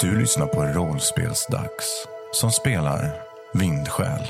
Du 0.00 0.18
lyssnar 0.18 0.46
på 0.46 0.62
Rollspelsdags 0.62 2.08
som 2.32 2.52
spelar 2.52 3.10
Vindsjäl. 3.52 4.20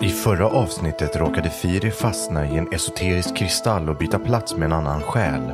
I 0.00 0.08
förra 0.08 0.48
avsnittet 0.48 1.16
råkade 1.16 1.50
Firi 1.50 1.90
fastna 1.90 2.46
i 2.46 2.58
en 2.58 2.72
esoterisk 2.72 3.36
kristall 3.36 3.88
och 3.88 3.96
byta 3.96 4.18
plats 4.18 4.56
med 4.56 4.66
en 4.66 4.72
annan 4.72 5.02
själ. 5.02 5.52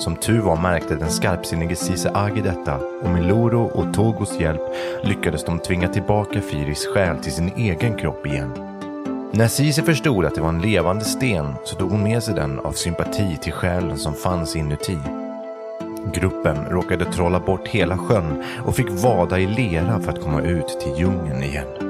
Som 0.00 0.16
tur 0.16 0.40
var 0.40 0.56
märkte 0.56 0.96
den 0.96 1.10
skarpsinnige 1.10 1.76
Sise 1.76 2.10
Agi 2.14 2.40
detta 2.40 2.76
och 3.02 3.10
med 3.10 3.24
Loro 3.24 3.64
och 3.64 3.94
Togos 3.94 4.40
hjälp 4.40 4.62
lyckades 5.02 5.44
de 5.44 5.58
tvinga 5.58 5.88
tillbaka 5.88 6.40
Firis 6.40 6.86
själ 6.86 7.18
till 7.18 7.32
sin 7.32 7.52
egen 7.56 7.96
kropp 7.96 8.26
igen. 8.26 8.75
När 9.38 9.48
Sisi 9.48 9.82
förstod 9.82 10.24
att 10.24 10.34
det 10.34 10.40
var 10.40 10.48
en 10.48 10.62
levande 10.62 11.04
sten 11.04 11.54
så 11.64 11.76
tog 11.76 11.90
hon 11.90 12.02
med 12.02 12.22
sig 12.22 12.34
den 12.34 12.58
av 12.58 12.72
sympati 12.72 13.36
till 13.42 13.52
själen 13.52 13.98
som 13.98 14.14
fanns 14.14 14.56
inuti. 14.56 14.98
Gruppen 16.14 16.64
råkade 16.64 17.04
trolla 17.04 17.40
bort 17.40 17.68
hela 17.68 17.98
sjön 17.98 18.44
och 18.66 18.76
fick 18.76 18.90
vada 18.90 19.38
i 19.38 19.46
lera 19.46 20.00
för 20.00 20.12
att 20.12 20.22
komma 20.22 20.42
ut 20.42 20.80
till 20.80 20.98
djungeln 20.98 21.42
igen. 21.42 21.85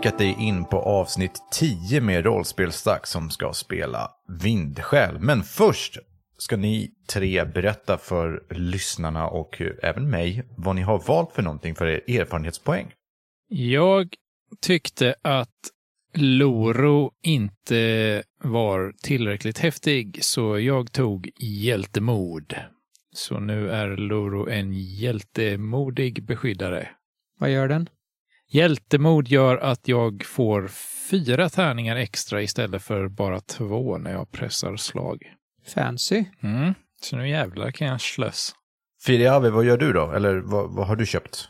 Klickat 0.00 0.18
dig 0.18 0.36
in 0.38 0.64
på 0.64 0.78
avsnitt 0.78 1.42
10 1.52 2.00
med 2.00 2.24
rollspelsdags 2.24 3.10
som 3.10 3.30
ska 3.30 3.52
spela 3.52 4.10
Vindsjäl. 4.42 5.18
Men 5.20 5.42
först 5.42 5.98
ska 6.38 6.56
ni 6.56 6.90
tre 7.08 7.44
berätta 7.44 7.98
för 7.98 8.42
lyssnarna 8.50 9.28
och 9.28 9.62
även 9.82 10.10
mig 10.10 10.44
vad 10.56 10.76
ni 10.76 10.82
har 10.82 10.98
valt 10.98 11.32
för 11.32 11.42
någonting 11.42 11.74
för 11.74 11.86
er 11.86 12.20
erfarenhetspoäng. 12.20 12.92
Jag 13.48 14.14
tyckte 14.60 15.14
att 15.22 15.70
Loro 16.14 17.12
inte 17.22 18.22
var 18.44 18.92
tillräckligt 19.02 19.58
häftig, 19.58 20.18
så 20.24 20.58
jag 20.58 20.92
tog 20.92 21.30
hjältemod. 21.40 22.54
Så 23.12 23.38
nu 23.38 23.70
är 23.70 23.96
Loro 23.96 24.48
en 24.48 24.72
hjältemodig 24.72 26.26
beskyddare. 26.26 26.88
Vad 27.38 27.50
gör 27.50 27.68
den? 27.68 27.88
Hjältemod 28.52 29.28
gör 29.28 29.56
att 29.56 29.88
jag 29.88 30.24
får 30.24 30.68
fyra 31.10 31.48
tärningar 31.48 31.96
extra 31.96 32.42
istället 32.42 32.82
för 32.82 33.08
bara 33.08 33.40
två 33.40 33.98
när 33.98 34.12
jag 34.12 34.32
pressar 34.32 34.76
slag. 34.76 35.34
Fancy. 35.74 36.24
Mm. 36.40 36.74
Så 37.00 37.16
nu 37.16 37.28
jävlar 37.28 37.70
kan 37.70 37.86
jag 37.86 38.00
slöss. 38.00 38.54
Firiave, 39.06 39.50
vad 39.50 39.64
gör 39.64 39.78
du 39.78 39.92
då? 39.92 40.12
Eller 40.12 40.36
vad, 40.36 40.70
vad 40.70 40.86
har 40.86 40.96
du 40.96 41.06
köpt? 41.06 41.48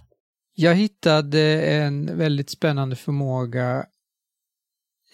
Jag 0.55 0.75
hittade 0.75 1.63
en 1.63 2.19
väldigt 2.19 2.51
spännande 2.51 2.97
förmåga 2.97 3.87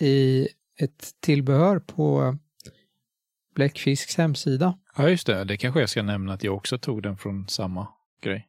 i 0.00 0.48
ett 0.78 1.10
tillbehör 1.20 1.78
på 1.78 2.36
Bläckfisks 3.54 4.16
hemsida. 4.16 4.78
Ja, 4.96 5.08
just 5.08 5.26
det. 5.26 5.44
Det 5.44 5.56
kanske 5.56 5.80
jag 5.80 5.88
ska 5.88 6.02
nämna 6.02 6.32
att 6.32 6.44
jag 6.44 6.54
också 6.54 6.78
tog 6.78 7.02
den 7.02 7.16
från 7.16 7.48
samma 7.48 7.88
grej. 8.22 8.48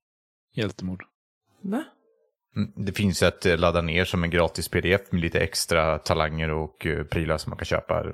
Hjältemod. 0.53 1.01
Va? 1.61 1.83
Mm, 2.57 2.71
Det 2.75 2.91
finns 2.91 3.23
att 3.23 3.45
eh, 3.45 3.57
ladda 3.57 3.81
ner 3.81 4.05
som 4.05 4.23
en 4.23 4.29
gratis 4.29 4.69
pdf 4.69 5.01
med 5.11 5.21
lite 5.21 5.39
extra 5.39 5.97
talanger 5.97 6.49
och 6.51 6.85
eh, 6.85 7.03
prylar 7.03 7.37
som 7.37 7.49
man 7.49 7.57
kan 7.57 7.65
köpa. 7.65 7.93
Ah. 7.93 8.13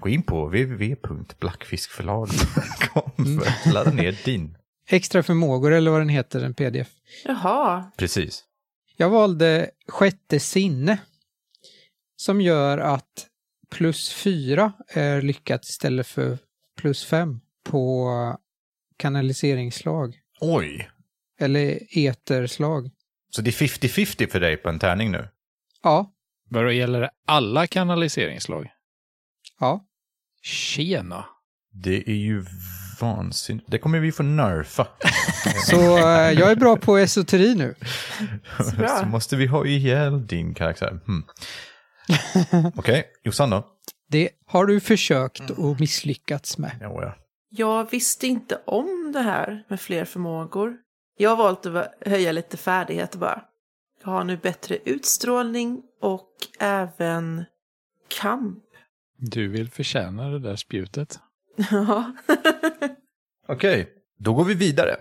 Gå 0.00 0.08
in 0.08 0.22
på 0.22 0.46
www.blackfiskförlag.com 0.46 3.40
för 3.40 3.46
att 3.48 3.66
ladda 3.74 3.90
ner 3.92 4.18
din. 4.24 4.56
Extra 4.88 5.22
förmågor 5.22 5.72
eller 5.72 5.90
vad 5.90 6.00
den 6.00 6.08
heter, 6.08 6.44
en 6.44 6.54
pdf. 6.54 6.88
Jaha. 7.24 7.90
Precis. 7.96 8.44
Jag 8.96 9.10
valde 9.10 9.70
sjätte 9.88 10.40
sinne. 10.40 10.98
Som 12.16 12.40
gör 12.40 12.78
att 12.78 13.26
plus 13.70 14.12
fyra 14.12 14.72
är 14.88 15.22
lyckat 15.22 15.64
istället 15.64 16.06
för 16.06 16.38
plus 16.80 17.04
fem 17.04 17.40
på 17.64 18.08
kanaliseringsslag. 18.96 20.18
Oj! 20.40 20.90
Eller 21.40 21.78
eterslag. 21.98 22.90
Så 23.30 23.42
det 23.42 23.50
är 23.50 23.52
50-50 23.52 24.30
för 24.30 24.40
dig 24.40 24.56
på 24.56 24.68
en 24.68 24.78
tärning 24.78 25.10
nu? 25.12 25.28
Ja, 25.82 26.12
Vad 26.48 26.72
gäller 26.72 27.00
det 27.00 27.10
alla 27.26 27.66
kanaliseringslag? 27.66 28.70
ja. 29.60 29.86
Tjena! 30.42 31.24
Det 31.72 32.08
är 32.10 32.14
ju 32.14 32.44
vansinnigt. 33.00 33.70
Det 33.70 33.78
kommer 33.78 33.98
vi 34.00 34.12
få 34.12 34.22
nerfa. 34.22 34.88
Så 35.66 35.98
eh, 35.98 36.32
jag 36.32 36.50
är 36.50 36.56
bra 36.56 36.76
på 36.76 36.98
esoteri 36.98 37.54
nu. 37.54 37.74
bra. 38.76 38.88
Så 39.00 39.06
måste 39.06 39.36
vi 39.36 39.46
ha 39.46 39.66
ihjäl 39.66 40.26
din 40.26 40.54
karaktär. 40.54 41.00
Hmm. 41.06 41.24
Okej, 42.76 43.04
Jossan 43.24 43.50
då? 43.50 43.66
Det 44.08 44.30
har 44.46 44.66
du 44.66 44.80
försökt 44.80 45.50
och 45.50 45.80
misslyckats 45.80 46.58
med. 46.58 46.78
Ja. 46.80 47.14
Jag 47.50 47.90
visste 47.90 48.26
inte 48.26 48.60
om 48.66 49.10
det 49.12 49.20
här 49.22 49.64
med 49.68 49.80
fler 49.80 50.04
förmågor. 50.04 50.76
Jag 51.20 51.30
har 51.30 51.36
valt 51.36 51.66
att 51.66 51.92
höja 52.06 52.32
lite 52.32 52.56
färdigheter 52.56 53.18
bara. 53.18 53.42
Jag 54.04 54.10
har 54.10 54.24
nu 54.24 54.36
bättre 54.36 54.78
utstrålning 54.84 55.82
och 56.00 56.30
även 56.60 57.44
kamp. 58.08 58.64
Du 59.16 59.48
vill 59.48 59.70
förtjäna 59.70 60.28
det 60.28 60.38
där 60.38 60.56
spjutet. 60.56 61.18
Ja. 61.70 62.12
Okej, 63.48 63.88
då 64.18 64.34
går 64.34 64.44
vi 64.44 64.54
vidare. 64.54 64.96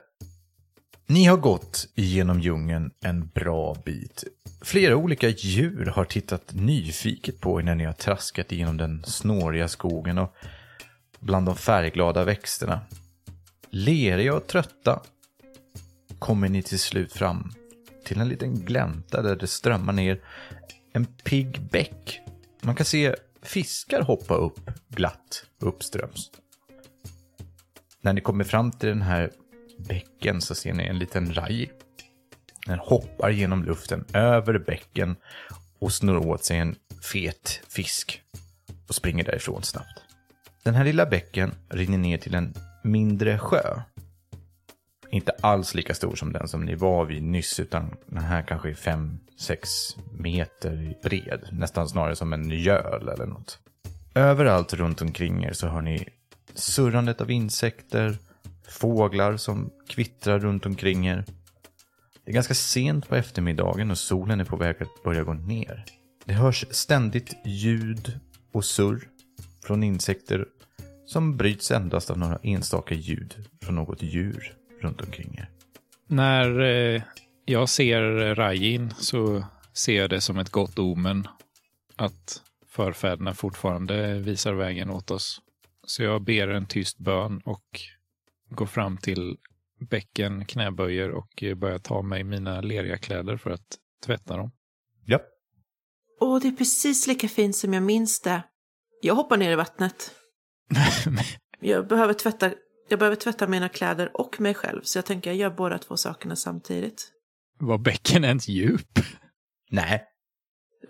Ni 1.07 1.25
har 1.25 1.37
gått 1.37 1.87
igenom 1.95 2.39
djungeln 2.39 2.91
en 3.01 3.27
bra 3.27 3.75
bit. 3.85 4.23
Flera 4.61 4.95
olika 4.95 5.29
djur 5.29 5.85
har 5.85 6.05
tittat 6.05 6.53
nyfiket 6.53 7.41
på 7.41 7.59
er 7.59 7.63
när 7.63 7.75
ni 7.75 7.85
har 7.85 7.93
traskat 7.93 8.51
igenom 8.51 8.77
den 8.77 9.03
snåriga 9.03 9.67
skogen 9.67 10.17
och 10.17 10.35
bland 11.19 11.45
de 11.45 11.55
färgglada 11.55 12.23
växterna. 12.23 12.79
Leriga 13.69 14.35
och 14.35 14.47
trötta 14.47 15.01
kommer 16.19 16.49
ni 16.49 16.63
till 16.63 16.79
slut 16.79 17.13
fram 17.13 17.51
till 18.05 18.19
en 18.19 18.29
liten 18.29 18.55
glänta 18.55 19.21
där 19.21 19.35
det 19.35 19.47
strömmar 19.47 19.93
ner 19.93 20.21
en 20.93 21.05
pigg 21.05 21.61
bäck. 21.71 22.21
Man 22.61 22.75
kan 22.75 22.85
se 22.85 23.15
fiskar 23.41 24.01
hoppa 24.01 24.35
upp 24.35 24.71
glatt 24.89 25.45
uppströms. 25.59 26.31
När 28.01 28.13
ni 28.13 28.21
kommer 28.21 28.43
fram 28.43 28.71
till 28.71 28.89
den 28.89 29.01
här 29.01 29.31
bäcken 29.77 30.41
så 30.41 30.55
ser 30.55 30.73
ni 30.73 30.83
en 30.83 30.99
liten 30.99 31.33
raj. 31.33 31.71
Den 32.65 32.79
hoppar 32.79 33.29
genom 33.29 33.63
luften 33.63 34.05
över 34.13 34.59
bäcken 34.59 35.15
och 35.79 35.93
snurrar 35.93 36.27
åt 36.27 36.43
sig 36.43 36.57
en 36.57 36.75
fet 37.01 37.61
fisk 37.67 38.21
och 38.87 38.95
springer 38.95 39.23
därifrån 39.23 39.63
snabbt. 39.63 40.03
Den 40.63 40.75
här 40.75 40.83
lilla 40.83 41.05
bäcken 41.05 41.51
rinner 41.69 41.97
ner 41.97 42.17
till 42.17 42.35
en 42.35 42.53
mindre 42.83 43.39
sjö. 43.39 43.81
Inte 45.11 45.31
alls 45.41 45.75
lika 45.75 45.93
stor 45.93 46.15
som 46.15 46.33
den 46.33 46.47
som 46.47 46.65
ni 46.65 46.75
var 46.75 47.05
vid 47.05 47.23
nyss, 47.23 47.59
utan 47.59 47.95
den 48.05 48.23
här 48.23 48.41
kanske 48.41 48.69
är 48.69 48.73
5-6 48.73 49.17
meter 50.11 50.95
bred. 51.03 51.49
Nästan 51.51 51.89
snarare 51.89 52.15
som 52.15 52.33
en 52.33 52.49
göl 52.49 53.09
eller 53.09 53.25
något. 53.25 53.59
Överallt 54.13 54.73
runt 54.73 55.01
omkring 55.01 55.43
er 55.43 55.53
så 55.53 55.67
hör 55.67 55.81
ni 55.81 56.07
surrandet 56.53 57.21
av 57.21 57.31
insekter, 57.31 58.17
fåglar 58.67 59.37
som 59.37 59.69
kvittrar 59.87 60.39
runt 60.39 60.65
omkring 60.65 61.07
er. 61.07 61.25
Det 62.25 62.31
är 62.31 62.33
ganska 62.33 62.53
sent 62.53 63.09
på 63.09 63.15
eftermiddagen 63.15 63.91
och 63.91 63.97
solen 63.97 64.39
är 64.39 64.45
på 64.45 64.55
väg 64.55 64.75
att 64.79 65.03
börja 65.03 65.23
gå 65.23 65.33
ner. 65.33 65.85
Det 66.25 66.33
hörs 66.33 66.65
ständigt 66.71 67.35
ljud 67.45 68.19
och 68.51 68.65
surr 68.65 69.07
från 69.63 69.83
insekter 69.83 70.45
som 71.05 71.37
bryts 71.37 71.71
endast 71.71 72.09
av 72.09 72.17
några 72.17 72.39
enstaka 72.43 72.95
ljud 72.95 73.35
från 73.61 73.75
något 73.75 74.01
djur 74.01 74.58
runt 74.81 75.01
omkring 75.01 75.35
er. 75.37 75.49
När 76.07 76.59
eh, 76.59 77.01
jag 77.45 77.69
ser 77.69 78.35
Rajin 78.35 78.93
så 78.97 79.43
ser 79.73 79.97
jag 79.97 80.09
det 80.09 80.21
som 80.21 80.37
ett 80.37 80.49
gott 80.49 80.79
omen 80.79 81.27
att 81.95 82.41
förfäderna 82.67 83.33
fortfarande 83.33 84.19
visar 84.19 84.53
vägen 84.53 84.89
åt 84.89 85.11
oss. 85.11 85.41
Så 85.85 86.03
jag 86.03 86.23
ber 86.23 86.47
en 86.47 86.65
tyst 86.65 86.97
bön 86.97 87.41
och 87.45 87.65
går 88.49 88.65
fram 88.65 88.97
till 88.97 89.37
bäcken, 89.79 90.45
knäböjer 90.45 91.11
och 91.11 91.43
börjar 91.55 91.79
ta 91.79 92.01
mig 92.01 92.23
mina 92.23 92.61
leriga 92.61 92.97
kläder 92.97 93.37
för 93.37 93.49
att 93.49 93.77
tvätta 94.05 94.37
dem. 94.37 94.51
Ja, 95.05 95.19
Åh, 96.19 96.39
det 96.41 96.47
är 96.47 96.51
precis 96.51 97.07
lika 97.07 97.27
fint 97.27 97.55
som 97.55 97.73
jag 97.73 97.83
minns 97.83 98.21
det. 98.21 98.43
Jag 99.01 99.15
hoppar 99.15 99.37
ner 99.37 99.51
i 99.51 99.55
vattnet. 99.55 100.15
Jag 101.59 101.87
behöver 101.87 102.13
tvätta, 102.13 102.51
jag 102.89 102.99
behöver 102.99 103.15
tvätta 103.15 103.47
mina 103.47 103.69
kläder 103.69 104.11
och 104.13 104.41
mig 104.41 104.53
själv, 104.53 104.81
så 104.83 104.97
jag 104.97 105.05
tänker 105.05 105.29
jag 105.29 105.37
gör 105.37 105.49
båda 105.49 105.77
två 105.77 105.97
sakerna 105.97 106.35
samtidigt. 106.35 107.11
Var 107.59 107.77
bäcken 107.77 108.23
ens 108.23 108.47
djup? 108.47 108.99
nej, 109.71 110.03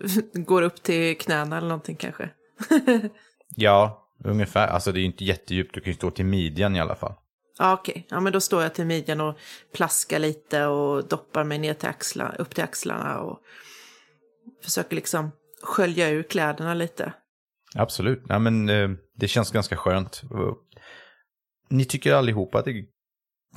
går 0.34 0.62
upp 0.62 0.82
till 0.82 1.18
knäna 1.18 1.56
eller 1.58 1.68
någonting 1.68 1.96
kanske. 1.96 2.30
Ja, 3.56 4.08
ungefär. 4.24 4.68
Alltså 4.68 4.92
det 4.92 4.98
är 4.98 5.00
ju 5.00 5.06
inte 5.06 5.24
jättedjupt. 5.24 5.74
Du 5.74 5.80
kan 5.80 5.90
ju 5.90 5.96
stå 5.96 6.10
till 6.10 6.24
midjan 6.24 6.76
i 6.76 6.80
alla 6.80 6.94
fall. 6.94 7.14
Ja, 7.58 7.72
okej. 7.72 8.06
Ja, 8.10 8.20
men 8.20 8.32
då 8.32 8.40
står 8.40 8.62
jag 8.62 8.74
till 8.74 8.86
midjan 8.86 9.20
och 9.20 9.38
plaskar 9.74 10.18
lite 10.18 10.66
och 10.66 11.08
doppar 11.08 11.44
mig 11.44 11.58
ner 11.58 11.74
till 11.74 11.88
axlarna, 11.88 12.34
upp 12.34 12.54
till 12.54 12.64
axlarna 12.64 13.20
och 13.20 13.38
försöker 14.64 14.96
liksom 14.96 15.30
skölja 15.62 16.08
ur 16.08 16.22
kläderna 16.22 16.74
lite. 16.74 17.12
Absolut. 17.74 18.22
Ja, 18.28 18.38
men 18.38 18.68
eh, 18.68 18.90
det 19.16 19.28
känns 19.28 19.50
ganska 19.50 19.76
skönt. 19.76 20.22
Ni 21.70 21.84
tycker 21.84 22.12
allihopa 22.12 22.58
att 22.58 22.64
det 22.64 22.70
är 22.70 22.84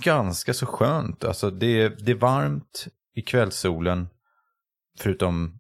ganska 0.04 0.54
så 0.54 0.66
skönt. 0.66 1.24
Alltså 1.24 1.50
det, 1.52 1.90
det 1.90 2.12
är 2.12 2.16
varmt 2.16 2.88
i 3.16 3.22
kvällssolen. 3.22 4.08
Förutom 5.00 5.60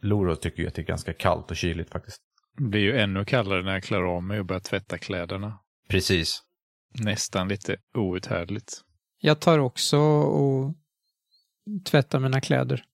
Loro 0.00 0.36
tycker 0.36 0.62
ju 0.62 0.68
att 0.68 0.74
det 0.74 0.82
är 0.82 0.86
ganska 0.86 1.12
kallt 1.12 1.50
och 1.50 1.56
kyligt 1.56 1.90
faktiskt. 1.90 2.22
Det 2.56 2.64
blir 2.64 2.80
ju 2.80 2.98
ännu 2.98 3.24
kallare 3.24 3.62
när 3.62 3.72
jag 3.72 3.82
klär 3.82 4.02
av 4.02 4.22
mig 4.22 4.40
och 4.40 4.46
börjar 4.46 4.60
tvätta 4.60 4.98
kläderna. 4.98 5.58
Precis. 5.88 6.42
Nästan 6.98 7.48
lite 7.48 7.76
outhärdligt. 7.94 8.80
Jag 9.20 9.40
tar 9.40 9.58
också 9.58 9.98
och 9.98 10.74
tvättar 11.84 12.18
mina 12.18 12.40
kläder. 12.40 12.84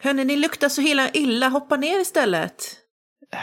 Hörni, 0.00 0.24
ni 0.24 0.36
luktar 0.36 0.68
så 0.68 0.80
hela 0.80 1.10
illa. 1.10 1.48
Hoppa 1.48 1.76
ner 1.76 2.00
istället. 2.00 2.76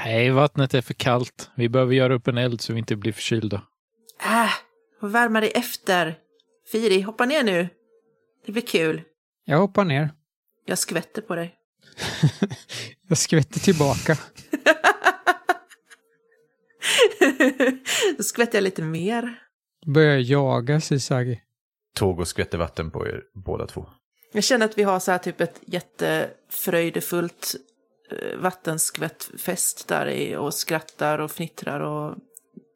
Nej, 0.05 0.29
vattnet 0.29 0.73
är 0.73 0.81
för 0.81 0.93
kallt. 0.93 1.51
Vi 1.55 1.69
behöver 1.69 1.93
göra 1.93 2.15
upp 2.15 2.27
en 2.27 2.37
eld 2.37 2.61
så 2.61 2.73
vi 2.73 2.79
inte 2.79 2.95
blir 2.95 3.13
förkylda. 3.13 3.61
Äh, 4.23 4.51
och 4.99 5.15
värma 5.15 5.41
dig 5.41 5.51
efter. 5.55 6.15
Firi, 6.71 7.01
hoppa 7.01 7.25
ner 7.25 7.43
nu. 7.43 7.69
Det 8.45 8.51
blir 8.51 8.61
kul. 8.61 9.01
Jag 9.45 9.57
hoppar 9.57 9.85
ner. 9.85 10.09
Jag 10.65 10.77
skvätter 10.77 11.21
på 11.21 11.35
dig. 11.35 11.55
Jag 13.07 13.17
skvätter 13.17 13.59
tillbaka. 13.59 14.17
Då 18.17 18.23
skvätter 18.23 18.57
jag 18.57 18.63
lite 18.63 18.81
mer. 18.81 19.39
Börjar 19.85 20.17
jaga 20.17 20.81
Sisagi. 20.81 21.41
Tåg 21.95 22.19
och 22.19 22.27
skvätter 22.27 22.57
vatten 22.57 22.91
på 22.91 23.07
er 23.07 23.23
båda 23.33 23.67
två. 23.67 23.85
Jag 24.31 24.43
känner 24.43 24.65
att 24.65 24.77
vi 24.77 24.83
har 24.83 24.99
så 24.99 25.11
här 25.11 25.17
typ 25.17 25.41
ett 25.41 25.61
jättefröjdefullt 25.65 27.55
eh, 28.11 28.37
vattenskvättfest 28.37 29.87
där 29.87 30.07
i 30.09 30.35
och 30.35 30.53
skrattar 30.53 31.19
och 31.19 31.31
fnittrar 31.31 31.79
och 31.79 32.15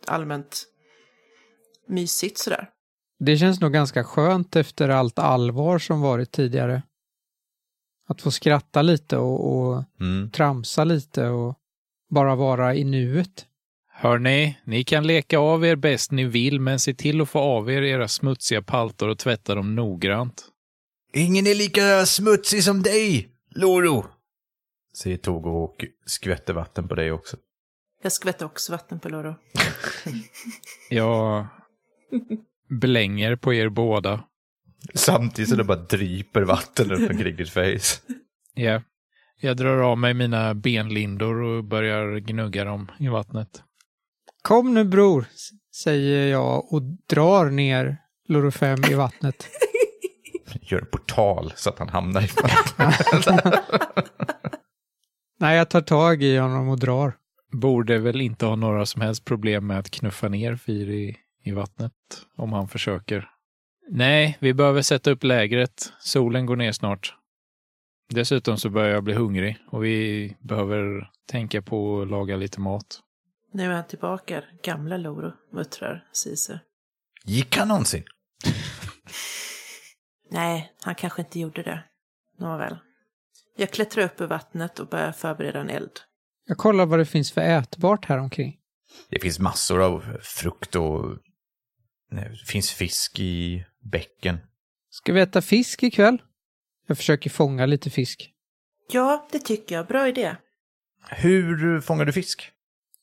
allmänt 0.07 0.65
mysigt 1.87 2.37
sådär. 2.37 2.69
Det 3.19 3.37
känns 3.37 3.61
nog 3.61 3.73
ganska 3.73 4.03
skönt 4.03 4.55
efter 4.55 4.89
allt 4.89 5.19
allvar 5.19 5.79
som 5.79 6.01
varit 6.01 6.31
tidigare. 6.31 6.83
Att 8.07 8.21
få 8.21 8.31
skratta 8.31 8.81
lite 8.81 9.17
och, 9.17 9.55
och 9.55 9.83
Mm. 9.99 10.31
tramsa 10.31 10.83
lite 10.83 11.27
och 11.27 11.55
bara 12.09 12.35
vara 12.35 12.75
i 12.75 12.83
nuet. 12.83 13.45
Hörni, 13.91 14.57
ni 14.65 14.83
kan 14.83 15.07
leka 15.07 15.39
av 15.39 15.65
er 15.65 15.75
bäst 15.75 16.11
ni 16.11 16.23
vill, 16.23 16.59
men 16.59 16.79
se 16.79 16.93
till 16.93 17.21
att 17.21 17.29
få 17.29 17.39
av 17.39 17.71
er 17.71 17.81
era 17.81 18.07
smutsiga 18.07 18.61
paltor 18.61 19.09
och 19.09 19.17
tvätta 19.19 19.55
dem 19.55 19.75
noggrant. 19.75 20.45
Ingen 21.13 21.47
är 21.47 21.55
lika 21.55 22.05
smutsig 22.05 22.63
som 22.63 22.83
dig, 22.83 23.29
Loro! 23.49 24.05
Säger 24.97 25.17
Togo 25.17 25.49
och 25.49 25.85
skvätter 26.05 26.53
vatten 26.53 26.87
på 26.87 26.95
dig 26.95 27.11
också. 27.11 27.37
Jag 28.01 28.11
skvätter 28.11 28.45
också 28.45 28.71
vatten 28.71 28.99
på 28.99 29.09
Loro. 29.09 29.35
Jag 30.89 31.47
blänger 32.69 33.35
på 33.35 33.53
er 33.53 33.69
båda. 33.69 34.23
Samtidigt 34.93 35.49
som 35.49 35.57
det 35.57 35.63
bara 35.63 35.77
dryper 35.77 36.41
vatten 36.41 36.89
runt 36.89 37.11
omkring 37.11 37.35
ditt 37.35 37.49
face. 37.49 38.01
Ja. 38.53 38.81
Jag 39.39 39.57
drar 39.57 39.77
av 39.77 39.97
mig 39.97 40.13
mina 40.13 40.53
benlindor 40.53 41.41
och 41.41 41.63
börjar 41.63 42.17
gnugga 42.19 42.65
dem 42.65 42.91
i 42.99 43.07
vattnet. 43.07 43.63
Kom 44.41 44.73
nu 44.73 44.83
bror, 44.83 45.25
säger 45.75 46.27
jag 46.27 46.73
och 46.73 46.81
drar 47.09 47.49
ner 47.49 47.97
Loro 48.27 48.51
5 48.51 48.79
i 48.91 48.93
vattnet. 48.93 49.47
Gör 50.61 50.79
en 50.79 50.85
portal 50.85 51.53
så 51.55 51.69
att 51.69 51.79
han 51.79 51.89
hamnar 51.89 52.21
i 52.21 52.29
vattnet. 52.41 53.43
Nej, 55.39 55.57
jag 55.57 55.69
tar 55.69 55.81
tag 55.81 56.23
i 56.23 56.37
honom 56.37 56.69
och 56.69 56.79
drar. 56.79 57.13
Borde 57.51 57.99
väl 57.99 58.21
inte 58.21 58.45
ha 58.45 58.55
några 58.55 58.85
som 58.85 59.01
helst 59.01 59.25
problem 59.25 59.67
med 59.67 59.79
att 59.79 59.91
knuffa 59.91 60.29
ner 60.29 60.55
Fyr 60.55 60.89
i, 60.89 61.17
i 61.43 61.51
vattnet 61.51 61.93
om 62.35 62.53
han 62.53 62.67
försöker. 62.67 63.29
Nej, 63.89 64.37
vi 64.39 64.53
behöver 64.53 64.81
sätta 64.81 65.11
upp 65.11 65.23
lägret. 65.23 65.93
Solen 65.99 66.45
går 66.45 66.55
ner 66.55 66.71
snart. 66.71 67.15
Dessutom 68.09 68.57
så 68.57 68.69
börjar 68.69 68.89
jag 68.89 69.03
bli 69.03 69.13
hungrig 69.13 69.57
och 69.71 69.83
vi 69.85 70.37
behöver 70.39 71.09
tänka 71.27 71.61
på 71.61 72.01
att 72.01 72.07
laga 72.07 72.35
lite 72.35 72.59
mat. 72.59 72.99
Nu 73.51 73.63
är 73.63 73.75
han 73.75 73.87
tillbaka, 73.87 74.43
gamla 74.63 74.97
Loro, 74.97 75.33
muttrar 75.51 76.07
Cise. 76.11 76.59
Gick 77.25 77.57
han 77.57 77.67
någonsin? 77.67 78.03
Nej, 80.31 80.73
han 80.81 80.95
kanske 80.95 81.21
inte 81.21 81.39
gjorde 81.39 81.63
det. 81.63 81.83
Nåväl. 82.39 82.77
Jag 83.57 83.71
klättrar 83.71 84.05
upp 84.05 84.21
ur 84.21 84.27
vattnet 84.27 84.79
och 84.79 84.87
börjar 84.87 85.11
förbereda 85.11 85.59
en 85.59 85.69
eld. 85.69 85.99
Jag 86.47 86.57
kollar 86.57 86.85
vad 86.85 86.99
det 86.99 87.05
finns 87.05 87.31
för 87.31 87.41
ätbart 87.41 88.05
här 88.05 88.17
omkring. 88.17 88.57
Det 89.09 89.19
finns 89.19 89.39
massor 89.39 89.81
av 89.81 90.17
frukt 90.21 90.75
och 90.75 91.17
det 92.15 92.45
finns 92.47 92.71
fisk 92.71 93.19
i 93.19 93.65
bäcken. 93.91 94.37
Ska 94.89 95.13
vi 95.13 95.21
äta 95.21 95.41
fisk 95.41 95.83
ikväll? 95.83 96.21
Jag 96.87 96.97
försöker 96.97 97.29
fånga 97.29 97.65
lite 97.65 97.89
fisk. 97.89 98.29
Ja, 98.91 99.27
det 99.31 99.39
tycker 99.39 99.75
jag. 99.75 99.87
Bra 99.87 100.07
idé. 100.07 100.35
Hur 101.09 101.81
fångar 101.81 102.05
du 102.05 102.13
fisk? 102.13 102.51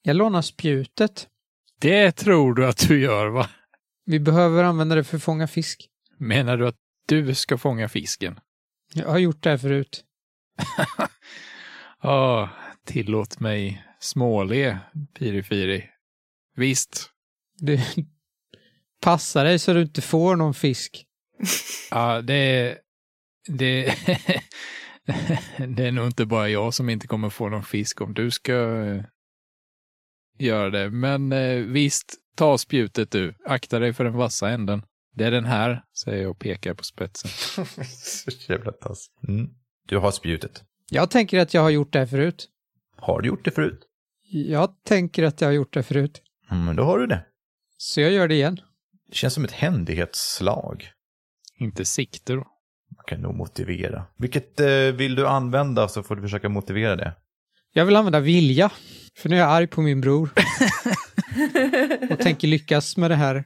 Jag 0.02 0.16
lånar 0.16 0.42
spjutet. 0.42 1.28
Det 1.78 2.12
tror 2.12 2.54
du 2.54 2.66
att 2.66 2.88
du 2.88 3.00
gör, 3.00 3.26
va? 3.26 3.50
Vi 4.04 4.20
behöver 4.20 4.64
använda 4.64 4.94
det 4.94 5.04
för 5.04 5.16
att 5.16 5.22
fånga 5.22 5.48
fisk. 5.48 5.88
Menar 6.18 6.56
du 6.56 6.66
att 6.68 6.76
du 7.06 7.34
ska 7.34 7.58
fånga 7.58 7.88
fisken? 7.88 8.40
Jag 8.94 9.08
har 9.08 9.18
gjort 9.18 9.42
det 9.42 9.50
här 9.50 9.58
förut. 9.58 10.04
Ja, 12.02 12.50
tillåt 12.84 13.40
mig 13.40 13.84
småle, 13.98 14.78
Pirifiri. 15.18 15.88
Visst, 16.56 17.10
Du 17.58 17.80
passar 19.00 19.44
dig 19.44 19.58
så 19.58 19.73
du 19.73 19.82
inte 19.82 20.00
får 20.02 20.37
någon 20.37 20.55
fisk. 20.55 21.06
Ja, 21.93 22.23
det, 22.23 22.79
det, 23.49 23.85
det 25.69 25.87
är 25.87 25.92
nog 25.92 26.07
inte 26.07 26.26
bara 26.26 26.49
jag 26.49 26.75
som 26.75 26.88
inte 26.88 27.07
kommer 27.07 27.30
få 27.30 27.49
någon 27.49 27.62
fisk 27.62 28.00
om 28.00 28.14
du 28.14 28.30
ska 28.30 28.52
eh, 28.85 29.02
göra 30.38 30.71
det. 30.71 30.90
Men 30.90 31.33
eh, 31.33 31.57
visst, 31.57 32.14
ta 32.37 32.59
spjutet 32.59 33.11
du. 33.11 33.35
Akta 33.45 33.78
dig 33.78 33.92
för 33.92 34.04
den 34.04 34.12
vassa 34.12 34.50
änden. 34.50 34.83
Det 35.14 35.25
är 35.25 35.30
den 35.30 35.45
här, 35.45 35.83
säger 36.04 36.23
jag 36.23 36.30
och 36.30 36.38
pekar 36.38 36.75
på 36.75 36.85
spetsen. 36.85 37.30
Så 37.87 38.30
jävla 38.52 38.73
tass. 38.73 39.07
Mm. 39.28 39.50
Du 39.88 39.99
har 39.99 40.11
spjutet. 40.11 40.64
Jag 40.90 41.11
tänker 41.11 41.38
att 41.38 41.54
jag 41.54 41.62
har 41.62 41.71
gjort 41.71 41.92
det 41.92 41.99
här 41.99 42.07
förut. 42.07 42.49
Har 42.97 43.21
du 43.21 43.28
gjort 43.28 43.45
det 43.45 43.50
förut? 43.50 43.80
Jag 44.33 44.75
tänker 44.85 45.23
att 45.23 45.40
jag 45.40 45.49
har 45.49 45.52
gjort 45.52 45.75
det 45.75 45.83
förut. 45.83 46.23
Mm, 46.50 46.64
men 46.64 46.76
då 46.76 46.83
har 46.83 46.99
du 46.99 47.07
det. 47.07 47.26
Så 47.76 48.00
jag 48.00 48.12
gör 48.12 48.28
det 48.28 48.35
igen. 48.35 48.61
Det 49.11 49.17
känns 49.17 49.35
som 49.35 49.45
ett 49.45 49.52
händighetsslag. 49.52 50.90
Inte 51.59 51.85
sikte 51.85 52.33
då. 52.33 52.47
Man 52.97 53.05
kan 53.07 53.21
nog 53.21 53.35
motivera. 53.35 54.05
Vilket 54.17 54.61
eh, 54.61 54.69
vill 54.69 55.14
du 55.14 55.26
använda 55.26 55.88
så 55.88 56.02
får 56.02 56.17
du 56.17 56.23
försöka 56.23 56.49
motivera 56.49 56.97
det. 56.97 57.14
Jag 57.73 57.85
vill 57.85 57.97
använda 57.97 58.21
vilja. 58.21 58.71
För 59.17 59.29
nu 59.29 59.37
är 59.37 59.40
jag 59.40 59.50
arg 59.50 59.67
på 59.67 59.81
min 59.81 60.00
bror. 60.00 60.31
och 62.11 62.19
tänker 62.19 62.49
lyckas 62.49 62.97
med 62.97 63.11
det 63.11 63.14
här. 63.14 63.45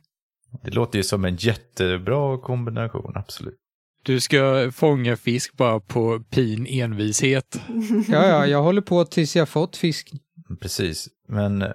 Det 0.63 0.71
låter 0.71 0.99
ju 0.99 1.03
som 1.03 1.25
en 1.25 1.37
jättebra 1.37 2.39
kombination, 2.39 3.13
absolut. 3.15 3.59
Du 4.03 4.21
ska 4.21 4.71
fånga 4.75 5.17
fisk 5.17 5.57
bara 5.57 5.81
på 5.81 6.21
pin 6.31 6.67
envishet. 6.67 7.61
Ja, 8.09 8.27
ja, 8.27 8.47
jag 8.47 8.63
håller 8.63 8.83
på 8.83 9.05
tills 9.05 9.37
jag 9.37 9.49
fått 9.49 9.77
fisk. 9.77 10.13
Precis, 10.61 11.09
men 11.29 11.63
eh, 11.63 11.69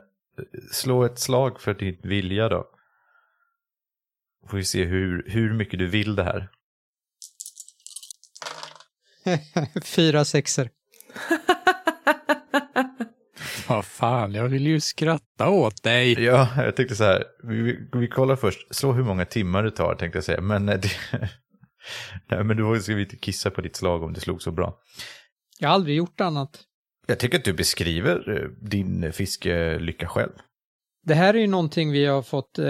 slå 0.72 1.03
ett 1.03 1.19
slag 1.19 1.62
för 1.62 1.74
din 1.74 1.98
vilja 2.03 2.50
då. 2.50 2.65
Får 4.49 4.57
vi 4.57 4.63
se 4.63 4.85
hur, 4.85 5.23
hur 5.27 5.53
mycket 5.53 5.79
du 5.79 5.87
vill 5.87 6.15
det 6.15 6.23
här. 6.23 6.49
Fyra 9.83 10.25
sexer. 10.25 10.69
Vad 13.67 13.85
fan, 13.85 14.33
jag 14.33 14.47
vill 14.47 14.67
ju 14.67 14.79
skratta 14.79 15.49
åt 15.49 15.83
dig. 15.83 16.23
Ja, 16.23 16.49
jag 16.57 16.75
tänkte 16.75 16.95
så 16.95 17.03
här, 17.03 17.23
vi, 17.43 17.61
vi, 17.61 17.87
vi 17.93 18.07
kollar 18.07 18.35
först, 18.35 18.75
slå 18.75 18.91
hur 18.91 19.03
många 19.03 19.25
timmar 19.25 19.63
det 19.63 19.71
tar 19.71 19.95
tänkte 19.95 20.17
jag 20.17 20.23
säga, 20.23 20.41
men 20.41 20.69
eh, 20.69 20.79
det, 20.81 20.89
Nej, 22.29 22.43
men 22.43 22.57
du 22.57 22.81
ska 22.81 22.95
vi 22.95 23.01
inte 23.01 23.15
kissa 23.15 23.51
på 23.51 23.61
ditt 23.61 23.75
slag 23.75 24.03
om 24.03 24.13
det 24.13 24.19
slog 24.19 24.41
så 24.41 24.51
bra. 24.51 24.79
Jag 25.59 25.69
har 25.69 25.75
aldrig 25.75 25.95
gjort 25.95 26.21
annat. 26.21 26.63
Jag 27.07 27.19
tycker 27.19 27.37
att 27.37 27.45
du 27.45 27.53
beskriver 27.53 28.37
eh, 28.37 28.49
din 28.69 29.13
fiskelycka 29.13 30.07
själv. 30.07 30.31
Det 31.03 31.13
här 31.13 31.33
är 31.33 31.37
ju 31.37 31.47
någonting 31.47 31.91
vi 31.91 32.05
har 32.05 32.21
fått 32.21 32.59
eh, 32.59 32.65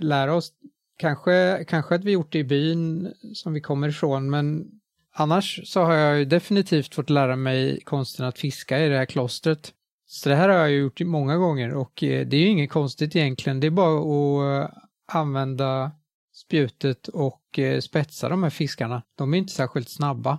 lära 0.00 0.34
oss. 0.34 0.52
Kanske, 0.96 1.64
kanske 1.68 1.94
att 1.94 2.04
vi 2.04 2.12
gjort 2.12 2.32
det 2.32 2.38
i 2.38 2.44
byn 2.44 3.14
som 3.34 3.52
vi 3.52 3.60
kommer 3.60 3.88
ifrån, 3.88 4.30
men 4.30 4.70
Annars 5.16 5.60
så 5.64 5.82
har 5.82 5.94
jag 5.94 6.18
ju 6.18 6.24
definitivt 6.24 6.94
fått 6.94 7.10
lära 7.10 7.36
mig 7.36 7.80
konsten 7.80 8.26
att 8.26 8.38
fiska 8.38 8.84
i 8.84 8.88
det 8.88 8.96
här 8.96 9.04
klostret. 9.04 9.72
Så 10.06 10.28
det 10.28 10.34
här 10.34 10.48
har 10.48 10.56
jag 10.56 10.70
gjort 10.70 11.00
många 11.00 11.36
gånger 11.36 11.74
och 11.74 12.02
eh, 12.02 12.26
det 12.26 12.36
är 12.36 12.40
ju 12.40 12.48
inget 12.48 12.70
konstigt 12.70 13.16
egentligen. 13.16 13.60
Det 13.60 13.66
är 13.66 13.70
bara 13.70 13.98
att 13.98 14.70
eh, 14.70 14.78
använda 15.12 15.92
spjutet 16.32 17.08
och 17.08 17.58
eh, 17.58 17.80
spetsa 17.80 18.28
de 18.28 18.42
här 18.42 18.50
fiskarna. 18.50 19.02
De 19.14 19.34
är 19.34 19.38
inte 19.38 19.52
särskilt 19.52 19.88
snabba. 19.88 20.38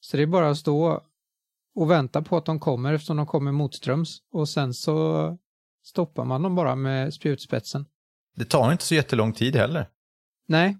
Så 0.00 0.16
det 0.16 0.22
är 0.22 0.26
bara 0.26 0.50
att 0.50 0.58
stå 0.58 1.02
och 1.74 1.90
vänta 1.90 2.22
på 2.22 2.36
att 2.36 2.44
de 2.44 2.60
kommer 2.60 2.92
eftersom 2.92 3.16
de 3.16 3.26
kommer 3.26 3.52
motströms 3.52 4.18
och 4.32 4.48
sen 4.48 4.74
så 4.74 5.38
stoppar 5.84 6.24
man 6.24 6.42
dem 6.42 6.54
bara 6.54 6.76
med 6.76 7.14
spjutspetsen. 7.14 7.86
Det 8.36 8.44
tar 8.44 8.72
inte 8.72 8.84
så 8.84 8.94
jättelång 8.94 9.32
tid 9.32 9.56
heller. 9.56 9.88
Nej, 10.46 10.76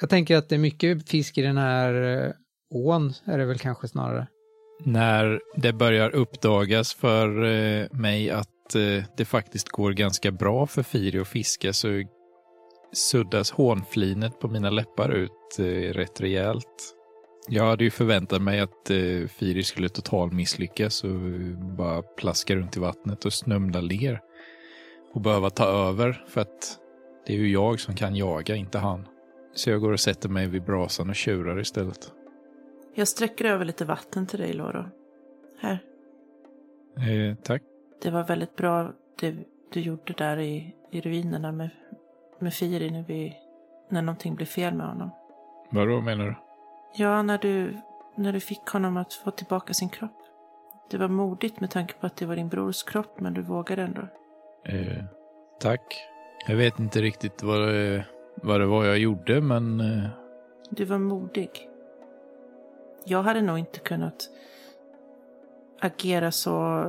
jag 0.00 0.10
tänker 0.10 0.36
att 0.36 0.48
det 0.48 0.54
är 0.54 0.58
mycket 0.58 1.08
fisk 1.08 1.38
i 1.38 1.42
den 1.42 1.56
här 1.56 2.24
eh, 2.26 2.32
ån 2.74 3.12
är 3.24 3.38
det 3.38 3.44
väl 3.44 3.58
kanske 3.58 3.88
snarare. 3.88 4.26
När 4.84 5.40
det 5.56 5.72
börjar 5.72 6.10
uppdagas 6.10 6.94
för 6.94 7.44
eh, 7.44 7.86
mig 7.90 8.30
att 8.30 8.74
eh, 8.74 9.04
det 9.16 9.24
faktiskt 9.24 9.68
går 9.68 9.92
ganska 9.92 10.30
bra 10.30 10.66
för 10.66 10.82
Firi 10.82 11.20
att 11.20 11.28
fiska 11.28 11.72
så 11.72 12.02
suddas 12.92 13.50
hånflinet 13.50 14.40
på 14.40 14.48
mina 14.48 14.70
läppar 14.70 15.10
ut 15.10 15.56
rätt 15.92 16.20
rejält. 16.20 16.94
Jag 17.50 17.64
hade 17.64 17.84
ju 17.84 17.90
förväntat 17.90 18.42
mig 18.42 18.60
att 18.60 18.90
eh, 18.90 19.28
Firi 19.28 19.64
skulle 19.64 19.88
total 19.88 20.32
misslyckas 20.32 21.04
och 21.04 21.20
bara 21.76 22.02
plaska 22.02 22.56
runt 22.56 22.76
i 22.76 22.80
vattnet 22.80 23.24
och 23.24 23.32
snumla 23.32 23.80
ler. 23.80 24.20
Och 25.14 25.20
behöva 25.20 25.50
ta 25.50 25.64
över 25.64 26.24
för 26.28 26.40
att 26.40 26.78
det 27.28 27.34
är 27.34 27.38
ju 27.38 27.52
jag 27.52 27.80
som 27.80 27.94
kan 27.94 28.16
jaga, 28.16 28.56
inte 28.56 28.78
han. 28.78 29.08
Så 29.54 29.70
jag 29.70 29.80
går 29.80 29.92
och 29.92 30.00
sätter 30.00 30.28
mig 30.28 30.46
vid 30.46 30.62
brasan 30.62 31.08
och 31.08 31.16
tjurar 31.16 31.60
istället. 31.60 32.12
Jag 32.94 33.08
sträcker 33.08 33.44
över 33.44 33.64
lite 33.64 33.84
vatten 33.84 34.26
till 34.26 34.40
dig, 34.40 34.52
Loro. 34.52 34.84
Här. 35.60 35.78
Eh, 36.96 37.36
tack. 37.42 37.62
Det 38.02 38.10
var 38.10 38.24
väldigt 38.24 38.56
bra 38.56 38.92
det 39.20 39.34
du 39.72 39.80
gjorde 39.80 40.12
där 40.12 40.38
i, 40.38 40.74
i 40.90 41.00
ruinerna 41.00 41.52
med, 41.52 41.70
med 42.38 42.54
Firi 42.54 42.90
när, 42.90 43.02
vi, 43.02 43.36
när 43.88 44.02
någonting 44.02 44.34
blev 44.34 44.46
fel 44.46 44.74
med 44.74 44.86
honom. 44.86 45.10
Vadå 45.70 46.00
menar 46.00 46.24
du? 46.24 46.34
Ja, 46.94 47.22
när 47.22 47.38
du, 47.38 47.76
när 48.14 48.32
du 48.32 48.40
fick 48.40 48.66
honom 48.66 48.96
att 48.96 49.12
få 49.12 49.30
tillbaka 49.30 49.74
sin 49.74 49.88
kropp. 49.88 50.22
Det 50.90 50.98
var 50.98 51.08
modigt 51.08 51.60
med 51.60 51.70
tanke 51.70 51.94
på 51.94 52.06
att 52.06 52.16
det 52.16 52.26
var 52.26 52.36
din 52.36 52.48
brors 52.48 52.82
kropp, 52.82 53.20
men 53.20 53.34
du 53.34 53.42
vågade 53.42 53.82
ändå. 53.82 54.08
Eh, 54.64 55.04
tack. 55.60 56.08
Jag 56.48 56.56
vet 56.56 56.78
inte 56.78 57.00
riktigt 57.02 57.42
vad 57.42 57.68
det, 57.68 58.04
vad 58.34 58.60
det 58.60 58.66
var 58.66 58.84
jag 58.84 58.98
gjorde, 58.98 59.40
men 59.40 59.80
eh, 59.80 60.08
Du 60.70 60.84
var 60.84 60.98
modig. 60.98 61.68
Jag 63.04 63.22
hade 63.22 63.42
nog 63.42 63.58
inte 63.58 63.78
kunnat 63.78 64.30
agera 65.80 66.30
så... 66.30 66.84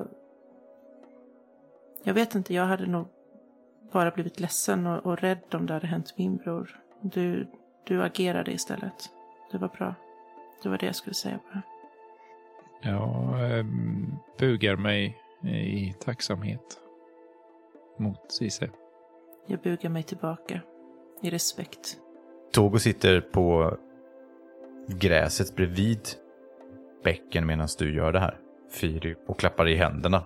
Jag 2.04 2.14
vet 2.14 2.36
inte, 2.36 2.54
jag 2.54 2.66
hade 2.66 2.86
nog 2.86 3.08
bara 3.92 4.12
blivit 4.12 4.40
ledsen 4.40 4.88
och, 4.88 5.06
och 5.06 5.20
rädd 5.20 5.56
om 5.56 5.66
det 5.66 5.74
hade 5.74 5.88
hänt 5.88 6.14
min 6.18 6.38
bror. 6.38 6.80
Du, 7.02 7.48
du 7.84 8.04
agerade 8.04 8.52
istället. 8.52 9.10
Det 9.52 9.58
var 9.58 9.68
bra. 9.68 9.96
Det 10.64 10.70
var 10.70 10.78
det 10.78 10.86
jag 10.86 10.96
skulle 10.96 11.14
säga 11.14 11.40
bara. 11.54 11.62
jag 12.82 13.58
eh, 13.58 13.66
bugar 14.38 14.76
mig 14.76 15.18
i 15.44 15.94
tacksamhet 16.00 16.80
mot 17.98 18.32
Cise. 18.32 18.70
Jag 19.50 19.60
bugar 19.60 19.90
mig 19.90 20.04
tillbaka. 20.04 20.62
I 21.22 21.30
respekt. 21.30 21.98
Togo 22.52 22.80
sitter 22.80 23.22
på 23.22 23.78
gräset 24.88 25.56
bredvid 25.56 26.00
bäcken 27.04 27.46
medan 27.46 27.68
du 27.78 27.96
gör 27.96 28.12
det 28.12 28.20
här. 28.20 28.38
Firi 28.72 29.16
och 29.28 29.40
klappar 29.40 29.68
i 29.68 29.76
händerna 29.76 30.24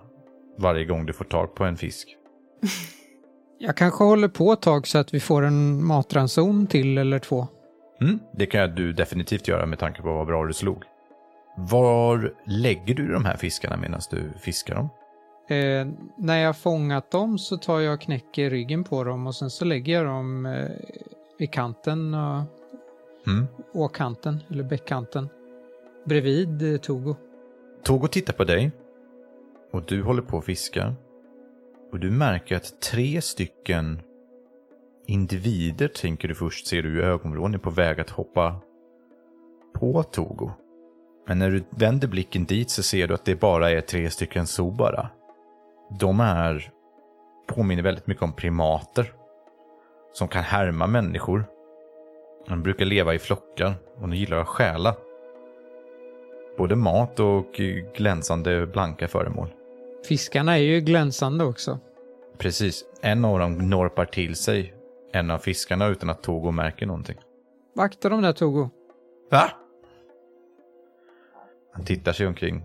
varje 0.58 0.84
gång 0.84 1.06
du 1.06 1.12
får 1.12 1.24
tag 1.24 1.54
på 1.54 1.64
en 1.64 1.76
fisk. 1.76 2.16
Jag 3.58 3.76
kanske 3.76 4.04
håller 4.04 4.28
på 4.28 4.52
ett 4.52 4.62
tag 4.62 4.86
så 4.86 4.98
att 4.98 5.14
vi 5.14 5.20
får 5.20 5.42
en 5.42 5.84
matranson 5.84 6.66
till 6.66 6.98
eller 6.98 7.18
två. 7.18 7.46
Mm, 8.00 8.18
det 8.32 8.46
kan 8.46 8.74
du 8.74 8.92
definitivt 8.92 9.48
göra 9.48 9.66
med 9.66 9.78
tanke 9.78 10.02
på 10.02 10.12
vad 10.12 10.26
bra 10.26 10.46
du 10.46 10.52
slog. 10.52 10.82
Var 11.56 12.34
lägger 12.46 12.94
du 12.94 13.12
de 13.12 13.24
här 13.24 13.36
fiskarna 13.36 13.76
medan 13.76 14.00
du 14.10 14.32
fiskar 14.40 14.74
dem? 14.74 14.88
Eh, 15.48 15.86
när 16.18 16.38
jag 16.38 16.56
fångat 16.56 17.10
dem 17.10 17.38
så 17.38 17.56
tar 17.56 17.80
jag 17.80 17.94
och 17.94 18.00
knäcker 18.00 18.50
ryggen 18.50 18.84
på 18.84 19.04
dem 19.04 19.26
och 19.26 19.34
sen 19.34 19.50
så 19.50 19.64
lägger 19.64 19.92
jag 19.92 20.06
dem 20.06 20.46
eh, 20.46 20.70
i 21.38 21.46
kanten 21.46 22.14
och 22.14 22.42
Mm. 23.26 23.46
åkanten, 23.72 24.42
eller 24.50 24.64
bäckkanten, 24.64 25.28
bredvid 26.04 26.72
eh, 26.72 26.80
Togo. 26.80 27.16
Togo 27.82 28.08
tittar 28.08 28.32
på 28.32 28.44
dig 28.44 28.72
och 29.72 29.82
du 29.86 30.02
håller 30.02 30.22
på 30.22 30.36
och 30.36 30.44
fiskar. 30.44 30.94
Och 31.92 31.98
du 32.00 32.10
märker 32.10 32.56
att 32.56 32.80
tre 32.80 33.20
stycken 33.20 34.00
individer, 35.06 35.88
tänker 35.88 36.28
du 36.28 36.34
först, 36.34 36.66
ser 36.66 36.82
du 36.82 37.00
i 37.00 37.02
ögonvrån, 37.02 37.54
är 37.54 37.58
på 37.58 37.70
väg 37.70 38.00
att 38.00 38.10
hoppa 38.10 38.56
på 39.74 40.02
Togo. 40.02 40.50
Men 41.26 41.38
när 41.38 41.50
du 41.50 41.64
vänder 41.70 42.08
blicken 42.08 42.44
dit 42.44 42.70
så 42.70 42.82
ser 42.82 43.08
du 43.08 43.14
att 43.14 43.24
det 43.24 43.40
bara 43.40 43.70
är 43.70 43.80
tre 43.80 44.10
stycken 44.10 44.46
Sobara. 44.46 45.08
De 45.90 46.20
är, 46.20 46.70
påminner 47.46 47.82
väldigt 47.82 48.06
mycket 48.06 48.22
om 48.22 48.32
primater. 48.32 49.12
Som 50.12 50.28
kan 50.28 50.42
härma 50.42 50.86
människor. 50.86 51.44
De 52.48 52.62
brukar 52.62 52.84
leva 52.84 53.14
i 53.14 53.18
flockar 53.18 53.74
och 53.94 54.00
de 54.00 54.14
gillar 54.14 54.36
att 54.36 54.48
stjäla. 54.48 54.94
Både 56.58 56.76
mat 56.76 57.20
och 57.20 57.60
glänsande 57.94 58.66
blanka 58.66 59.08
föremål. 59.08 59.48
Fiskarna 60.08 60.58
är 60.58 60.62
ju 60.62 60.80
glänsande 60.80 61.44
också. 61.44 61.78
Precis. 62.38 62.84
En 63.00 63.24
av 63.24 63.38
dem 63.38 63.70
norpar 63.70 64.04
till 64.04 64.36
sig 64.36 64.74
en 65.12 65.30
av 65.30 65.38
fiskarna 65.38 65.86
utan 65.86 66.10
att 66.10 66.22
Togo 66.22 66.50
märker 66.50 66.86
någonting. 66.86 67.16
Vakta 67.74 68.08
dem 68.08 68.22
där 68.22 68.32
Togo. 68.32 68.70
Va? 69.30 69.50
Han 71.72 71.84
tittar 71.84 72.12
sig 72.12 72.26
omkring. 72.26 72.62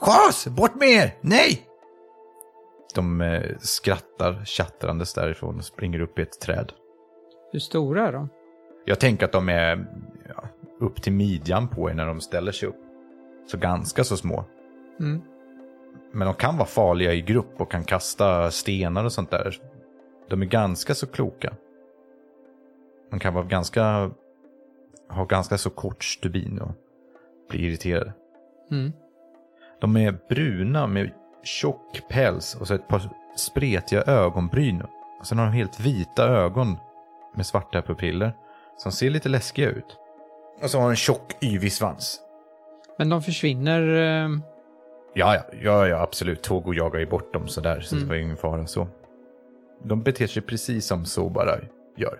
Chas! 0.00 0.46
Bort 0.46 0.74
med 0.74 0.88
er! 0.88 1.14
Nej! 1.20 1.66
De 2.94 3.20
eh, 3.20 3.56
skrattar 3.58 4.44
tjattrandes 4.44 5.14
därifrån 5.14 5.56
och 5.56 5.64
springer 5.64 6.00
upp 6.00 6.18
i 6.18 6.22
ett 6.22 6.40
träd. 6.40 6.72
Hur 7.52 7.58
stora 7.58 8.08
är 8.08 8.12
de? 8.12 8.28
Jag 8.84 9.00
tänker 9.00 9.26
att 9.26 9.32
de 9.32 9.48
är 9.48 9.86
ja, 10.28 10.44
upp 10.80 11.02
till 11.02 11.12
midjan 11.12 11.68
på 11.68 11.90
er 11.90 11.94
när 11.94 12.06
de 12.06 12.20
ställer 12.20 12.52
sig 12.52 12.68
upp. 12.68 12.76
Så 13.46 13.58
ganska 13.58 14.04
så 14.04 14.16
små. 14.16 14.44
Mm. 15.00 15.22
Men 16.12 16.26
de 16.26 16.34
kan 16.34 16.56
vara 16.56 16.66
farliga 16.66 17.12
i 17.12 17.22
grupp 17.22 17.60
och 17.60 17.70
kan 17.70 17.84
kasta 17.84 18.50
stenar 18.50 19.04
och 19.04 19.12
sånt 19.12 19.30
där. 19.30 19.56
De 20.28 20.42
är 20.42 20.46
ganska 20.46 20.94
så 20.94 21.06
kloka. 21.06 21.54
De 23.10 23.18
kan 23.20 23.34
vara 23.34 23.44
ganska... 23.44 24.10
Ha 25.08 25.24
ganska 25.24 25.58
så 25.58 25.70
kort 25.70 26.04
stubin 26.04 26.60
och 26.60 26.72
bli 27.50 27.66
irriterade. 27.66 28.12
Mm. 28.70 28.92
De 29.80 29.96
är 29.96 30.18
bruna 30.28 30.86
med 30.86 31.10
tjock 31.42 32.02
päls 32.08 32.54
och 32.54 32.66
så 32.66 32.74
ett 32.74 32.88
par 32.88 33.02
spretiga 33.36 34.02
ögonbryn. 34.02 34.82
Och 35.20 35.26
sen 35.26 35.38
har 35.38 35.46
de 35.46 35.52
helt 35.52 35.80
vita 35.80 36.24
ögon 36.28 36.76
med 37.34 37.46
svarta 37.46 37.82
pupiller. 37.82 38.32
Som 38.76 38.92
ser 38.92 39.10
lite 39.10 39.28
läskiga 39.28 39.68
ut. 39.70 39.96
Och 40.62 40.70
så 40.70 40.78
har 40.80 40.90
en 40.90 40.96
tjock 40.96 41.36
yvig 41.44 41.72
svans. 41.72 42.20
Men 42.98 43.08
de 43.08 43.22
försvinner. 43.22 43.82
Eh, 44.24 44.28
Ja, 45.14 45.34
ja, 45.34 45.42
ja, 45.62 45.88
ja 45.88 45.96
absolut. 46.02 46.42
Togo 46.42 46.72
jagar 46.74 47.00
ju 47.00 47.06
bort 47.06 47.32
dem 47.32 47.48
sådär, 47.48 47.80
så 47.80 47.94
det 47.96 48.04
var 48.04 48.14
ingen 48.14 48.36
fara 48.36 48.66
så. 48.66 48.88
De 49.84 50.02
beter 50.02 50.26
sig 50.26 50.42
precis 50.42 50.86
som 50.86 51.04
Sobara 51.04 51.58
gör. 51.96 52.18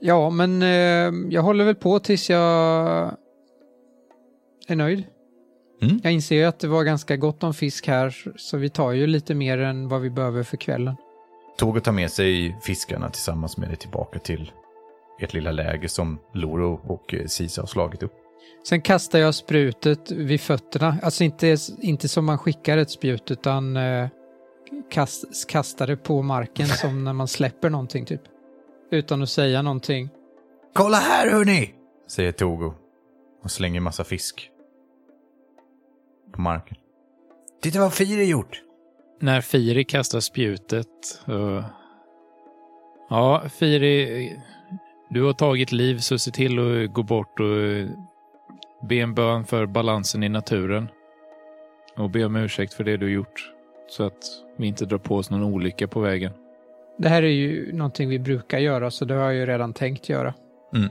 ja, 0.00 0.30
men 0.30 0.62
eh, 0.62 1.28
jag 1.34 1.42
håller 1.42 1.64
väl 1.64 1.74
på 1.74 1.98
tills 1.98 2.30
jag 2.30 2.42
är 4.68 4.76
nöjd. 4.76 5.04
Mm. 5.82 6.00
Jag 6.02 6.12
inser 6.12 6.36
ju 6.36 6.44
att 6.44 6.58
det 6.58 6.68
var 6.68 6.84
ganska 6.84 7.16
gott 7.16 7.42
om 7.42 7.54
fisk 7.54 7.86
här, 7.86 8.16
så 8.36 8.56
vi 8.56 8.68
tar 8.68 8.92
ju 8.92 9.06
lite 9.06 9.34
mer 9.34 9.58
än 9.58 9.88
vad 9.88 10.00
vi 10.00 10.10
behöver 10.10 10.42
för 10.42 10.56
kvällen. 10.56 10.96
Togo 11.58 11.80
tar 11.80 11.92
med 11.92 12.10
sig 12.10 12.56
fiskarna 12.62 13.10
tillsammans 13.10 13.56
med 13.56 13.70
det 13.70 13.76
tillbaka 13.76 14.18
till 14.18 14.52
ert 15.20 15.34
lilla 15.34 15.50
läger 15.50 15.88
som 15.88 16.18
Loro 16.34 16.80
och 16.86 17.14
Sisa 17.26 17.62
har 17.62 17.66
slagit 17.66 18.02
upp. 18.02 18.12
Sen 18.68 18.80
kastar 18.80 19.18
jag 19.18 19.34
sprutet 19.34 20.10
vid 20.10 20.40
fötterna. 20.40 20.96
Alltså 21.02 21.24
inte, 21.24 21.56
inte 21.80 22.08
som 22.08 22.24
man 22.24 22.38
skickar 22.38 22.78
ett 22.78 22.90
spjut, 22.90 23.30
utan 23.30 23.76
eh, 23.76 24.08
kast, 24.90 25.48
kastar 25.48 25.86
det 25.86 25.96
på 25.96 26.22
marken 26.22 26.66
som 26.82 27.04
när 27.04 27.12
man 27.12 27.28
släpper 27.28 27.70
någonting 27.70 28.04
typ. 28.04 28.22
Utan 28.90 29.22
att 29.22 29.28
säga 29.28 29.62
någonting. 29.62 30.08
Kolla 30.74 30.96
här 30.96 31.30
hörni! 31.30 31.74
Säger 32.08 32.32
Togo 32.32 32.74
och 33.44 33.50
slänger 33.50 33.80
massa 33.80 34.04
fisk 34.04 34.51
på 36.32 36.40
marken. 36.40 36.76
Titta 37.62 37.80
vad 37.80 37.92
Firi 37.92 38.24
gjort! 38.24 38.62
När 39.20 39.40
Firi 39.40 39.84
kastar 39.84 40.20
spjutet. 40.20 40.88
Så... 41.26 41.64
Ja, 43.10 43.42
Firi, 43.58 44.36
du 45.10 45.22
har 45.22 45.32
tagit 45.32 45.72
liv 45.72 45.98
så 45.98 46.18
se 46.18 46.30
till 46.30 46.58
att 46.58 46.92
gå 46.92 47.02
bort 47.02 47.40
och 47.40 47.46
be 48.88 48.94
en 48.94 49.14
bön 49.14 49.44
för 49.44 49.66
balansen 49.66 50.22
i 50.22 50.28
naturen. 50.28 50.88
Och 51.96 52.10
be 52.10 52.24
om 52.24 52.36
ursäkt 52.36 52.74
för 52.74 52.84
det 52.84 52.96
du 52.96 53.12
gjort. 53.12 53.52
Så 53.88 54.02
att 54.02 54.24
vi 54.56 54.66
inte 54.66 54.86
drar 54.86 54.98
på 54.98 55.16
oss 55.16 55.30
någon 55.30 55.42
olycka 55.42 55.88
på 55.88 56.00
vägen. 56.00 56.32
Det 56.98 57.08
här 57.08 57.22
är 57.22 57.28
ju 57.28 57.72
någonting 57.72 58.08
vi 58.08 58.18
brukar 58.18 58.58
göra, 58.58 58.90
så 58.90 59.04
det 59.04 59.14
har 59.14 59.22
jag 59.22 59.34
ju 59.34 59.46
redan 59.46 59.72
tänkt 59.72 60.08
göra. 60.08 60.34
Mm. 60.74 60.88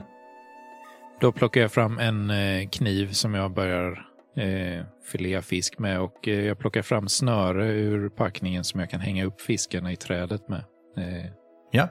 Då 1.20 1.32
plockar 1.32 1.60
jag 1.60 1.72
fram 1.72 1.98
en 1.98 2.30
eh, 2.30 2.68
kniv 2.68 3.12
som 3.12 3.34
jag 3.34 3.50
börjar 3.50 4.11
eh, 4.36 4.84
filea 5.04 5.42
fisk 5.42 5.78
med 5.78 6.00
och 6.00 6.28
eh, 6.28 6.46
jag 6.46 6.58
plockar 6.58 6.82
fram 6.82 7.08
snöre 7.08 7.66
ur 7.66 8.08
packningen 8.08 8.64
som 8.64 8.80
jag 8.80 8.90
kan 8.90 9.00
hänga 9.00 9.24
upp 9.24 9.40
fiskarna 9.40 9.92
i 9.92 9.96
trädet 9.96 10.48
med. 10.48 10.64
Eh, 10.96 11.30
Ja, 11.74 11.88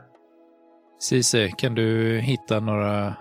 Cise, 1.00 1.48
kan 1.58 1.76
du 1.76 2.20
hitta 2.20 2.60
några 2.60 3.16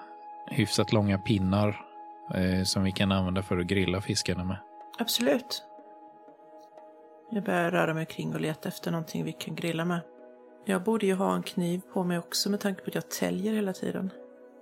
hyfsat 0.50 0.92
långa 0.92 1.18
pinnar 1.18 1.86
eh, 2.34 2.64
som 2.64 2.84
vi 2.84 2.92
kan 2.92 3.12
använda 3.12 3.42
för 3.42 3.58
att 3.58 3.66
grilla 3.66 4.00
fiskarna 4.00 4.44
med? 4.44 4.56
Absolut. 4.98 5.62
Jag 7.30 7.44
börjar 7.44 7.70
röra 7.70 7.94
mig 7.94 8.06
kring 8.06 8.34
och 8.34 8.40
leta 8.40 8.68
efter 8.68 8.90
någonting 8.90 9.24
vi 9.24 9.32
kan 9.32 9.54
grilla 9.54 9.84
med. 9.84 10.00
Jag 10.64 10.82
borde 10.82 11.06
ju 11.06 11.14
ha 11.14 11.34
en 11.34 11.42
kniv 11.42 11.80
på 11.94 12.04
mig 12.04 12.18
också 12.18 12.50
med 12.50 12.60
tanke 12.60 12.82
på 12.82 12.88
att 12.88 12.94
jag 12.94 13.10
täljer 13.10 13.52
hela 13.52 13.72
tiden. 13.72 14.10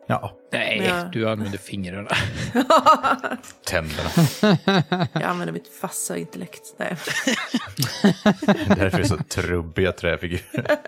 Ja, 0.08 0.36
Nej, 0.52 0.78
jag- 0.78 1.12
du 1.12 1.28
använder 1.30 1.58
fingrarna. 1.58 2.10
tänderna. 3.66 4.10
Jag 5.12 5.22
använder 5.22 5.52
mitt 5.52 5.82
vassa 5.82 6.16
intellekt. 6.16 6.74
Nej. 6.76 6.88
Därför 8.68 8.98
är 8.98 9.02
det 9.02 9.08
så 9.08 9.16
trubbiga 9.16 9.92
träfigurer. 9.92 10.76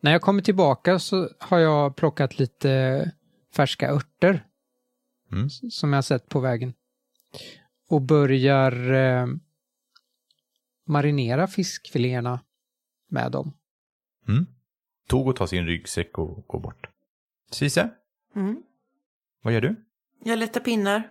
När 0.00 0.12
jag 0.12 0.22
kommer 0.22 0.42
tillbaka 0.42 0.98
så 0.98 1.28
har 1.38 1.58
jag 1.58 1.96
plockat 1.96 2.38
lite 2.38 3.10
färska 3.56 3.90
örter 3.90 4.44
Mm. 5.32 5.50
som 5.50 5.92
jag 5.92 6.04
sett 6.04 6.28
på 6.28 6.40
vägen. 6.40 6.74
Och 7.88 8.02
börjar 8.02 8.92
eh, 8.92 9.26
marinera 10.86 11.46
fiskfiléerna 11.46 12.40
med 13.10 13.32
dem. 13.32 13.52
Mm. 14.28 14.46
Togo 15.10 15.32
tar 15.32 15.46
sin 15.46 15.66
ryggsäck 15.66 16.18
och 16.18 16.44
går 16.46 16.60
bort. 16.60 16.88
Cise, 17.50 17.90
Mm. 18.36 18.62
vad 19.42 19.54
gör 19.54 19.60
du? 19.60 19.76
Jag 20.24 20.38
letar 20.38 20.60
pinnar. 20.60 21.10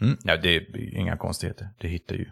Mm. 0.00 0.18
Ja, 0.24 0.36
det 0.36 0.56
är 0.56 0.94
inga 0.94 1.16
konstigheter. 1.16 1.68
Du 1.78 1.88
hittar 1.88 2.14
ju 2.14 2.30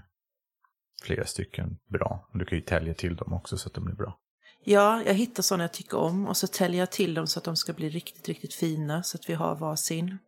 flera 1.03 1.25
stycken 1.25 1.79
bra. 1.89 2.29
Du 2.33 2.45
kan 2.45 2.59
ju 2.59 2.65
tälja 2.65 2.95
till 2.95 3.17
dem 3.17 3.33
också 3.33 3.59
så 3.59 3.69
att 3.69 3.75
de 3.75 3.85
blir 3.85 3.95
bra. 3.95 4.19
Ja, 4.65 5.03
jag 5.07 5.15
hittar 5.15 5.43
sådana 5.43 5.65
jag 5.65 5.73
tycker 5.73 5.99
om 5.99 6.27
och 6.27 6.37
så 6.37 6.47
täljer 6.47 6.81
jag 6.81 6.91
till 6.91 7.15
dem 7.15 7.27
så 7.27 7.39
att 7.39 7.45
de 7.45 7.57
ska 7.57 7.73
bli 7.73 7.89
riktigt, 7.89 8.29
riktigt 8.29 8.55
fina 8.55 9.03
så 9.03 9.17
att 9.17 9.29
vi 9.31 9.35
har 9.35 9.57
varsin. 9.57 10.19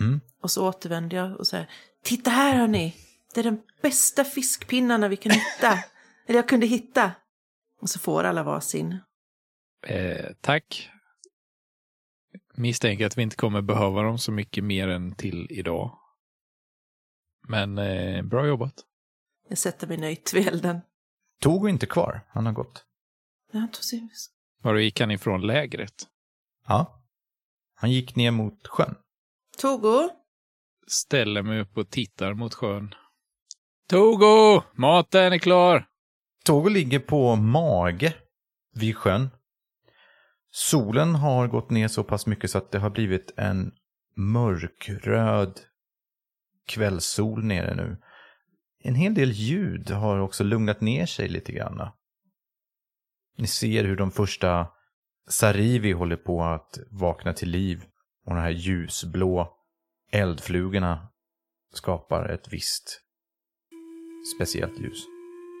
Mm. 0.00 0.20
Och 0.40 0.50
så 0.50 0.68
återvänder 0.68 1.16
jag 1.16 1.36
och 1.38 1.46
säger 1.46 1.70
Titta 2.02 2.30
här 2.30 2.56
hörni! 2.56 2.96
Det 3.34 3.40
är 3.40 3.44
den 3.44 3.62
bästa 3.82 4.24
fiskpinnarna 4.24 5.08
vi 5.08 5.16
kan 5.16 5.32
hitta. 5.32 5.78
Eller 6.26 6.38
jag 6.38 6.48
kunde 6.48 6.66
hitta. 6.66 7.12
Och 7.80 7.90
så 7.90 7.98
får 7.98 8.24
alla 8.24 8.42
varsin. 8.42 8.98
Eh, 9.82 10.26
tack. 10.40 10.90
Misstänker 12.54 13.06
att 13.06 13.18
vi 13.18 13.22
inte 13.22 13.36
kommer 13.36 13.62
behöva 13.62 14.02
dem 14.02 14.18
så 14.18 14.32
mycket 14.32 14.64
mer 14.64 14.88
än 14.88 15.14
till 15.14 15.46
idag. 15.50 15.98
Men 17.48 17.78
eh, 17.78 18.22
bra 18.22 18.46
jobbat. 18.46 18.74
Jag 19.48 19.58
sätter 19.58 19.86
mig 19.86 19.96
nöjt 19.96 20.32
vid 20.34 20.48
elden. 20.48 20.80
Togo 21.40 21.66
är 21.66 21.70
inte 21.70 21.86
kvar. 21.86 22.26
Han 22.28 22.46
har 22.46 22.52
gått. 22.52 22.84
Ja, 23.52 23.58
han 23.58 23.70
tog 23.70 23.84
sin... 23.84 24.10
Var 24.62 24.74
gick 24.76 25.00
han 25.00 25.10
ifrån 25.10 25.46
lägret? 25.46 26.06
Ja. 26.66 27.02
Han 27.74 27.90
gick 27.90 28.16
ner 28.16 28.30
mot 28.30 28.66
sjön. 28.66 28.94
Togo! 29.58 30.10
Ställer 30.86 31.42
mig 31.42 31.60
upp 31.60 31.78
och 31.78 31.90
tittar 31.90 32.34
mot 32.34 32.54
sjön. 32.54 32.94
Togo! 33.88 34.62
Maten 34.72 35.32
är 35.32 35.38
klar! 35.38 35.88
Togo 36.44 36.68
ligger 36.68 36.98
på 36.98 37.36
mage 37.36 38.14
vid 38.74 38.96
sjön. 38.96 39.30
Solen 40.50 41.14
har 41.14 41.48
gått 41.48 41.70
ner 41.70 41.88
så 41.88 42.04
pass 42.04 42.26
mycket 42.26 42.50
så 42.50 42.58
att 42.58 42.70
det 42.70 42.78
har 42.78 42.90
blivit 42.90 43.32
en 43.36 43.72
mörkröd 44.16 45.60
kvällssol 46.66 47.44
nere 47.44 47.74
nu. 47.74 47.96
En 48.82 48.94
hel 48.94 49.14
del 49.14 49.30
ljud 49.30 49.90
har 49.90 50.18
också 50.18 50.44
lugnat 50.44 50.80
ner 50.80 51.06
sig 51.06 51.28
lite 51.28 51.52
grann. 51.52 51.90
Ni 53.36 53.46
ser 53.46 53.84
hur 53.84 53.96
de 53.96 54.10
första 54.10 54.68
Sarivi 55.28 55.92
håller 55.92 56.16
på 56.16 56.42
att 56.42 56.78
vakna 56.90 57.32
till 57.32 57.50
liv 57.50 57.84
och 58.26 58.34
de 58.34 58.40
här 58.40 58.50
ljusblå 58.50 59.56
eldflugorna 60.12 61.08
skapar 61.72 62.28
ett 62.28 62.52
visst 62.52 63.00
speciellt 64.36 64.80
ljus. 64.80 65.06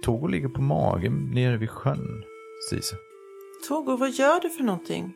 Togo 0.04 0.26
ligger 0.26 0.48
på 0.48 0.62
magen 0.62 1.30
nere 1.30 1.56
vid 1.56 1.70
sjön, 1.70 2.24
Cise. 2.70 2.96
Togo, 3.68 3.96
vad 3.96 4.10
gör 4.10 4.40
du 4.40 4.50
för 4.50 4.64
någonting? 4.64 5.12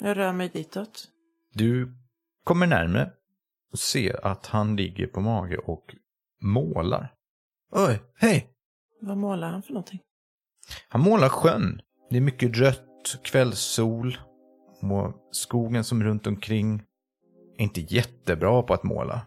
Jag 0.00 0.16
rör 0.16 0.32
mig 0.32 0.48
ditåt. 0.48 1.08
Du 1.54 1.94
kommer 2.44 2.66
närmare 2.66 3.10
och 3.72 3.78
ser 3.78 4.26
att 4.26 4.46
han 4.46 4.76
ligger 4.76 5.06
på 5.06 5.20
mage 5.20 5.56
och 5.56 5.94
målar. 6.42 7.14
Oj, 7.72 8.02
hej! 8.14 8.48
Vad 9.00 9.16
målar 9.16 9.50
han 9.50 9.62
för 9.62 9.72
någonting? 9.72 10.00
Han 10.88 11.00
målar 11.00 11.28
sjön. 11.28 11.80
Det 12.10 12.16
är 12.16 12.20
mycket 12.20 12.56
rött, 12.56 13.18
kvällssol 13.24 14.18
och 14.82 15.28
skogen 15.30 15.84
som 15.84 16.00
är 16.00 16.04
runt 16.04 16.26
omkring 16.26 16.82
är 17.58 17.62
inte 17.62 17.80
jättebra 17.80 18.62
på 18.62 18.74
att 18.74 18.82
måla, 18.82 19.20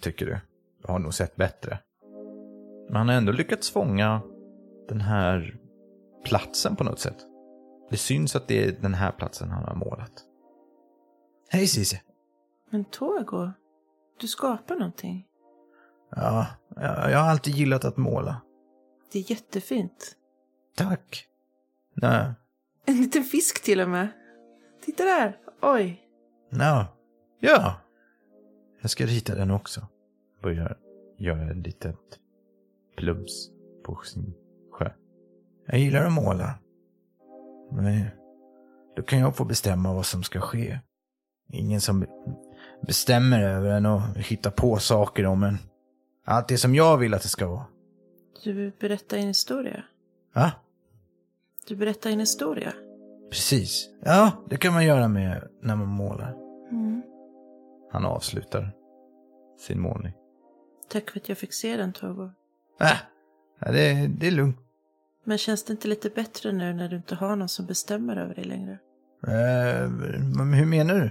tycker 0.00 0.26
du. 0.26 0.38
Du 0.82 0.92
har 0.92 0.98
nog 0.98 1.14
sett 1.14 1.36
bättre. 1.36 1.78
Men 2.86 2.96
han 2.96 3.08
har 3.08 3.14
ändå 3.14 3.32
lyckats 3.32 3.70
fånga 3.70 4.22
den 4.88 5.00
här 5.00 5.58
platsen 6.24 6.76
på 6.76 6.84
något 6.84 7.00
sätt. 7.00 7.29
Det 7.90 7.96
syns 7.96 8.36
att 8.36 8.48
det 8.48 8.64
är 8.64 8.72
den 8.72 8.94
här 8.94 9.12
platsen 9.12 9.50
han 9.50 9.64
har 9.64 9.74
målat. 9.74 10.12
Hej 11.48 11.66
Cissi! 11.66 12.00
Men 12.70 12.84
Togo, 12.84 13.50
du 14.20 14.28
skapar 14.28 14.76
någonting. 14.76 15.26
Ja, 16.10 16.46
jag 16.76 17.10
jag 17.10 17.18
har 17.18 17.30
alltid 17.30 17.54
gillat 17.54 17.84
att 17.84 17.96
måla. 17.96 18.40
Det 19.12 19.18
är 19.18 19.30
jättefint. 19.30 20.16
Tack. 20.76 21.26
Nej, 21.94 22.32
En 22.86 22.96
liten 22.96 23.24
fisk 23.24 23.62
till 23.62 23.80
och 23.80 23.88
med. 23.88 24.08
Titta 24.84 25.04
där! 25.04 25.38
Oj! 25.62 26.02
Ja. 26.50 26.86
Ja. 27.40 27.74
Jag 28.80 28.90
ska 28.90 29.06
rita 29.06 29.34
den 29.34 29.50
också. 29.50 29.86
Börjar 30.42 30.78
göra 31.18 31.50
ett 31.50 31.56
litet 31.56 31.98
plums 32.96 33.50
på 33.84 34.00
sin 34.04 34.34
sjö. 34.72 34.90
Jag 35.66 35.78
gillar 35.78 36.04
att 36.04 36.12
måla. 36.12 36.54
Men 37.72 38.04
då 38.96 39.02
kan 39.02 39.18
jag 39.18 39.36
få 39.36 39.44
bestämma 39.44 39.92
vad 39.94 40.06
som 40.06 40.22
ska 40.22 40.40
ske. 40.40 40.78
Ingen 41.52 41.80
som 41.80 42.06
bestämmer 42.86 43.42
över 43.42 43.70
en 43.70 43.86
och 43.86 44.00
hittar 44.16 44.50
på 44.50 44.76
saker 44.78 45.26
om 45.26 45.42
en. 45.42 45.58
Allt 46.24 46.48
det 46.48 46.58
som 46.58 46.74
jag 46.74 46.96
vill 46.98 47.14
att 47.14 47.22
det 47.22 47.28
ska 47.28 47.48
vara. 47.48 47.64
Du 48.44 48.72
berättar 48.80 49.16
en 49.16 49.26
historia. 49.26 49.84
Ja, 50.34 50.50
Du 51.68 51.76
berättar 51.76 52.10
en 52.10 52.20
historia. 52.20 52.72
precis. 53.30 53.88
Ja, 54.04 54.30
det 54.50 54.56
kan 54.56 54.72
man 54.72 54.84
göra 54.86 55.08
med 55.08 55.48
när 55.62 55.76
man 55.76 55.88
målar. 55.88 56.32
Mm. 56.70 57.02
Han 57.92 58.04
avslutar 58.04 58.70
sin 59.58 59.80
målning. 59.80 60.12
Tack 60.88 61.10
för 61.10 61.20
att 61.20 61.28
jag 61.28 61.38
fick 61.38 61.52
se 61.52 61.76
den, 61.76 61.92
Togo. 61.92 62.30
Äh, 62.80 62.92
det, 63.72 64.06
det 64.18 64.26
är 64.26 64.30
lugnt. 64.30 64.56
Men 65.24 65.38
känns 65.38 65.64
det 65.64 65.72
inte 65.72 65.88
lite 65.88 66.10
bättre 66.10 66.52
nu 66.52 66.72
när 66.72 66.88
du 66.88 66.96
inte 66.96 67.14
har 67.14 67.36
någon 67.36 67.48
som 67.48 67.66
bestämmer 67.66 68.16
över 68.16 68.34
dig 68.34 68.44
längre? 68.44 68.78
Eh, 69.26 69.90
men 70.36 70.52
hur 70.52 70.66
menar 70.66 70.94
du? 70.94 71.10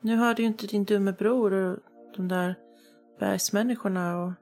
Nu 0.00 0.16
har 0.16 0.34
du 0.34 0.42
ju 0.42 0.48
inte 0.48 0.66
din 0.66 0.84
dumme 0.84 1.12
bror 1.12 1.52
och 1.52 1.78
de 2.16 2.28
där 2.28 2.54
bergsmänniskorna 3.20 4.22
och 4.22 4.32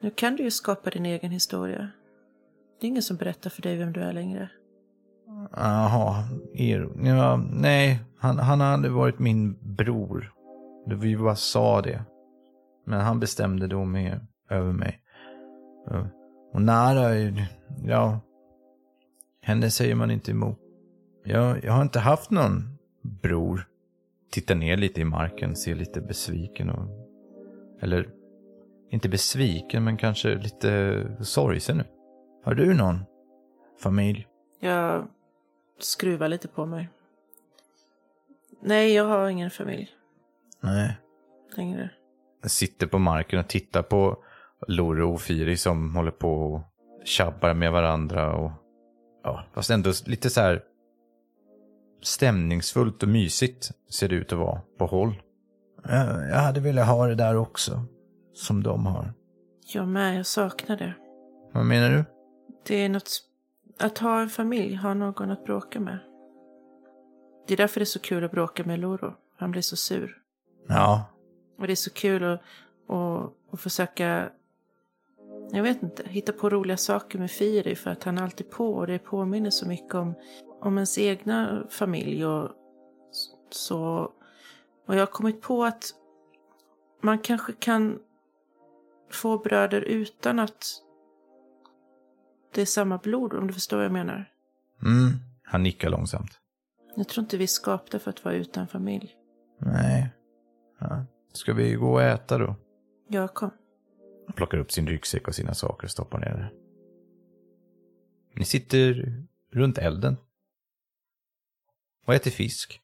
nu 0.00 0.10
kan 0.10 0.36
du 0.36 0.42
ju 0.42 0.50
skapa 0.50 0.90
din 0.90 1.06
egen 1.06 1.30
historia. 1.30 1.90
Det 2.80 2.86
är 2.86 2.88
ingen 2.88 3.02
som 3.02 3.16
berättar 3.16 3.50
för 3.50 3.62
dig 3.62 3.76
vem 3.76 3.92
du 3.92 4.00
är 4.00 4.12
längre. 4.12 4.50
Jaha, 5.52 6.24
er, 6.54 6.88
ja, 7.02 7.36
nej, 7.36 8.00
han, 8.18 8.38
han 8.38 8.60
hade 8.60 8.88
varit 8.88 9.18
min 9.18 9.74
bror. 9.76 10.32
Vi 10.86 11.16
bara 11.16 11.36
sa 11.36 11.82
det. 11.82 12.04
Men 12.84 13.00
han 13.00 13.20
bestämde 13.20 13.66
då 13.66 13.84
med 13.84 14.26
över 14.50 14.72
mig. 14.72 15.00
Och 16.56 16.62
Nara, 16.62 17.14
ja, 17.84 18.20
henne 19.42 19.70
säger 19.70 19.94
man 19.94 20.10
inte 20.10 20.30
emot. 20.30 20.58
Jag, 21.24 21.64
jag 21.64 21.72
har 21.72 21.82
inte 21.82 21.98
haft 21.98 22.30
någon 22.30 22.78
bror. 23.02 23.68
Tittar 24.30 24.54
ner 24.54 24.76
lite 24.76 25.00
i 25.00 25.04
marken, 25.04 25.56
ser 25.56 25.74
lite 25.74 26.00
besviken 26.00 26.70
och... 26.70 26.88
Eller, 27.80 28.08
inte 28.90 29.08
besviken, 29.08 29.84
men 29.84 29.96
kanske 29.96 30.34
lite 30.34 31.02
sorgsen 31.20 31.76
nu. 31.76 31.84
Har 32.44 32.54
du 32.54 32.74
någon 32.74 33.04
familj? 33.82 34.26
Jag 34.60 35.08
skruvar 35.78 36.28
lite 36.28 36.48
på 36.48 36.66
mig. 36.66 36.88
Nej, 38.62 38.94
jag 38.94 39.04
har 39.04 39.28
ingen 39.28 39.50
familj. 39.50 39.90
Nej. 40.60 40.96
längre. 41.56 41.90
Sitter 42.44 42.86
på 42.86 42.98
marken 42.98 43.38
och 43.38 43.48
tittar 43.48 43.82
på 43.82 44.22
Loro 44.68 45.12
och 45.12 45.20
Firi 45.20 45.56
som 45.56 45.96
håller 45.96 46.10
på 46.10 46.32
och 46.32 46.60
tjabbar 47.04 47.54
med 47.54 47.72
varandra. 47.72 48.36
Och, 48.36 48.50
ja, 49.22 49.44
fast 49.52 49.70
ändå 49.70 49.92
lite 50.06 50.30
så 50.30 50.40
här 50.40 50.62
stämningsfullt 52.02 53.02
och 53.02 53.08
mysigt 53.08 53.70
ser 53.90 54.08
det 54.08 54.14
ut 54.14 54.32
att 54.32 54.38
vara 54.38 54.60
på 54.78 54.86
håll. 54.86 55.22
Jag 56.30 56.40
hade 56.40 56.60
velat 56.60 56.88
ha 56.88 57.06
det 57.06 57.14
där 57.14 57.36
också, 57.36 57.84
som 58.32 58.62
de 58.62 58.86
har. 58.86 59.12
Jag 59.74 59.88
med, 59.88 60.18
jag 60.18 60.26
saknar 60.26 60.76
det. 60.76 60.94
Vad 61.52 61.66
menar 61.66 61.90
du? 61.90 62.04
Det 62.66 62.74
är 62.84 62.88
något... 62.88 63.22
Att 63.78 63.98
ha 63.98 64.20
en 64.20 64.28
familj, 64.28 64.74
ha 64.74 64.94
någon 64.94 65.30
att 65.30 65.44
bråka 65.44 65.80
med. 65.80 65.98
Det 67.46 67.54
är 67.54 67.56
därför 67.56 67.80
det 67.80 67.84
är 67.84 67.86
så 67.86 67.98
kul 67.98 68.24
att 68.24 68.30
bråka 68.30 68.64
med 68.64 68.78
Loro. 68.78 69.14
Han 69.38 69.50
blir 69.50 69.62
så 69.62 69.76
sur. 69.76 70.16
Ja, 70.68 71.04
Och 71.58 71.66
det 71.66 71.72
är 71.72 71.76
så 71.76 71.90
kul 71.90 72.24
att, 72.24 72.40
att, 72.88 73.32
att 73.52 73.60
försöka, 73.60 74.30
jag 75.50 75.62
vet 75.62 75.82
inte, 75.82 76.08
hitta 76.08 76.32
på 76.32 76.50
roliga 76.50 76.76
saker 76.76 77.18
med 77.18 77.30
Firi 77.30 77.74
för 77.74 77.90
att 77.90 78.04
han 78.04 78.18
är 78.18 78.22
alltid 78.22 78.50
på 78.50 78.74
och 78.74 78.86
det 78.86 78.98
påminner 78.98 79.50
så 79.50 79.68
mycket 79.68 79.94
om, 79.94 80.14
om 80.60 80.78
ens 80.78 80.98
egna 80.98 81.66
familj 81.70 82.26
och 82.26 82.50
så. 83.50 84.12
Och 84.86 84.94
jag 84.94 85.00
har 85.00 85.06
kommit 85.06 85.40
på 85.42 85.64
att 85.64 85.84
man 87.02 87.18
kanske 87.18 87.52
kan 87.52 87.98
få 89.10 89.38
bröder 89.38 89.80
utan 89.80 90.38
att 90.38 90.64
det 92.54 92.62
är 92.62 92.66
samma 92.66 92.98
blod, 92.98 93.34
om 93.34 93.46
du 93.46 93.54
förstår 93.54 93.76
vad 93.76 93.84
jag 93.84 93.92
menar. 93.92 94.32
mm. 94.82 95.12
han 95.44 95.62
nickar 95.62 95.90
långsamt. 95.90 96.40
Jag 96.96 97.08
tror 97.08 97.22
inte 97.22 97.36
vi 97.36 97.44
är 97.44 97.48
skapta 97.48 97.98
för 97.98 98.10
att 98.10 98.24
vara 98.24 98.34
utan 98.34 98.68
familj. 98.68 99.16
Nej. 99.58 100.10
Ja. 100.80 101.04
Ska 101.32 101.52
vi 101.52 101.74
gå 101.74 101.92
och 101.92 102.02
äta 102.02 102.38
då? 102.38 102.56
Jag 103.08 103.34
kom. 103.34 103.50
Plockar 104.34 104.58
upp 104.58 104.72
sin 104.72 104.86
ryggsäck 104.86 105.28
och 105.28 105.34
sina 105.34 105.54
saker 105.54 105.84
och 105.84 105.90
stoppar 105.90 106.18
ner 106.18 106.26
det. 106.36 106.50
Ni 108.38 108.44
sitter 108.44 109.12
runt 109.52 109.78
elden. 109.78 110.16
Och 112.06 112.14
äter 112.14 112.30
fisk. 112.30 112.80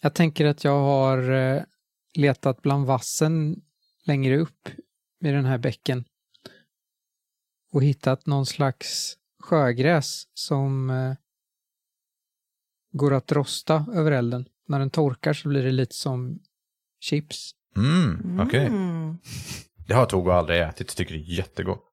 Jag 0.00 0.14
tänker 0.14 0.46
att 0.46 0.64
jag 0.64 0.80
har 0.80 1.30
eh, 1.30 1.62
letat 2.14 2.62
bland 2.62 2.86
vassen 2.86 3.62
längre 4.04 4.38
upp 4.38 4.68
i 5.20 5.28
den 5.28 5.44
här 5.44 5.58
bäcken 5.58 6.04
och 7.72 7.82
hittat 7.82 8.26
någon 8.26 8.46
slags 8.46 9.16
sjögräs 9.40 10.28
som 10.34 10.90
eh, 10.90 11.14
går 12.92 13.14
att 13.14 13.32
rosta 13.32 13.86
över 13.94 14.12
elden. 14.12 14.48
När 14.68 14.78
den 14.78 14.90
torkar 14.90 15.32
så 15.32 15.48
blir 15.48 15.62
det 15.62 15.72
lite 15.72 15.94
som 15.94 16.38
chips. 17.00 17.50
Mm, 17.76 18.40
okej. 18.40 18.66
Mm. 18.66 19.18
Det 19.86 19.94
har 19.94 20.06
Togo 20.06 20.30
aldrig 20.30 20.60
ätit, 20.60 20.96
tycker 20.96 21.14
det 21.14 21.20
är 21.20 21.38
jättegott. 21.38 21.84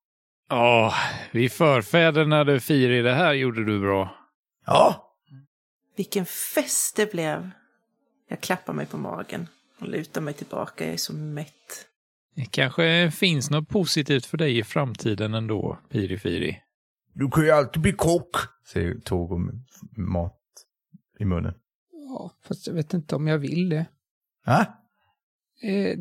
Ja, 0.50 0.94
vi 1.32 1.50
förfäderna 1.50 2.44
du 2.44 2.60
Firi, 2.60 3.02
det 3.02 3.14
här 3.14 3.34
gjorde 3.34 3.66
du 3.66 3.80
bra. 3.80 4.16
Ja, 4.66 5.14
Vilken 5.96 6.26
fest 6.26 6.96
det 6.96 7.12
blev. 7.12 7.50
Jag 8.28 8.42
klappar 8.42 8.74
mig 8.74 8.86
på 8.86 8.98
magen 8.98 9.48
och 9.80 9.88
lutar 9.88 10.22
mig 10.22 10.34
tillbaka. 10.34 10.86
Jag 10.86 10.94
är 10.94 10.98
så 10.98 11.14
mätt. 11.14 11.86
Det 12.36 12.46
kanske 12.46 13.12
finns 13.12 13.50
något 13.50 13.70
positivt 13.70 14.26
för 14.26 14.38
dig 14.38 14.58
i 14.58 14.64
framtiden 14.64 15.34
ändå, 15.34 15.80
Piri 15.90 16.18
Firi. 16.18 16.62
du 17.14 17.30
kan 17.30 17.44
ju 17.44 17.52
alltid 17.52 17.82
bli 17.82 17.94
kock, 17.94 18.36
säger 18.74 19.00
Togo 19.00 19.38
med 19.38 19.56
mat 19.98 20.40
i 21.20 21.26
munnen. 21.26 21.54
Ja, 21.92 22.32
fast 22.48 22.68
jag 22.68 22.74
vet 22.74 22.94
inte 22.94 23.16
om 23.16 23.28
jag 23.28 23.38
vill 23.38 23.70
det. 23.70 23.86
Ja, 24.46 24.66
Eh, 25.62 25.98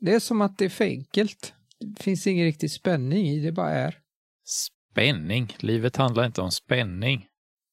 det 0.00 0.14
är 0.14 0.20
som 0.20 0.40
att 0.40 0.58
det 0.58 0.64
är 0.64 0.68
för 0.68 0.84
enkelt. 0.84 1.54
Det 1.78 2.02
finns 2.02 2.26
ingen 2.26 2.44
riktig 2.44 2.70
spänning 2.70 3.28
i, 3.28 3.40
det 3.40 3.52
bara 3.52 3.70
är. 3.70 3.98
Spänning. 4.44 5.56
Livet 5.58 5.96
handlar 5.96 6.26
inte 6.26 6.40
om 6.40 6.50
spänning. 6.50 7.26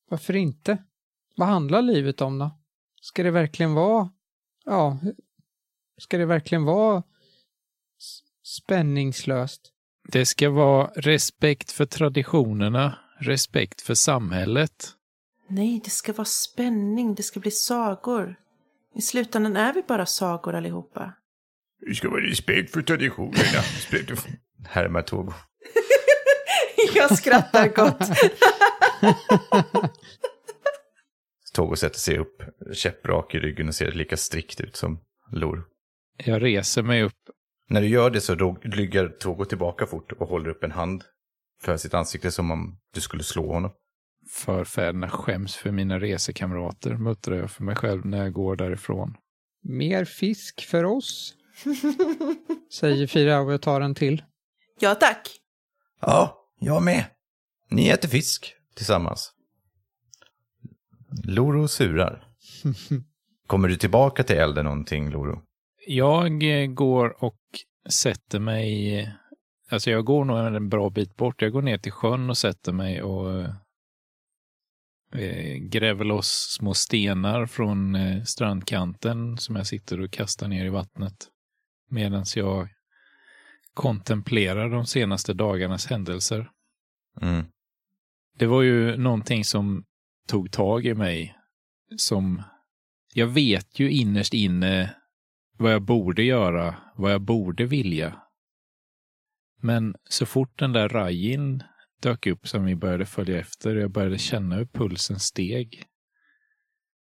Varför 0.10 0.36
inte? 0.36 0.84
Vad 1.36 1.48
handlar 1.48 1.82
livet 1.82 2.22
om 2.22 2.40
då? 2.40 2.52
Ska 3.02 3.24
det 3.24 3.32
verkligen 3.32 3.74
vara, 3.74 4.10
ja, 4.66 4.98
ska 5.98 6.18
det 6.18 6.26
verkligen 6.26 6.64
vara 6.64 7.04
spänningslöst? 8.44 9.72
Det 10.08 10.26
ska 10.26 10.50
vara 10.50 10.92
respekt 10.96 11.72
för 11.72 11.86
traditionerna, 11.86 13.00
respekt 13.20 13.82
för 13.82 13.94
samhället. 13.94 14.96
Nej, 15.48 15.82
det 15.84 15.90
ska 15.90 16.14
vara 16.14 16.26
spänning. 16.26 17.16
Det 17.16 17.24
ska 17.24 17.40
bli 17.40 17.52
sagor. 17.52 18.36
I 18.96 19.02
slutändan 19.02 19.58
är 19.58 19.74
vi 19.74 19.84
bara 19.88 20.06
sagor 20.06 20.56
allihopa. 20.56 21.14
Det 21.88 21.96
ska 21.96 22.10
vara 22.10 22.22
respekt 22.22 22.72
för 22.72 22.82
traditionerna. 22.82 23.36
Respekt 23.76 24.20
för... 24.20 24.32
Härmar 24.66 25.02
Togo. 25.02 25.34
Jag 26.96 27.18
skrattar 27.18 27.68
gott. 27.68 28.10
Togo 31.54 31.76
sätter 31.76 32.00
sig 32.00 32.18
upp, 32.18 32.44
käpprak 32.74 33.36
i 33.36 33.40
ryggen 33.40 33.68
och 33.68 33.76
ser 33.76 33.92
lika 33.92 34.18
strikt 34.18 34.62
ut 34.62 34.76
som 34.76 35.00
Lor. 35.32 35.64
Jag 36.18 36.44
reser 36.44 36.84
mig 36.84 37.04
upp. 37.04 37.30
När 37.70 37.82
du 37.82 37.88
gör 37.88 38.10
det 38.10 38.22
så 38.22 38.58
ryggar 38.62 39.08
Togo 39.08 39.46
tillbaka 39.46 39.86
fort 39.86 40.12
och 40.12 40.28
håller 40.28 40.50
upp 40.50 40.64
en 40.64 40.72
hand 40.72 41.04
för 41.62 41.78
sitt 41.78 41.94
ansikte 41.94 42.32
som 42.32 42.52
om 42.52 42.80
du 42.94 43.02
skulle 43.02 43.24
slå 43.24 43.54
honom. 43.54 43.72
Förfäderna 44.30 45.10
skäms 45.10 45.56
för 45.56 45.72
mina 45.72 46.00
resekamrater, 46.00 46.98
muttrar 46.98 47.36
jag 47.36 47.52
för 47.52 47.64
mig 47.64 47.76
själv 47.76 48.06
när 48.06 48.18
jag 48.18 48.34
går 48.34 48.56
därifrån. 48.56 49.16
Mer 49.64 50.06
fisk 50.06 50.66
för 50.66 50.84
oss? 50.84 51.36
Säger 52.74 53.08
Fira 53.08 53.40
och 53.40 53.54
jag 53.54 53.62
tar 53.62 53.82
en 53.82 53.96
till. 53.96 54.24
Ja, 54.80 54.96
tack. 54.96 55.30
Ja, 56.02 56.48
jag 56.60 56.84
med. 56.84 57.06
Ni 57.70 57.88
äter 57.88 58.10
fisk 58.10 58.56
tillsammans. 58.76 59.32
Loro 61.24 61.68
surar. 61.68 62.28
Kommer 63.48 63.68
du 63.68 63.76
tillbaka 63.76 64.24
till 64.24 64.36
elden 64.36 64.66
någonting, 64.66 65.10
Loro? 65.10 65.42
Jag 65.88 66.42
går 66.76 67.24
och 67.24 67.40
sätter 67.90 68.40
mig, 68.40 69.12
alltså 69.70 69.92
jag 69.92 70.06
går 70.06 70.26
nog 70.26 70.38
en 70.38 70.70
bra 70.70 70.90
bit 70.90 71.16
bort. 71.16 71.42
Jag 71.42 71.52
går 71.52 71.62
ner 71.62 71.78
till 71.78 71.92
sjön 71.92 72.30
och 72.30 72.38
sätter 72.38 72.72
mig 72.72 73.02
och 73.02 73.42
eh, 75.16 75.56
gräver 75.56 76.06
loss 76.06 76.56
små 76.60 76.74
stenar 76.74 77.46
från 77.46 77.96
eh, 77.96 78.24
strandkanten 78.24 79.38
som 79.38 79.56
jag 79.56 79.68
sitter 79.68 80.02
och 80.02 80.12
kastar 80.12 80.48
ner 80.48 80.66
i 80.66 80.70
vattnet. 80.70 81.28
Medan 81.94 82.26
jag 82.36 82.70
kontemplerar 83.74 84.70
de 84.70 84.86
senaste 84.86 85.34
dagarnas 85.34 85.86
händelser. 85.86 86.52
Mm. 87.22 87.46
Det 88.38 88.46
var 88.46 88.62
ju 88.62 88.98
någonting 88.98 89.46
som 89.46 89.86
tog 90.28 90.52
tag 90.52 90.86
i 90.86 90.94
mig 90.94 91.36
som 91.98 92.44
jag 93.14 93.28
vet 93.28 93.80
ju 93.80 93.92
innerst 93.92 94.34
inne 94.34 94.96
vad 95.58 95.74
jag 95.74 95.82
borde 95.82 96.24
göra, 96.24 96.76
vad 96.96 97.12
jag 97.12 97.22
borde 97.22 97.66
vilja. 97.66 98.22
Men 99.62 99.96
så 100.10 100.26
fort 100.26 100.60
den 100.60 100.74
där 100.74 100.90
Rajin 100.90 101.64
dök 102.02 102.28
upp 102.28 102.48
som 102.48 102.66
vi 102.66 102.76
började 102.76 103.06
följa 103.06 103.40
efter 103.40 103.76
och 103.76 103.82
jag 103.82 103.92
började 103.92 104.18
känna 104.18 104.56
hur 104.56 104.66
pulsen 104.66 105.20
steg 105.20 105.86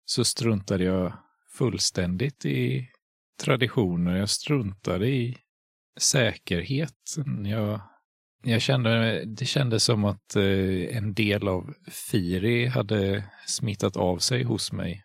så 0.04 0.24
struntade 0.24 0.84
jag 0.84 1.18
fullständigt 1.58 2.44
i 2.44 2.91
traditioner. 3.36 4.16
Jag 4.16 4.28
struntade 4.28 5.08
i 5.08 5.36
säkerheten. 6.00 7.46
Jag, 7.46 7.80
jag 8.42 8.62
kände, 8.62 9.24
det 9.24 9.44
kändes 9.44 9.84
som 9.84 10.04
att 10.04 10.36
eh, 10.36 10.96
en 10.96 11.14
del 11.14 11.48
av 11.48 11.74
Firi 11.90 12.66
hade 12.66 13.24
smittat 13.46 13.96
av 13.96 14.18
sig 14.18 14.42
hos 14.42 14.72
mig. 14.72 15.04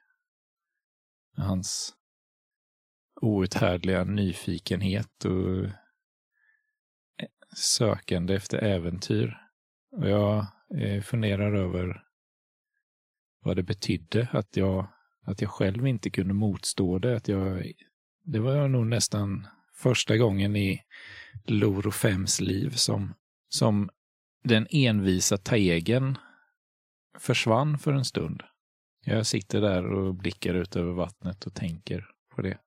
Hans 1.38 1.94
outhärdliga 3.22 4.04
nyfikenhet 4.04 5.26
och 5.26 5.64
eh, 5.64 5.72
sökande 7.56 8.36
efter 8.36 8.58
äventyr. 8.58 9.38
Och 9.92 10.10
jag 10.10 10.46
eh, 10.80 11.02
funderar 11.02 11.56
över 11.56 12.04
vad 13.40 13.56
det 13.56 13.64
betydde 13.64 14.28
att 14.32 14.58
jag, 14.58 14.88
att 15.22 15.42
jag 15.42 15.50
själv 15.50 15.88
inte 15.88 16.10
kunde 16.10 16.34
motstå 16.34 17.00
det. 17.00 17.16
Att 17.16 17.28
jag, 17.28 17.72
det 18.28 18.40
var 18.40 18.68
nog 18.68 18.88
nästan 18.88 19.48
första 19.74 20.18
gången 20.18 20.56
i 20.56 20.82
Loro 21.46 21.90
5s 21.90 22.42
liv 22.42 22.70
som, 22.70 23.14
som 23.50 23.90
den 24.44 24.68
envisa 24.70 25.38
Taegen 25.38 26.18
försvann 27.20 27.80
för 27.80 27.94
en 27.94 28.06
stund. 28.06 28.44
Jag 29.06 29.26
sitter 29.26 29.62
där 29.62 29.94
och 29.94 30.16
blickar 30.16 30.54
ut 30.54 30.76
över 30.76 30.94
vattnet 30.94 31.46
och 31.46 31.54
tänker 31.54 32.06
på 32.36 32.42
det. 32.42 32.58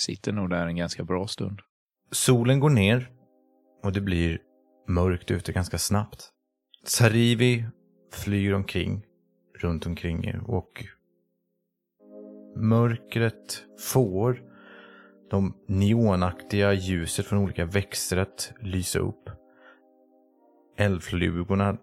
Sitter 0.00 0.32
nog 0.32 0.50
där 0.50 0.66
en 0.66 0.76
ganska 0.76 1.04
bra 1.04 1.26
stund. 1.26 1.60
Solen 2.10 2.60
går 2.60 2.70
ner 2.70 3.10
och 3.82 3.92
det 3.92 4.00
blir 4.00 4.42
mörkt 4.88 5.30
ute 5.30 5.52
ganska 5.52 5.78
snabbt. 5.78 6.30
Sarivi 6.84 7.64
flyr 8.12 8.52
omkring, 8.52 9.04
runt 9.58 9.86
omkring 9.86 10.24
er 10.24 10.42
och 10.46 10.84
mörkret 12.58 13.64
får 13.78 14.42
de 15.30 15.54
neonaktiga 15.66 16.72
ljuset 16.72 17.26
från 17.26 17.38
olika 17.38 17.64
växter 17.64 18.16
att 18.16 18.52
lysa 18.60 18.98
upp. 18.98 19.30
Eldflugorna 20.76 21.76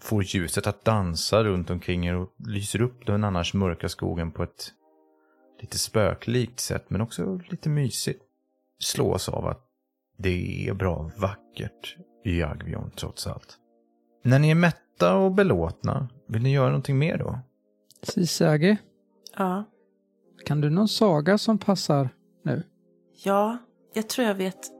får 0.00 0.22
ljuset 0.22 0.66
att 0.66 0.84
dansa 0.84 1.44
runt 1.44 1.70
omkring 1.70 2.06
er 2.06 2.14
och 2.14 2.34
lyser 2.38 2.82
upp 2.82 3.06
den 3.06 3.24
annars 3.24 3.54
mörka 3.54 3.88
skogen 3.88 4.32
på 4.32 4.42
ett 4.42 4.72
lite 5.60 5.78
spöklikt 5.78 6.60
sätt, 6.60 6.90
men 6.90 7.00
också 7.00 7.40
lite 7.50 7.68
mysigt. 7.68 8.22
Slås 8.78 9.28
av 9.28 9.46
att 9.46 9.66
det 10.18 10.68
är 10.68 10.74
bra 10.74 11.10
vackert 11.16 11.96
i 12.24 12.42
Agvion 12.42 12.90
trots 12.96 13.26
allt. 13.26 13.58
När 14.24 14.38
ni 14.38 14.50
är 14.50 14.54
mätta 14.54 15.16
och 15.16 15.32
belåtna, 15.32 16.08
vill 16.28 16.42
ni 16.42 16.52
göra 16.52 16.68
någonting 16.68 16.98
mer 16.98 17.18
då? 17.18 17.38
Sisage, 18.02 18.76
Ja. 19.36 19.64
Kan 20.44 20.60
du 20.60 20.70
någon 20.70 20.88
saga 20.88 21.38
som 21.38 21.58
passar 21.58 22.08
nu? 22.42 22.62
Ja, 23.24 23.58
jag 23.94 24.08
tror 24.08 24.26
jag 24.26 24.34
vet 24.34 24.70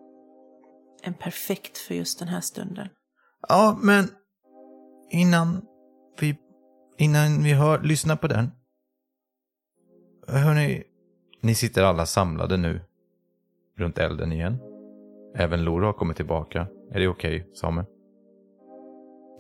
en 1.03 1.15
perfekt 1.15 1.79
för 1.79 1.95
just 1.95 2.19
den 2.19 2.29
här 2.29 2.41
stunden. 2.41 2.89
Ja, 3.49 3.79
men 3.83 4.05
innan 5.11 5.63
vi, 6.21 6.37
innan 6.99 7.43
vi 7.43 7.53
hör, 7.53 7.83
lyssnar 7.83 8.17
på 8.17 8.27
den. 8.27 8.51
Hörni, 10.29 10.83
ni 11.41 11.55
sitter 11.55 11.83
alla 11.85 12.07
samlade 12.07 12.57
nu 12.57 12.81
runt 13.79 13.99
elden 13.99 14.33
igen. 14.33 14.59
Även 15.35 15.65
Loro 15.65 15.87
har 15.87 15.93
kommit 15.93 16.17
tillbaka. 16.17 16.67
Är 16.93 17.01
det 17.01 17.09
okej, 17.09 17.51
Samuel? 17.55 17.87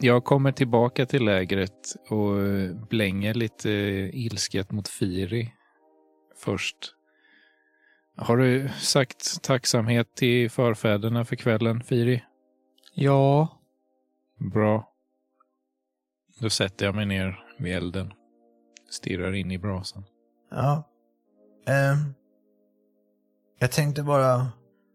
Jag 0.00 0.24
kommer 0.24 0.52
tillbaka 0.52 1.06
till 1.06 1.24
lägret 1.24 1.96
och 2.10 2.40
eh, 2.40 2.76
blänger 2.88 3.34
lite 3.34 3.70
ilsket 4.12 4.72
mot 4.72 4.88
Firi 4.88 5.52
först. 6.38 6.76
Har 8.16 8.36
du 8.36 8.68
sagt 8.80 9.42
tacksamhet 9.42 10.14
till 10.14 10.50
förfäderna 10.50 11.24
för 11.24 11.36
kvällen, 11.36 11.82
Firi? 11.82 12.24
Ja, 12.94 13.56
Bra. 14.38 14.92
Då 16.40 16.50
sätter 16.50 16.86
jag 16.86 16.94
mig 16.94 17.06
ner 17.06 17.44
vid 17.58 17.76
elden. 17.76 18.12
Stirrar 18.90 19.32
in 19.32 19.50
i 19.50 19.58
brasan. 19.58 20.04
Ja. 20.50 20.90
Ehm. 21.66 22.14
jag 23.58 23.72
tänkte 23.72 24.02
bara, 24.02 24.48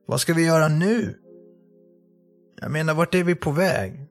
vad 0.06 0.22
ska 0.22 0.34
vi 0.34 0.46
göra 0.46 0.68
nu? 0.68 1.20
Jag 2.62 2.72
menar, 2.72 2.94
vart 2.94 3.16
är 3.16 3.24
vi 3.24 3.36
på 3.36 3.52
väg? 3.52 4.08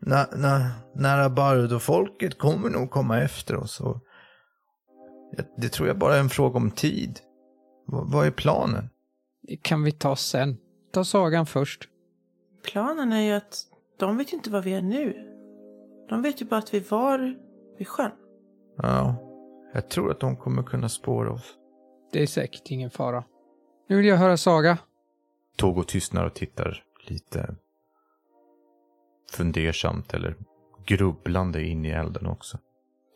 När, 0.00 0.36
när, 0.36 0.70
nära 0.94 1.30
Bard 1.30 1.72
och 1.72 1.82
folket 1.82 2.38
kommer 2.38 2.70
nog 2.70 2.90
komma 2.90 3.20
efter 3.20 3.56
oss. 3.56 3.80
Och 3.80 4.04
det- 5.56 5.68
tror 5.68 5.88
jag 5.88 5.98
bara 5.98 6.16
är 6.16 6.20
en 6.20 6.28
fråga 6.28 6.56
om 6.56 6.70
tid. 6.70 7.20
V- 7.86 7.96
vad 8.04 8.26
är 8.26 8.30
planen? 8.30 8.88
det 9.42 9.56
kan 9.56 9.82
vi 9.82 9.92
ta 9.92 10.16
sen. 10.16 10.56
Ta 10.92 11.04
sagan 11.04 11.46
först. 11.46 11.88
Planen 12.72 13.12
är 13.12 13.20
ju 13.20 13.32
att 13.32 13.64
de 13.98 14.16
vet 14.16 14.32
ju 14.32 14.36
inte 14.36 14.50
var 14.50 14.62
vi 14.62 14.72
är 14.74 14.82
nu. 14.82 15.26
De 16.08 16.22
vet 16.22 16.40
ju 16.42 16.44
bara 16.46 16.56
att 16.58 16.74
vi 16.74 16.80
var 16.80 17.36
vid 17.78 17.88
sjön. 17.88 18.10
Ja, 18.76 19.16
jag 19.74 19.88
tror 19.90 20.10
att 20.10 20.20
de 20.20 20.36
kommer 20.36 20.62
kunna 20.62 20.88
spåra 20.88 21.32
oss. 21.32 21.54
Det 22.12 22.22
är 22.22 22.26
säkert 22.26 22.70
ingen 22.70 22.90
fara. 22.90 23.24
Nu 23.88 23.96
vill 23.96 24.06
jag 24.06 24.16
höra 24.16 24.36
saga. 24.36 24.78
Togo 25.56 25.82
tystnar 25.82 26.26
och 26.26 26.34
tittar 26.34 26.82
lite 27.08 27.54
fundersamt 29.32 30.14
eller 30.14 30.36
grubblande 30.86 31.62
in 31.62 31.84
i 31.84 31.90
elden 31.90 32.26
också. 32.26 32.58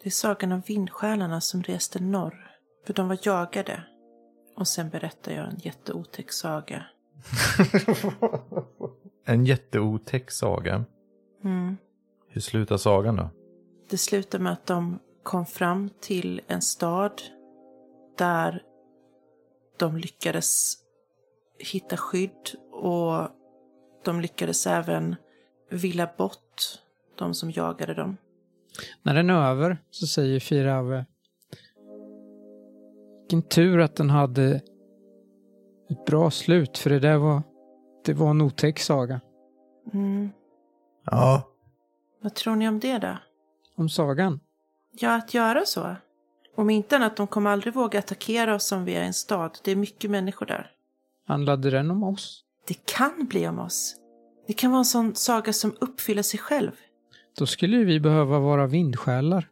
Det 0.04 0.08
är 0.08 0.12
sagan 0.12 0.52
om 0.52 0.60
vindsjälarna 0.60 1.40
som 1.40 1.62
reste 1.62 2.02
norr. 2.02 2.50
För 2.86 2.94
de 2.94 3.08
var 3.08 3.18
jagade. 3.22 3.82
Och 4.56 4.68
sen 4.68 4.90
berättar 4.90 5.32
jag 5.32 5.48
en 5.48 5.58
jätteotäck 5.58 6.32
saga. 6.32 6.86
en 9.24 9.44
jätteotäck 9.44 10.30
saga. 10.30 10.84
Mm. 11.44 11.76
Hur 12.28 12.40
slutar 12.40 12.76
sagan 12.76 13.16
då? 13.16 13.30
Det 13.88 13.98
slutar 13.98 14.38
med 14.38 14.52
att 14.52 14.66
de 14.66 14.98
kom 15.22 15.46
fram 15.46 15.90
till 16.00 16.40
en 16.46 16.62
stad 16.62 17.22
där 18.18 18.62
de 19.76 19.96
lyckades 19.96 20.74
hitta 21.58 21.96
skydd 21.96 22.56
och 22.72 23.28
de 24.04 24.20
lyckades 24.20 24.66
även 24.66 25.16
villa 25.70 26.08
bort 26.18 26.80
de 27.18 27.34
som 27.34 27.50
jagade 27.50 27.94
dem. 27.94 28.16
När 29.02 29.14
den 29.14 29.30
är 29.30 29.50
över 29.50 29.78
så 29.90 30.06
säger 30.06 30.40
Firave 30.40 31.06
Vilken 33.20 33.42
tur 33.42 33.80
att 33.80 33.96
den 33.96 34.10
hade 34.10 34.60
ett 35.90 36.04
bra 36.06 36.30
slut 36.30 36.78
för 36.78 36.90
det 36.90 36.98
där 36.98 37.16
var 37.16 37.42
det 38.04 38.12
var 38.12 38.30
en 38.30 38.40
otäck 38.40 38.78
saga. 38.78 39.20
Mm. 39.92 40.30
Ja, 41.04 41.48
Vad 42.22 42.34
tror 42.34 42.56
ni 42.56 42.68
om 42.68 42.80
det 42.80 42.98
då? 42.98 43.18
Om 43.76 43.88
sagan? 43.88 44.40
Ja, 44.92 45.14
att 45.14 45.34
göra 45.34 45.64
så. 45.64 45.96
Om 46.56 46.70
inte 46.70 46.96
annat, 46.96 47.16
de 47.16 47.26
kommer 47.26 47.50
aldrig 47.50 47.74
våga 47.74 47.98
attackera 47.98 48.54
oss 48.54 48.72
om 48.72 48.84
vi 48.84 48.94
är 48.94 49.02
i 49.02 49.06
en 49.06 49.14
stad. 49.14 49.58
Det 49.64 49.70
är 49.72 49.76
mycket 49.76 50.10
människor 50.10 50.46
där. 50.46 50.70
Handlade 51.26 51.70
den 51.70 51.90
om 51.90 52.02
oss? 52.02 52.44
Det 52.66 52.86
kan 52.86 53.26
bli 53.30 53.48
om 53.48 53.58
oss. 53.58 53.96
Det 54.46 54.52
kan 54.52 54.70
vara 54.70 54.78
en 54.78 54.84
sån 54.84 55.14
saga 55.14 55.52
som 55.52 55.74
uppfyller 55.80 56.22
sig 56.22 56.40
själv. 56.40 56.70
Då 57.38 57.46
skulle 57.46 57.84
vi 57.84 58.00
behöva 58.00 58.38
vara 58.38 58.66
vindsjälar. 58.66 59.48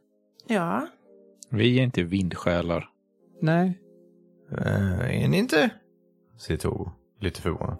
Ja, 0.47 0.87
Vi 1.51 1.79
är 1.79 1.83
inte 1.83 2.03
vindsjälar. 2.03 2.88
Nej, 3.40 3.79
äh, 4.59 5.23
är 5.25 5.29
ni 5.29 5.38
inte? 5.38 5.71
Säger 6.38 6.59
Togo, 6.61 6.90
lite 7.21 7.40
förvånad. 7.42 7.79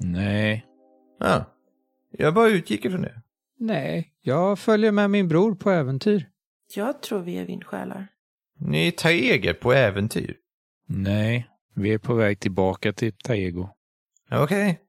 Nej, 0.00 0.66
Ja, 1.18 1.44
jag 2.10 2.34
bara 2.34 2.48
utgick 2.48 2.84
ifrån 2.84 3.02
det. 3.02 3.22
nej, 3.58 4.12
jag 4.20 4.58
följer 4.58 4.92
med 4.92 5.10
min 5.10 5.28
bror 5.28 5.54
på 5.54 5.70
äventyr. 5.70 6.28
jag 6.74 7.02
tror 7.02 7.20
vi 7.20 7.38
är 7.38 7.44
vindsjälar. 7.46 8.06
Ni 8.58 8.92
tar 8.92 9.10
eger 9.10 9.54
på 9.54 9.72
äventyr. 9.72 10.36
nej. 10.86 11.46
Vi 11.74 11.92
är 11.94 11.98
på 11.98 12.14
väg 12.14 12.40
tillbaka 12.40 12.92
till 12.92 13.12
Taego. 13.12 13.68
Okej. 14.30 14.80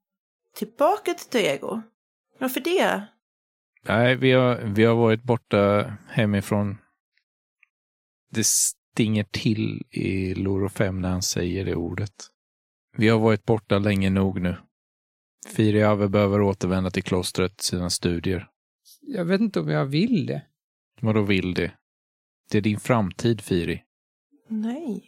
Tillbaka 0.56 1.14
till 1.14 1.42
Diego. 1.42 1.82
Varför 2.40 2.60
det? 2.60 3.02
Nej, 3.88 4.16
vi 4.16 4.32
har, 4.32 4.56
vi 4.56 4.84
har 4.84 4.96
varit 4.96 5.24
borta 5.24 5.94
hemifrån. 6.10 6.78
Det 8.32 8.46
stinger 8.46 9.24
till 9.24 9.84
i 9.90 10.34
Loro 10.34 10.70
5 10.70 11.02
när 11.02 11.10
han 11.10 11.22
säger 11.22 11.66
det 11.66 11.76
ordet. 11.76 12.14
Vi 12.98 13.08
har 13.10 13.20
varit 13.20 13.46
borta 13.46 13.80
länge 13.80 14.10
nog 14.10 14.42
nu. 14.42 14.56
Firiave 15.48 16.10
behöver 16.10 16.42
återvända 16.42 16.92
till 16.92 17.04
klostret, 17.04 17.62
sina 17.62 17.90
studier. 17.90 18.48
Jag 19.02 19.26
vet 19.26 19.42
inte 19.42 19.60
om 19.60 19.70
jag 19.70 19.86
vill 19.86 20.26
det. 20.26 20.42
Vadå 21.02 21.22
vill 21.22 21.54
det? 21.54 21.72
Det 22.52 22.58
är 22.58 22.62
din 22.62 22.80
framtid, 22.80 23.42
Firi. 23.42 23.84
Nej. 24.50 25.04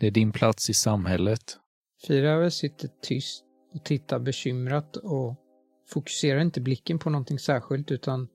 Det 0.00 0.06
är 0.06 0.10
din 0.10 0.32
plats 0.32 0.70
i 0.70 0.74
samhället. 0.74 1.58
Firave 2.06 2.50
sitter 2.50 2.88
tyst 3.02 3.44
och 3.74 3.84
tittar 3.84 4.18
bekymrat 4.18 4.96
och 4.96 5.36
fokuserar 5.88 6.40
inte 6.40 6.60
blicken 6.60 6.98
på 6.98 7.10
någonting 7.10 7.38
särskilt 7.38 7.90
utan 7.90 8.28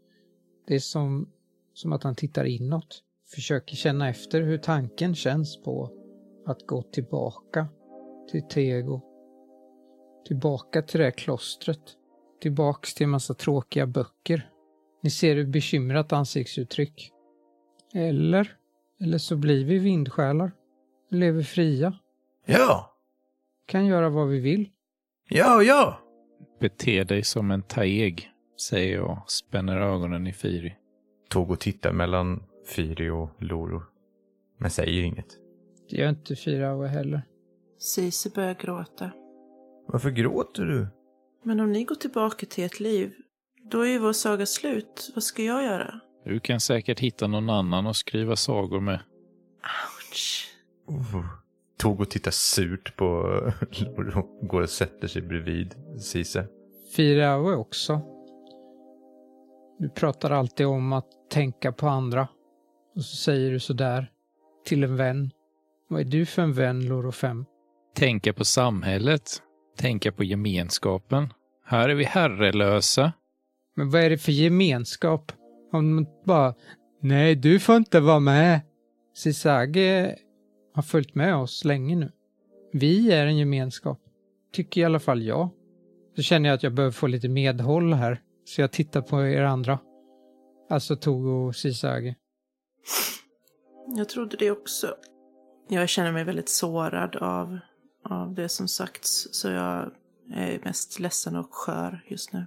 det 0.68 0.76
är 0.76 0.80
som, 0.80 1.30
som 1.74 1.94
att 1.94 2.04
han 2.04 2.16
tittar 2.16 2.46
inåt. 2.46 3.04
Försöker 3.36 3.76
känna 3.76 4.10
efter 4.10 4.42
hur 4.42 4.58
tanken 4.58 5.16
känns 5.16 5.64
på 5.64 5.92
att 6.46 6.68
gå 6.68 6.82
tillbaka 6.82 7.68
till 8.32 8.42
Tego. 8.48 9.02
Tillbaka 10.28 10.82
till 10.82 10.98
det 11.00 11.04
här 11.04 11.12
klostret. 11.12 11.82
Tillbaks 12.42 12.94
till 12.94 13.04
en 13.04 13.10
massa 13.10 13.34
tråkiga 13.34 13.88
böcker. 13.88 14.50
Ni 15.02 15.10
ser 15.10 15.36
hur 15.36 15.46
bekymrat 15.48 16.14
ansiktsuttryck. 16.14 17.12
Eller, 17.94 18.58
eller 19.02 19.18
så 19.18 19.36
blir 19.36 19.66
vi 19.66 19.78
vindsjälar. 19.80 20.52
Lever 21.10 21.44
fria. 21.44 21.98
Ja, 22.46 22.98
Kan 23.66 23.86
göra 23.86 24.10
vad 24.10 24.28
vi 24.28 24.40
vill. 24.40 24.70
ja, 25.30 25.64
ja. 25.64 26.00
Bete 26.64 27.04
dig 27.04 27.24
som 27.24 27.52
en 27.52 27.62
taeg, 27.62 28.32
säger 28.70 28.96
jag 28.96 29.12
och 29.24 29.32
spänner 29.32 29.78
ögonen 29.78 30.28
i 30.28 30.34
Firi. 30.34 30.76
Togo 31.30 31.56
tittar 31.56 31.92
mellan 31.92 32.44
Firi 32.66 33.10
och 33.10 33.30
Loro. 33.40 33.84
Men 34.60 34.72
säger 34.72 35.04
inget. 35.04 35.38
Det 35.90 35.98
gör 35.98 36.10
inte 36.10 36.36
Firave 36.36 36.88
heller. 36.88 37.22
Cise 37.78 38.30
börjar 38.30 38.54
gråta. 38.54 39.12
Varför 39.88 40.10
gråter 40.10 40.66
du? 40.66 40.88
Men 41.44 41.60
om 41.60 41.72
ni 41.72 41.84
går 41.84 41.96
tillbaka 41.96 42.46
till 42.46 42.64
ert 42.64 42.80
liv, 42.80 43.14
då 43.72 43.82
är 43.82 43.90
ju 43.90 44.00
vår 44.00 44.14
saga 44.14 44.46
slut. 44.46 45.12
Vad 45.16 45.24
ska 45.24 45.44
jag 45.44 45.64
göra? 45.64 46.00
Du 46.26 46.40
kan 46.40 46.60
säkert 46.60 47.00
hitta 47.00 47.28
någon 47.28 47.50
annan 47.50 47.88
att 47.88 47.96
skriva 47.96 48.36
sagor 48.36 48.80
med. 48.80 49.00
Ouch. 50.88 51.34
Oh. 51.74 51.78
Togo 51.78 52.06
tittar 52.06 52.32
surt 52.32 52.96
på 52.96 53.06
Loro. 53.72 54.28
Går 54.48 54.62
och 54.62 54.70
sätter 54.70 55.08
sig 55.08 55.22
bredvid 55.22 55.76
Cise. 56.00 56.48
Firave 56.96 57.56
också. 57.56 58.02
Du 59.80 59.90
pratar 59.90 60.32
alltid 60.32 60.66
om 60.66 60.94
att 60.94 61.08
tänka 61.32 61.72
på 61.72 61.88
andra. 61.88 62.28
Och 62.96 63.04
så 63.04 63.16
säger 63.16 63.52
du 63.52 63.60
sådär 63.60 64.12
till 64.66 64.84
en 64.84 64.96
vän. 64.96 65.32
Vad 65.88 66.02
är 66.02 66.06
du 66.06 66.26
för 66.26 66.42
en 66.42 66.54
vän, 66.54 66.86
Loro 66.86 67.12
5? 67.12 67.46
tänka 67.96 68.34
på 68.34 68.46
samhället, 68.46 69.42
tänka 69.78 70.12
på 70.12 70.24
gemenskapen. 70.24 71.34
Här 71.66 71.90
är 71.90 71.96
vi 71.96 72.04
herrelösa. 72.04 73.14
Men 73.76 73.90
vad 73.90 74.02
är 74.02 74.10
det 74.10 74.18
för 74.18 74.32
gemenskap? 74.32 75.32
Om 75.72 75.96
man 75.96 76.06
bara, 76.26 76.54
nej 77.02 77.36
du 77.36 77.60
får 77.60 77.76
inte 77.76 78.00
vara 78.00 78.20
med. 78.20 78.62
Sisage 79.16 80.16
har 80.74 80.84
följt 80.84 81.16
med 81.16 81.36
oss 81.36 81.66
länge 81.66 81.96
nu. 81.96 82.12
Vi 82.74 83.12
är 83.12 83.26
en 83.26 83.38
gemenskap. 83.38 84.00
Tycker 84.54 84.82
i 84.82 84.84
alla 84.84 85.00
fall 85.00 85.24
jag. 85.24 85.50
Då 86.16 86.22
känner 86.22 86.50
jag 86.50 86.56
att 86.56 86.64
jag 86.64 86.74
behöver 86.74 86.92
få 86.92 87.08
lite 87.08 87.30
medhåll 87.30 87.94
här. 87.94 88.22
Så 88.46 88.62
jag 88.62 88.72
tittar 88.72 89.02
på 89.02 89.28
er 89.28 89.44
andra. 89.44 89.80
Alltså 90.70 90.96
Togo 90.96 91.48
och 91.48 91.56
Sisage. 91.56 92.16
Jag 93.98 94.10
trodde 94.10 94.38
det 94.38 94.52
också. 94.52 94.96
Jag 95.70 95.90
känner 95.90 96.12
mig 96.12 96.24
väldigt 96.24 96.50
sårad 96.50 97.16
av, 97.16 97.60
av 98.04 98.34
det 98.34 98.50
som 98.50 98.68
sagts. 98.68 99.28
Så 99.32 99.50
jag 99.50 99.92
är 100.34 100.62
mest 100.66 101.00
ledsen 101.00 101.36
och 101.36 101.48
skör 101.52 102.06
just 102.08 102.34
nu. 102.34 102.46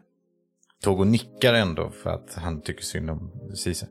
Togo 0.82 1.04
nickar 1.04 1.54
ändå 1.54 1.90
för 1.90 2.10
att 2.10 2.34
han 2.34 2.60
tycker 2.60 2.82
synd 2.82 3.10
om 3.10 3.30
Cise. 3.54 3.88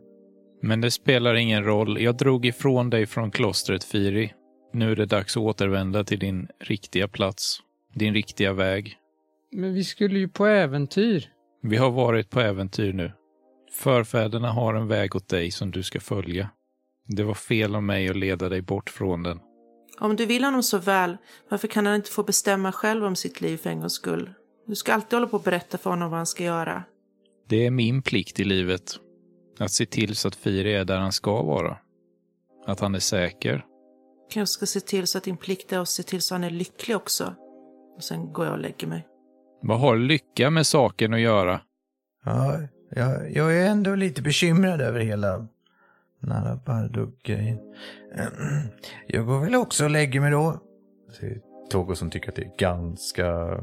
Men 0.61 0.81
det 0.81 0.91
spelar 0.91 1.35
ingen 1.35 1.63
roll. 1.63 2.01
Jag 2.01 2.17
drog 2.17 2.45
ifrån 2.45 2.89
dig 2.89 3.05
från 3.05 3.31
klostret, 3.31 3.83
Firi. 3.83 4.33
Nu 4.73 4.91
är 4.91 4.95
det 4.95 5.05
dags 5.05 5.37
att 5.37 5.43
återvända 5.43 6.03
till 6.03 6.19
din 6.19 6.47
riktiga 6.59 7.07
plats. 7.07 7.59
Din 7.93 8.13
riktiga 8.13 8.53
väg. 8.53 8.97
Men 9.51 9.73
vi 9.73 9.83
skulle 9.83 10.19
ju 10.19 10.27
på 10.29 10.45
äventyr. 10.45 11.29
Vi 11.61 11.77
har 11.77 11.91
varit 11.91 12.29
på 12.29 12.39
äventyr 12.39 12.93
nu. 12.93 13.11
Förfäderna 13.71 14.51
har 14.51 14.73
en 14.73 14.87
väg 14.87 15.15
åt 15.15 15.29
dig 15.29 15.51
som 15.51 15.71
du 15.71 15.83
ska 15.83 15.99
följa. 15.99 16.49
Det 17.07 17.23
var 17.23 17.33
fel 17.33 17.75
av 17.75 17.83
mig 17.83 18.09
att 18.09 18.15
leda 18.15 18.49
dig 18.49 18.61
bort 18.61 18.89
från 18.89 19.23
den. 19.23 19.39
Om 19.99 20.15
du 20.15 20.25
vill 20.25 20.43
honom 20.43 20.63
så 20.63 20.77
väl, 20.77 21.17
varför 21.49 21.67
kan 21.67 21.85
han 21.85 21.95
inte 21.95 22.11
få 22.11 22.23
bestämma 22.23 22.71
själv 22.71 23.05
om 23.05 23.15
sitt 23.15 23.41
liv 23.41 23.57
för 23.57 23.69
en 23.69 23.79
gångs 23.79 23.93
skull? 23.93 24.29
Du 24.67 24.75
ska 24.75 24.93
alltid 24.93 25.13
hålla 25.13 25.27
på 25.27 25.37
och 25.37 25.43
berätta 25.43 25.77
för 25.77 25.89
honom 25.89 26.09
vad 26.09 26.19
han 26.19 26.25
ska 26.25 26.43
göra. 26.43 26.83
Det 27.49 27.65
är 27.65 27.71
min 27.71 28.01
plikt 28.01 28.39
i 28.39 28.43
livet. 28.43 28.99
Att 29.59 29.71
se 29.71 29.85
till 29.85 30.15
så 30.15 30.27
att 30.27 30.35
Firi 30.35 30.73
är 30.73 30.85
där 30.85 30.97
han 30.97 31.11
ska 31.11 31.43
vara. 31.43 31.77
Att 32.65 32.79
han 32.79 32.95
är 32.95 32.99
säker. 32.99 33.65
Kanske 34.29 34.53
ska 34.53 34.65
se 34.65 34.79
till 34.79 35.07
så 35.07 35.17
att 35.17 35.23
din 35.23 35.37
plikt 35.37 35.73
är 35.73 35.79
att 35.79 35.89
se 35.89 36.03
till 36.03 36.21
så 36.21 36.35
att 36.35 36.41
han 36.41 36.49
är 36.49 36.55
lycklig 36.55 36.97
också. 36.97 37.35
Och 37.95 38.03
sen 38.03 38.33
går 38.33 38.45
jag 38.45 38.53
och 38.53 38.59
lägger 38.59 38.87
mig. 38.87 39.07
Vad 39.61 39.79
har 39.79 39.97
lycka 39.97 40.49
med 40.49 40.67
saken 40.67 41.13
att 41.13 41.19
göra? 41.19 41.61
Ja, 42.25 42.59
jag, 42.89 43.31
jag 43.31 43.57
är 43.57 43.67
ändå 43.69 43.95
lite 43.95 44.21
bekymrad 44.21 44.81
över 44.81 44.99
hela 44.99 45.47
Narabarduk-grejen. 46.19 47.59
Jag 49.07 49.25
går 49.25 49.39
väl 49.39 49.55
också 49.55 49.83
och 49.83 49.89
lägger 49.89 50.19
mig 50.19 50.31
då. 50.31 50.59
Togo 51.69 51.95
som 51.95 52.09
tycker 52.09 52.29
att 52.29 52.35
det 52.35 52.41
är 52.41 52.57
ganska 52.57 53.59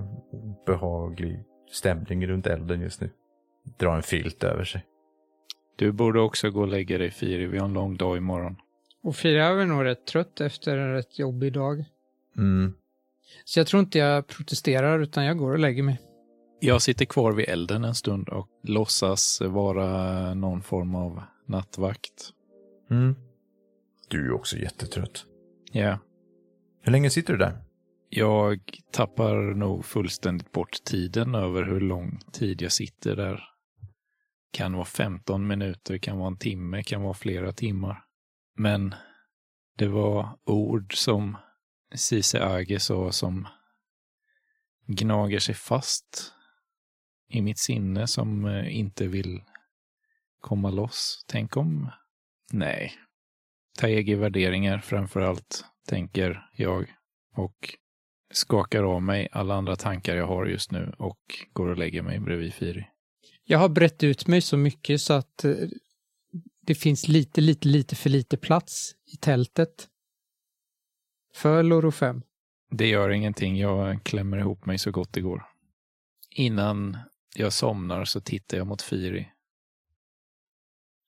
behaglig 0.67 1.45
stämning 1.71 2.27
runt 2.27 2.47
elden 2.47 2.81
just 2.81 3.01
nu. 3.01 3.11
Drar 3.79 3.97
en 3.97 4.03
filt 4.03 4.45
över 4.45 4.65
sig. 4.65 4.85
Du 5.77 5.93
borde 5.93 6.21
också 6.21 6.51
gå 6.51 6.61
och 6.61 6.69
lägga 6.69 6.99
dig, 6.99 7.11
Firi. 7.11 7.47
Vi 7.47 7.59
har 7.59 7.67
en 7.67 7.73
lång 7.73 7.97
dag 7.97 8.17
imorgon. 8.17 8.57
Och 9.03 9.17
Fira 9.17 9.47
är 9.47 9.55
väl 9.55 9.67
nog 9.67 9.85
rätt 9.85 10.07
trött 10.07 10.41
efter 10.41 10.77
en 10.79 10.93
rätt 10.93 11.19
jobbig 11.19 11.53
dag. 11.53 11.85
Mm. 12.37 12.75
Så 13.45 13.61
jag 13.61 13.67
tror 13.67 13.81
inte 13.81 13.99
jag 13.99 14.27
protesterar 14.27 14.99
utan 14.99 15.25
jag 15.25 15.39
går 15.39 15.53
och 15.53 15.59
lägger 15.59 15.83
mig. 15.83 16.01
Jag 16.61 16.83
sitter 16.83 17.05
kvar 17.05 17.33
vid 17.33 17.49
elden 17.49 17.85
en 17.85 17.95
stund 17.95 18.29
och 18.29 18.49
låtsas 18.63 19.41
vara 19.41 20.35
någon 20.35 20.63
form 20.63 20.95
av 20.95 21.23
nattvakt. 21.47 22.31
Mm. 22.91 23.15
Du 24.09 24.21
är 24.21 24.25
ju 24.25 24.33
också 24.33 24.57
jättetrött. 24.57 25.25
Ja, 25.73 25.99
Hur 26.83 26.93
länge 26.93 27.11
sitter 27.11 27.33
du 27.33 27.39
där? 27.39 27.59
jag 28.15 28.61
tappar 28.91 29.35
nog 29.55 29.85
fullständigt 29.85 30.53
bort 30.53 30.85
tiden 30.85 31.35
över 31.35 31.63
hur 31.63 31.81
lång 31.81 32.21
tid 32.33 32.63
jag 32.63 32.73
sitter 32.73 33.17
där. 33.17 33.45
Kan 34.53 34.73
vara 34.73 34.85
15 34.85 35.47
minuter, 35.47 35.99
kan 35.99 36.19
vara 36.19 36.27
en 36.27 36.39
timme, 36.39 36.83
kan 36.83 37.03
vara 37.03 37.15
flera 37.15 37.53
timmar. 37.53 38.05
Men 38.57 38.95
det 39.77 39.89
var 39.89 40.39
ord 40.45 40.97
som 40.97 41.37
Cise 41.95 42.45
Age 42.45 42.81
sa 42.81 43.13
som 43.13 43.49
gnager 44.87 45.39
sig 45.39 45.55
fast 45.55 46.33
i 47.29 47.43
mitt 47.43 47.59
sinne 47.59 48.07
som 48.07 48.45
eh, 48.45 48.77
inte 48.77 49.07
vill 49.07 49.43
komma 50.41 50.71
loss. 50.71 51.25
Tänk 51.29 51.57
om... 51.57 51.91
Nej. 52.53 52.93
Taegi 53.79 54.15
värderingar 54.15 54.79
framför 54.79 55.21
allt, 55.21 55.65
tänker 55.89 56.47
jag. 56.53 56.95
Och 57.37 57.75
skakar 58.33 58.83
av 58.83 59.03
mig 59.03 59.29
alla 59.33 59.55
andra 59.55 59.77
tankar 59.77 60.17
jag 60.17 60.27
har 60.27 60.47
just 60.47 60.71
nu 60.71 60.95
och 60.99 61.21
går 61.53 61.69
och 61.69 61.79
lägger 61.79 62.03
mig 62.03 62.21
bredvid 62.21 62.55
Firi. 62.55 62.92
Jag 63.45 63.59
har 63.59 63.69
brett 63.69 64.03
ut 64.03 64.27
mig 64.27 64.41
så 64.41 64.57
mycket 64.57 65.01
så 65.01 65.13
att 65.13 65.45
eh, 65.45 65.55
det 66.61 66.75
finns 66.75 67.09
lite, 67.09 67.41
lite, 67.41 67.69
lite 67.69 67.97
för 67.97 68.11
lite 68.11 68.37
plats 68.37 68.97
i 69.07 69.17
tältet. 69.17 69.89
För 71.35 71.63
Loro 71.63 71.91
5. 71.91 72.23
Det 72.71 72.89
gör 72.89 73.11
ingenting, 73.11 73.59
jag 73.59 74.05
klämmer 74.05 74.39
ihop 74.39 74.67
mig 74.67 74.79
så 74.79 74.91
gott 74.91 75.13
det 75.13 75.21
går. 75.21 75.49
Innan 76.31 76.99
jag 77.35 77.53
somnar 77.53 78.05
så 78.05 78.21
tittar 78.21 78.57
jag 78.59 78.67
mot 78.67 78.83
Firi. 78.83 79.33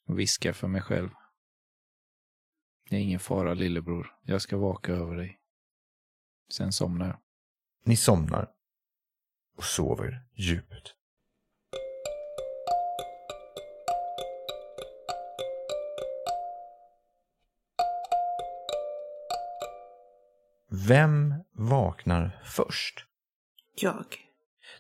Och 0.07 0.19
viskar 0.19 0.53
för 0.53 0.69
mig 0.69 0.83
själv. 0.83 1.11
Det 2.91 2.97
är 2.97 3.01
ingen 3.01 3.21
fara 3.21 3.55
lillebror, 3.55 4.17
jag 4.23 4.43
ska 4.43 4.57
vaka 4.57 4.93
över 4.93 5.17
dig. 5.17 5.41
Sen 6.53 6.73
somnar 6.73 7.07
jag. 7.07 7.19
Ni 7.85 7.97
somnar 7.97 8.51
och 9.57 9.65
sover 9.65 10.27
djupt. 10.35 10.95
Vem 20.75 21.35
vaknar 21.53 22.41
först? 22.45 23.07
Jag. 23.75 24.07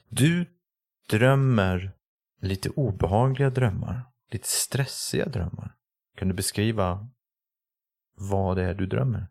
Du 0.09 0.47
drömmer 1.09 1.93
lite 2.41 2.71
obehagliga 2.71 3.51
drömmar, 3.51 4.03
lite 4.31 4.49
stressiga 4.49 5.27
drömmar. 5.27 5.75
Kan 6.17 6.29
du 6.29 6.35
beskriva 6.35 7.09
vad 8.17 8.57
det 8.57 8.63
är 8.63 8.75
du 8.75 8.87
drömmer? 8.87 9.27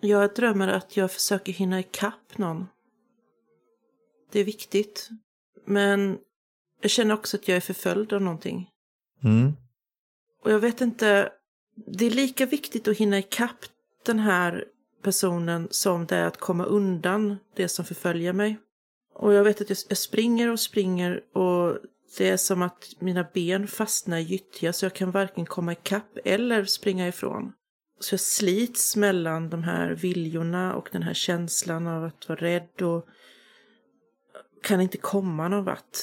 Jag 0.00 0.34
drömmer 0.34 0.68
att 0.68 0.96
jag 0.96 1.12
försöker 1.12 1.52
hinna 1.52 1.80
ikapp 1.80 2.38
någon. 2.38 2.66
Det 4.32 4.40
är 4.40 4.44
viktigt. 4.44 5.08
Men 5.66 6.18
jag 6.80 6.90
känner 6.90 7.14
också 7.14 7.36
att 7.36 7.48
jag 7.48 7.56
är 7.56 7.60
förföljd 7.60 8.12
av 8.12 8.22
någonting. 8.22 8.70
Mm. 9.24 9.52
Och 10.42 10.52
jag 10.52 10.58
vet 10.58 10.80
inte, 10.80 11.32
det 11.74 12.06
är 12.06 12.10
lika 12.10 12.46
viktigt 12.46 12.88
att 12.88 12.96
hinna 12.96 13.18
ikapp 13.18 13.64
den 14.04 14.18
här 14.18 14.64
personen 15.04 15.68
som 15.70 16.06
det 16.06 16.16
är 16.16 16.26
att 16.26 16.40
komma 16.40 16.64
undan 16.64 17.36
det 17.56 17.68
som 17.68 17.84
förföljer 17.84 18.32
mig. 18.32 18.58
Och 19.14 19.32
jag 19.34 19.44
vet 19.44 19.60
att 19.60 19.70
jag 19.88 19.98
springer 19.98 20.50
och 20.50 20.60
springer 20.60 21.20
och 21.36 21.78
det 22.18 22.28
är 22.28 22.36
som 22.36 22.62
att 22.62 22.88
mina 22.98 23.26
ben 23.34 23.68
fastnar 23.68 24.18
i 24.18 24.22
gyttja 24.22 24.72
så 24.72 24.84
jag 24.84 24.94
kan 24.94 25.10
varken 25.10 25.46
komma 25.46 25.72
ikapp 25.72 26.18
eller 26.24 26.64
springa 26.64 27.08
ifrån. 27.08 27.52
Så 28.00 28.12
jag 28.12 28.20
slits 28.20 28.96
mellan 28.96 29.50
de 29.50 29.62
här 29.62 29.90
viljorna 29.90 30.74
och 30.74 30.88
den 30.92 31.02
här 31.02 31.14
känslan 31.14 31.86
av 31.86 32.04
att 32.04 32.28
vara 32.28 32.40
rädd 32.40 32.82
och 32.82 33.06
kan 34.62 34.80
inte 34.80 34.98
komma 34.98 35.48
någon 35.48 35.64
vart. 35.64 35.98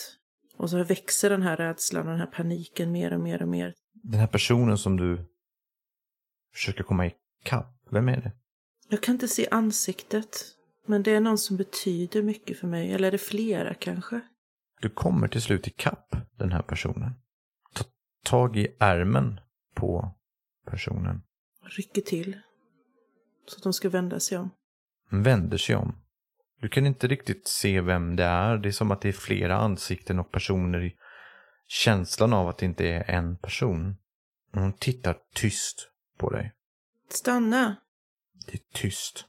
Och 0.57 0.69
så 0.69 0.83
växer 0.83 1.29
den 1.29 1.41
här 1.41 1.57
rädslan 1.57 2.05
och 2.05 2.11
den 2.11 2.19
här 2.19 2.27
paniken 2.27 2.91
mer 2.91 3.13
och 3.13 3.19
mer 3.19 3.41
och 3.41 3.47
mer. 3.47 3.73
Den 3.93 4.19
här 4.19 4.27
personen 4.27 4.77
som 4.77 4.97
du 4.97 5.26
försöker 6.53 6.84
komma 6.84 7.05
ikapp, 7.05 7.67
vem 7.91 8.09
är 8.09 8.21
det? 8.21 8.32
Jag 8.91 9.03
kan 9.03 9.15
inte 9.15 9.27
se 9.27 9.47
ansiktet. 9.51 10.45
Men 10.85 11.03
det 11.03 11.11
är 11.11 11.19
någon 11.19 11.37
som 11.37 11.57
betyder 11.57 12.21
mycket 12.23 12.59
för 12.59 12.67
mig. 12.67 12.93
Eller 12.93 13.07
är 13.07 13.11
det 13.11 13.17
flera 13.17 13.73
kanske? 13.73 14.21
Du 14.81 14.89
kommer 14.89 15.27
till 15.27 15.41
slut 15.41 15.67
ikapp 15.67 16.15
den 16.37 16.51
här 16.51 16.61
personen. 16.61 17.11
Ta 17.73 17.83
tag 18.23 18.57
i 18.57 18.75
ärmen 18.79 19.39
på 19.75 20.15
personen. 20.65 21.21
Rycker 21.63 22.01
till. 22.01 22.37
Så 23.47 23.57
att 23.57 23.63
de 23.63 23.73
ska 23.73 23.89
vända 23.89 24.19
sig 24.19 24.37
om. 24.37 24.49
vänder 25.09 25.57
sig 25.57 25.75
om. 25.75 25.95
Du 26.61 26.69
kan 26.69 26.85
inte 26.85 27.07
riktigt 27.07 27.47
se 27.47 27.81
vem 27.81 28.15
det 28.15 28.23
är. 28.23 28.57
Det 28.57 28.69
är 28.69 28.71
som 28.71 28.91
att 28.91 29.01
det 29.01 29.09
är 29.09 29.13
flera 29.13 29.57
ansikten 29.57 30.19
och 30.19 30.31
personer 30.31 30.83
i 30.83 30.95
känslan 31.67 32.33
av 32.33 32.47
att 32.47 32.57
det 32.57 32.65
inte 32.65 32.87
är 32.87 33.09
en 33.09 33.37
person. 33.37 33.95
Hon 34.53 34.73
tittar 34.73 35.17
tyst 35.33 35.89
på 36.17 36.29
dig. 36.29 36.53
Stanna! 37.09 37.75
Det 38.45 38.53
är 38.53 38.61
tyst. 38.73 39.25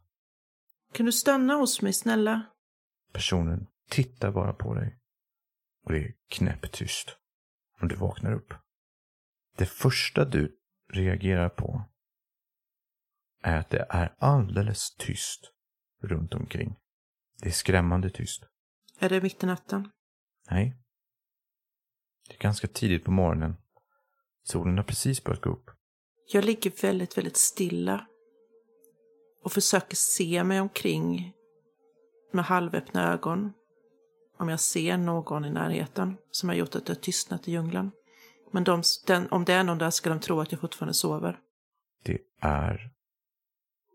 Kan 0.92 1.06
du 1.06 1.12
stanna 1.12 1.54
hos 1.54 1.82
mig 1.82 1.92
snälla? 1.92 2.42
Personen 3.12 3.66
tittar 3.88 4.32
bara 4.32 4.52
på 4.52 4.74
dig. 4.74 4.98
Och 5.84 5.92
det 5.92 5.98
är 5.98 6.14
knäpptyst. 6.28 7.16
Och 7.80 7.88
du 7.88 7.94
vaknar 7.94 8.32
upp. 8.32 8.54
Det 9.56 9.66
första 9.66 10.24
du 10.24 10.58
reagerar 10.92 11.48
på 11.48 11.84
är 13.42 13.56
att 13.56 13.70
det 13.70 13.86
är 13.90 14.14
alldeles 14.18 14.94
tyst 14.96 15.52
runt 16.02 16.34
omkring. 16.34 16.76
Det 17.38 17.48
är 17.48 17.52
skrämmande 17.52 18.10
tyst. 18.10 18.44
Är 18.98 19.08
det 19.08 19.20
mitt 19.20 19.42
i 19.42 19.46
natten? 19.46 19.90
Nej. 20.50 20.76
Det 22.28 22.34
är 22.34 22.38
ganska 22.38 22.68
tidigt 22.68 23.04
på 23.04 23.10
morgonen. 23.10 23.56
Solen 24.42 24.76
har 24.76 24.84
precis 24.84 25.24
börjat 25.24 25.42
gå 25.42 25.50
upp. 25.50 25.70
Jag 26.32 26.44
ligger 26.44 26.82
väldigt, 26.82 27.18
väldigt 27.18 27.36
stilla 27.36 28.06
och 29.42 29.52
försöker 29.52 29.96
se 29.96 30.44
mig 30.44 30.60
omkring 30.60 31.32
med 32.32 32.44
halvöppna 32.44 33.12
ögon. 33.12 33.52
Om 34.36 34.48
jag 34.48 34.60
ser 34.60 34.96
någon 34.96 35.44
i 35.44 35.50
närheten 35.50 36.16
som 36.30 36.48
har 36.48 36.56
gjort 36.56 36.74
att 36.74 36.86
det 36.86 36.92
har 36.92 37.00
tystnat 37.00 37.48
i 37.48 37.52
djungeln. 37.52 37.90
Men 38.50 38.64
de, 38.64 38.82
den, 39.06 39.28
om 39.30 39.44
det 39.44 39.52
är 39.52 39.64
någon 39.64 39.78
där 39.78 39.90
ska 39.90 40.10
de 40.10 40.20
tro 40.20 40.40
att 40.40 40.52
jag 40.52 40.60
fortfarande 40.60 40.94
sover. 40.94 41.38
Det 42.02 42.18
är 42.40 42.90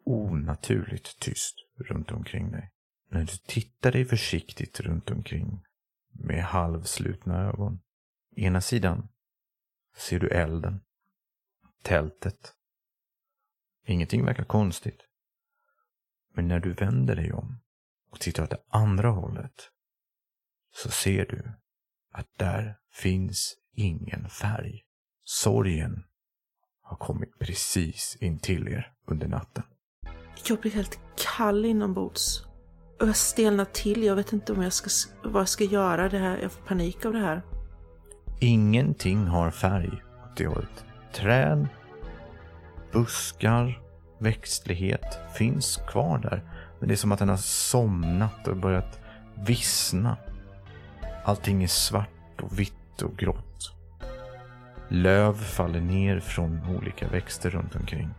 onaturligt 0.06 1.20
tyst 1.20 1.56
runt 1.78 2.12
omkring 2.12 2.52
dig. 2.52 2.72
När 3.10 3.20
du 3.20 3.38
tittar 3.46 3.92
dig 3.92 4.06
försiktigt 4.06 4.80
runt 4.80 5.10
omkring 5.10 5.64
med 6.12 6.44
halvslutna 6.44 7.44
ögon. 7.44 7.80
Ena 8.36 8.62
sidan 8.62 9.08
ser 9.98 10.20
du 10.20 10.28
elden, 10.28 10.80
tältet. 11.84 12.54
Ingenting 13.86 14.26
verkar 14.26 14.44
konstigt. 14.44 15.07
Men 16.38 16.48
när 16.48 16.60
du 16.60 16.74
vänder 16.74 17.16
dig 17.16 17.34
om 17.34 17.60
och 18.12 18.20
tittar 18.20 18.44
åt 18.44 18.50
det 18.50 18.62
andra 18.70 19.10
hållet 19.10 19.70
så 20.76 20.90
ser 20.90 21.26
du 21.26 21.52
att 22.14 22.28
där 22.38 22.78
finns 22.94 23.56
ingen 23.74 24.30
färg. 24.30 24.84
Sorgen 25.24 26.04
har 26.82 26.98
kommit 26.98 27.40
precis 27.40 28.18
in 28.20 28.40
till 28.40 28.68
er 28.68 28.94
under 29.08 29.28
natten. 29.28 29.64
Jag 30.48 30.60
blir 30.60 30.72
helt 30.72 31.00
kall 31.38 31.66
inombords. 31.66 32.46
Och 33.00 33.08
jag 33.08 33.16
stelnar 33.16 33.66
till. 33.66 34.04
Jag 34.04 34.16
vet 34.16 34.34
inte 34.34 34.54
om 34.54 34.62
jag 34.62 34.74
ska, 34.74 34.90
vad 35.24 35.42
jag 35.42 35.50
ska 35.50 35.64
göra. 35.64 36.10
Det 36.10 36.18
här. 36.18 36.38
Jag 36.38 36.52
får 36.52 36.62
panik 36.62 37.06
av 37.06 37.14
det 37.14 37.20
här. 37.20 37.42
Ingenting 38.40 39.28
har 39.28 39.52
färg 39.52 40.04
åt 40.24 40.38
det 40.38 40.48
hållet. 40.48 40.86
Träd, 41.14 41.68
buskar, 42.92 43.87
växtlighet 44.18 45.20
finns 45.36 45.78
kvar 45.88 46.18
där. 46.18 46.44
Men 46.80 46.88
det 46.88 46.94
är 46.94 46.96
som 46.96 47.12
att 47.12 47.20
den 47.20 47.30
har 47.30 47.38
somnat 47.38 48.48
och 48.48 48.58
börjat 48.58 49.00
vissna. 49.36 50.18
Allting 51.26 51.64
är 51.64 51.68
svart 51.68 52.42
och 52.42 52.60
vitt 52.60 53.02
och 53.02 53.18
grått. 53.18 53.72
Löv 54.90 55.34
faller 55.34 55.82
ner 55.82 56.20
från 56.20 56.76
olika 56.78 57.08
växter 57.08 57.50
runt 57.50 57.76
omkring. 57.76 58.10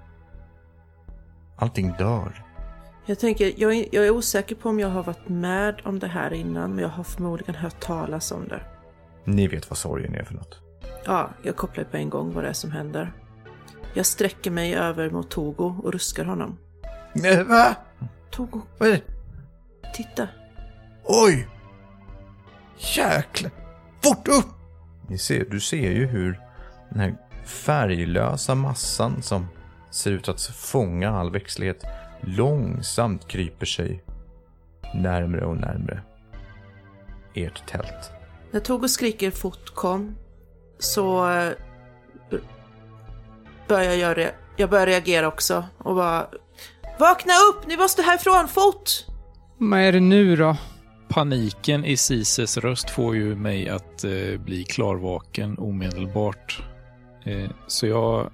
Allting 1.56 1.92
dör. 1.98 2.44
Jag 3.06 3.18
tänker, 3.18 3.52
jag 3.56 3.74
är, 3.74 3.86
jag 3.92 4.06
är 4.06 4.10
osäker 4.10 4.54
på 4.54 4.68
om 4.68 4.80
jag 4.80 4.88
har 4.88 5.02
varit 5.02 5.28
med 5.28 5.80
om 5.84 5.98
det 5.98 6.06
här 6.06 6.32
innan. 6.32 6.74
Men 6.74 6.82
jag 6.82 6.88
har 6.88 7.04
förmodligen 7.04 7.54
hört 7.54 7.80
talas 7.80 8.32
om 8.32 8.48
det. 8.48 8.60
Ni 9.24 9.48
vet 9.48 9.70
vad 9.70 9.78
sorgen 9.78 10.14
är 10.14 10.24
för 10.24 10.34
något. 10.34 10.60
Ja, 11.04 11.30
jag 11.42 11.56
kopplar 11.56 11.84
på 11.84 11.96
en 11.96 12.10
gång 12.10 12.32
vad 12.32 12.44
det 12.44 12.48
är 12.48 12.52
som 12.52 12.70
händer. 12.70 13.12
Jag 13.94 14.06
sträcker 14.06 14.50
mig 14.50 14.74
över 14.74 15.10
mot 15.10 15.30
Togo 15.30 15.80
och 15.82 15.92
ruskar 15.92 16.24
honom. 16.24 16.58
Va? 17.46 17.74
Togo, 18.30 18.60
Vad 18.78 18.88
är 18.88 18.92
det? 18.92 19.02
titta. 19.94 20.28
Oj! 21.04 21.48
Jäklar! 22.96 23.50
Fort 24.02 24.28
upp! 24.28 24.46
Ni 25.08 25.18
ser, 25.18 25.44
du 25.50 25.60
ser 25.60 25.90
ju 25.90 26.06
hur 26.06 26.40
den 26.90 27.00
här 27.00 27.16
färglösa 27.44 28.54
massan 28.54 29.22
som 29.22 29.46
ser 29.90 30.10
ut 30.10 30.28
att 30.28 30.40
fånga 30.42 31.10
all 31.10 31.30
växtlighet 31.30 31.84
långsamt 32.20 33.28
kryper 33.28 33.66
sig 33.66 34.04
närmre 34.94 35.44
och 35.44 35.56
närmre 35.56 36.02
ert 37.34 37.66
tält. 37.68 38.10
När 38.50 38.60
Togo 38.60 38.88
skriker 38.88 39.30
fort 39.30 39.74
kom 39.74 40.16
så 40.78 41.30
eh, 41.30 41.52
börjar 43.68 43.92
jag, 43.94 44.16
re- 44.18 44.32
jag 44.56 44.70
börjar 44.70 44.86
reagera 44.86 45.28
också 45.28 45.64
och 45.78 45.94
bara 45.94 46.26
Vakna 46.98 47.32
upp! 47.50 47.66
Ni 47.66 47.76
måste 47.76 48.02
härifrån, 48.02 48.48
fort! 48.48 48.90
Vad 49.58 49.80
är 49.80 49.92
det 49.92 50.00
nu 50.00 50.36
då? 50.36 50.56
Paniken 51.08 51.84
i 51.84 51.96
Sises 51.96 52.56
röst 52.56 52.90
får 52.90 53.16
ju 53.16 53.34
mig 53.36 53.68
att 53.68 54.04
eh, 54.04 54.40
bli 54.40 54.64
klarvaken 54.64 55.58
omedelbart. 55.58 56.62
Eh, 57.24 57.50
så 57.66 57.86
jag 57.86 58.30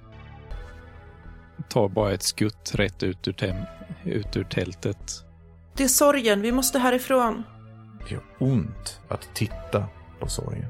tar 1.69 1.87
bara 1.89 2.13
ett 2.13 2.23
skutt 2.23 2.71
rätt 2.75 3.03
ut 3.03 3.27
ur, 3.27 3.33
tem- 3.33 3.65
ut 4.05 4.37
ur 4.37 4.43
tältet. 4.43 4.97
Det 5.77 5.83
är 5.83 5.87
sorgen, 5.87 6.41
vi 6.41 6.51
måste 6.51 6.79
härifrån. 6.79 7.43
Det 8.07 8.13
gör 8.13 8.23
ont 8.37 8.99
att 9.09 9.29
titta 9.33 9.85
på 10.19 10.27
sorgen. 10.27 10.67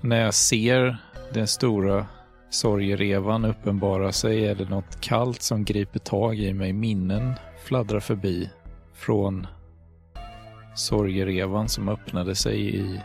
När 0.00 0.20
jag 0.24 0.34
ser 0.34 0.96
den 1.32 1.46
stora 1.46 2.06
sorgerevan 2.50 3.44
uppenbarar 3.44 4.10
sig 4.10 4.48
eller 4.48 4.66
något 4.66 5.00
kallt 5.00 5.42
som 5.42 5.64
griper 5.64 5.98
tag 5.98 6.38
i 6.38 6.52
mig. 6.52 6.72
Minnen 6.72 7.32
fladdrar 7.64 8.00
förbi 8.00 8.50
från 8.94 9.46
sorgerevan 10.74 11.68
som 11.68 11.88
öppnade 11.88 12.34
sig 12.34 12.76
i 12.76 13.00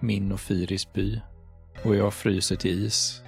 min 0.00 0.32
och 0.32 0.40
Firis 0.40 0.92
by. 0.92 1.20
Och 1.84 1.96
jag 1.96 2.14
fryser 2.14 2.56
till 2.56 2.84
is. 2.84 3.22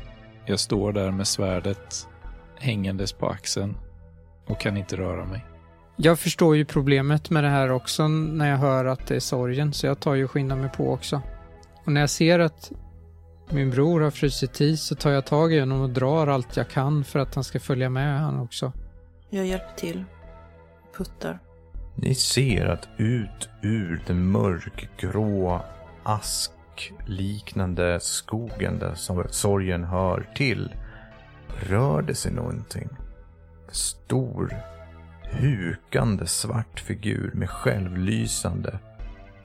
Jag 0.46 0.60
står 0.60 0.92
där 0.92 1.10
med 1.10 1.26
svärdet 1.26 2.08
hängandes 2.56 3.12
på 3.12 3.28
axeln 3.28 3.76
och 4.46 4.60
kan 4.60 4.76
inte 4.76 4.96
röra 4.96 5.24
mig. 5.24 5.44
Jag 5.96 6.18
förstår 6.18 6.56
ju 6.56 6.64
problemet 6.64 7.30
med 7.30 7.44
det 7.44 7.50
här 7.50 7.70
också 7.70 8.08
när 8.08 8.50
jag 8.50 8.58
hör 8.58 8.84
att 8.84 9.06
det 9.06 9.16
är 9.16 9.20
sorgen, 9.20 9.72
så 9.72 9.86
jag 9.86 10.00
tar 10.00 10.14
ju 10.14 10.28
skynda 10.28 10.56
mig 10.56 10.70
på 10.76 10.92
också. 10.92 11.22
Och 11.84 11.92
när 11.92 12.00
jag 12.00 12.10
ser 12.10 12.38
att 12.38 12.72
min 13.50 13.70
bror 13.70 14.00
har 14.00 14.10
frusit 14.10 14.60
i 14.60 14.76
så 14.76 14.94
tar 14.94 15.10
jag 15.10 15.26
tag 15.26 15.52
i 15.52 15.60
honom 15.60 15.80
och 15.80 15.90
drar 15.90 16.26
allt 16.26 16.56
jag 16.56 16.68
kan 16.68 17.04
för 17.04 17.18
att 17.18 17.34
han 17.34 17.44
ska 17.44 17.60
följa 17.60 17.90
med 17.90 18.20
han 18.20 18.40
också. 18.40 18.72
Jag 19.30 19.46
hjälper 19.46 19.74
till. 19.76 20.04
Puttar. 20.96 21.38
Ni 21.94 22.14
ser 22.14 22.66
att 22.66 22.88
ut 22.96 23.48
ur 23.62 24.02
den 24.06 24.30
mörkgrå 24.30 25.62
askliknande 26.02 28.00
skogen 28.00 28.78
där 28.78 28.94
som 28.94 29.24
sorgen 29.30 29.84
hör 29.84 30.30
till 30.34 30.72
rör 31.68 32.02
det 32.02 32.14
sig 32.14 32.32
någonting. 32.32 32.88
En 33.68 33.74
stor, 33.74 34.56
hukande 35.30 36.26
svart 36.26 36.80
figur 36.80 37.30
med 37.34 37.50
självlysande 37.50 38.78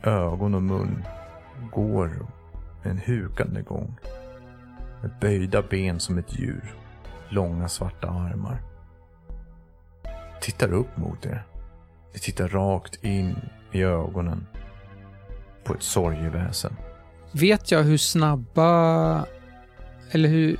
ögon 0.03 0.55
och 0.55 0.63
mun 0.63 1.03
går 1.71 2.27
en 2.83 2.97
hukande 2.97 3.61
gång. 3.61 3.99
Med 5.01 5.11
böjda 5.21 5.61
ben 5.61 5.99
som 5.99 6.17
ett 6.17 6.39
djur. 6.39 6.75
Långa 7.29 7.67
svarta 7.67 8.07
armar. 8.07 8.61
Tittar 10.41 10.73
upp 10.73 10.97
mot 10.97 11.25
er. 11.25 11.45
Ni 12.13 12.19
tittar 12.19 12.47
rakt 12.47 13.03
in 13.03 13.35
i 13.71 13.83
ögonen 13.83 14.47
på 15.63 15.73
ett 15.73 15.83
sorgeväsen. 15.83 16.75
Vet 17.31 17.71
jag 17.71 17.83
hur 17.83 17.97
snabba... 17.97 19.25
Eller 20.11 20.29
hur... 20.29 20.57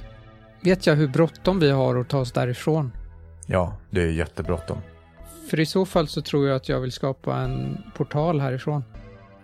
Vet 0.62 0.88
jag 0.88 0.96
hur 0.96 1.08
bråttom 1.08 1.60
vi 1.60 1.72
har 1.72 1.96
att 1.96 2.10
ta 2.10 2.20
oss 2.20 2.32
därifrån? 2.32 2.92
Ja, 3.46 3.78
det 3.90 4.02
är 4.02 4.12
jättebråttom. 4.12 4.78
För 5.50 5.60
i 5.60 5.66
så 5.66 5.86
fall 5.86 6.08
så 6.08 6.22
tror 6.22 6.48
jag 6.48 6.56
att 6.56 6.70
jag 6.70 6.80
vill 6.80 6.92
skapa 6.92 7.38
en 7.38 7.78
portal 7.96 8.40
härifrån. 8.40 8.84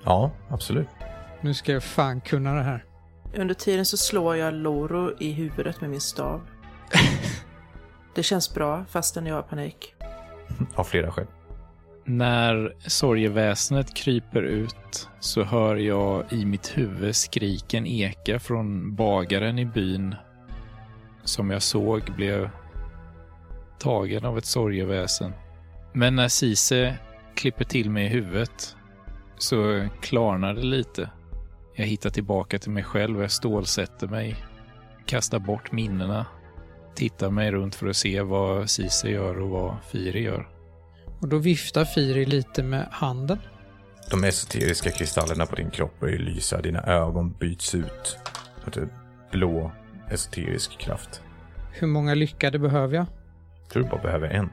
Ja, 0.04 0.32
absolut. 0.50 0.88
Nu 1.46 1.54
ska 1.54 1.72
jag 1.72 1.84
fan 1.84 2.22
kunna 2.22 2.54
det 2.54 2.64
här. 2.64 2.86
Under 3.36 3.54
tiden 3.54 3.86
så 3.86 3.98
slår 3.98 4.36
jag 4.36 4.54
Loro 4.54 5.14
i 5.20 5.32
huvudet 5.32 5.82
med 5.82 5.90
min 5.90 6.02
stav. 6.02 6.42
Det 8.16 8.24
känns 8.24 8.54
bra 8.54 8.86
fastän 8.86 9.26
jag 9.26 9.36
har 9.36 9.42
panik. 9.42 9.96
Av 10.76 10.84
flera 10.84 11.12
skäl. 11.12 11.26
När 12.06 12.76
sorgeväsnet 12.80 13.96
kryper 13.96 14.42
ut 14.42 15.10
så 15.20 15.44
hör 15.44 15.76
jag 15.76 16.34
i 16.34 16.46
mitt 16.46 16.78
huvud 16.78 17.16
skriken 17.16 17.88
eka 17.88 18.40
från 18.40 18.96
bagaren 18.96 19.60
i 19.60 19.66
byn 19.66 20.16
som 21.24 21.52
jag 21.52 21.62
såg 21.62 22.02
blev 22.16 22.50
tagen 23.80 24.26
av 24.26 24.38
ett 24.38 24.46
sorgeväsen. 24.46 25.34
Men 25.94 26.16
när 26.16 26.28
Sise 26.28 26.98
klipper 27.36 27.66
till 27.66 27.90
mig 27.90 28.06
i 28.06 28.10
huvudet 28.10 28.76
så 29.38 29.88
klarnar 30.02 30.54
det 30.54 30.64
lite. 30.64 31.10
Jag 31.78 31.86
hittar 31.86 32.10
tillbaka 32.10 32.60
till 32.60 32.72
mig 32.72 32.84
själv 32.84 33.18
och 33.18 33.24
jag 33.24 33.32
stålsätter 33.32 34.08
mig, 34.08 34.36
kastar 35.06 35.40
bort 35.40 35.72
minnena, 35.72 36.26
tittar 36.96 37.30
mig 37.30 37.52
runt 37.52 37.76
för 37.76 37.88
att 37.88 37.96
se 37.96 38.22
vad 38.22 38.70
Sise 38.70 39.10
gör 39.10 39.40
och 39.40 39.50
vad 39.50 39.76
Firi 39.92 40.22
gör. 40.24 40.48
Och 41.20 41.28
då 41.28 41.38
viftar 41.38 41.86
Firi 41.86 42.26
lite 42.26 42.64
med 42.64 42.88
handen. 42.92 43.40
De 44.12 44.24
esoteriska 44.24 44.92
kristallerna 44.92 45.46
på 45.46 45.56
din 45.56 45.70
kropp 45.70 46.00
börjar 46.00 46.18
lysa. 46.18 46.62
Dina 46.62 46.84
ögon 46.84 47.32
byts 47.40 47.76
ut 47.76 48.18
mot 48.66 48.78
en 48.78 48.90
blå 49.32 49.72
esoterisk 50.12 50.78
kraft. 50.78 51.22
Hur 51.72 51.88
många 51.88 52.14
lyckade 52.14 52.60
behöver 52.60 52.96
jag? 52.96 53.06
Jag 53.62 53.70
tror 53.70 53.84
du 53.84 53.90
bara 53.90 54.02
behöver 54.02 54.28
en. 54.28 54.50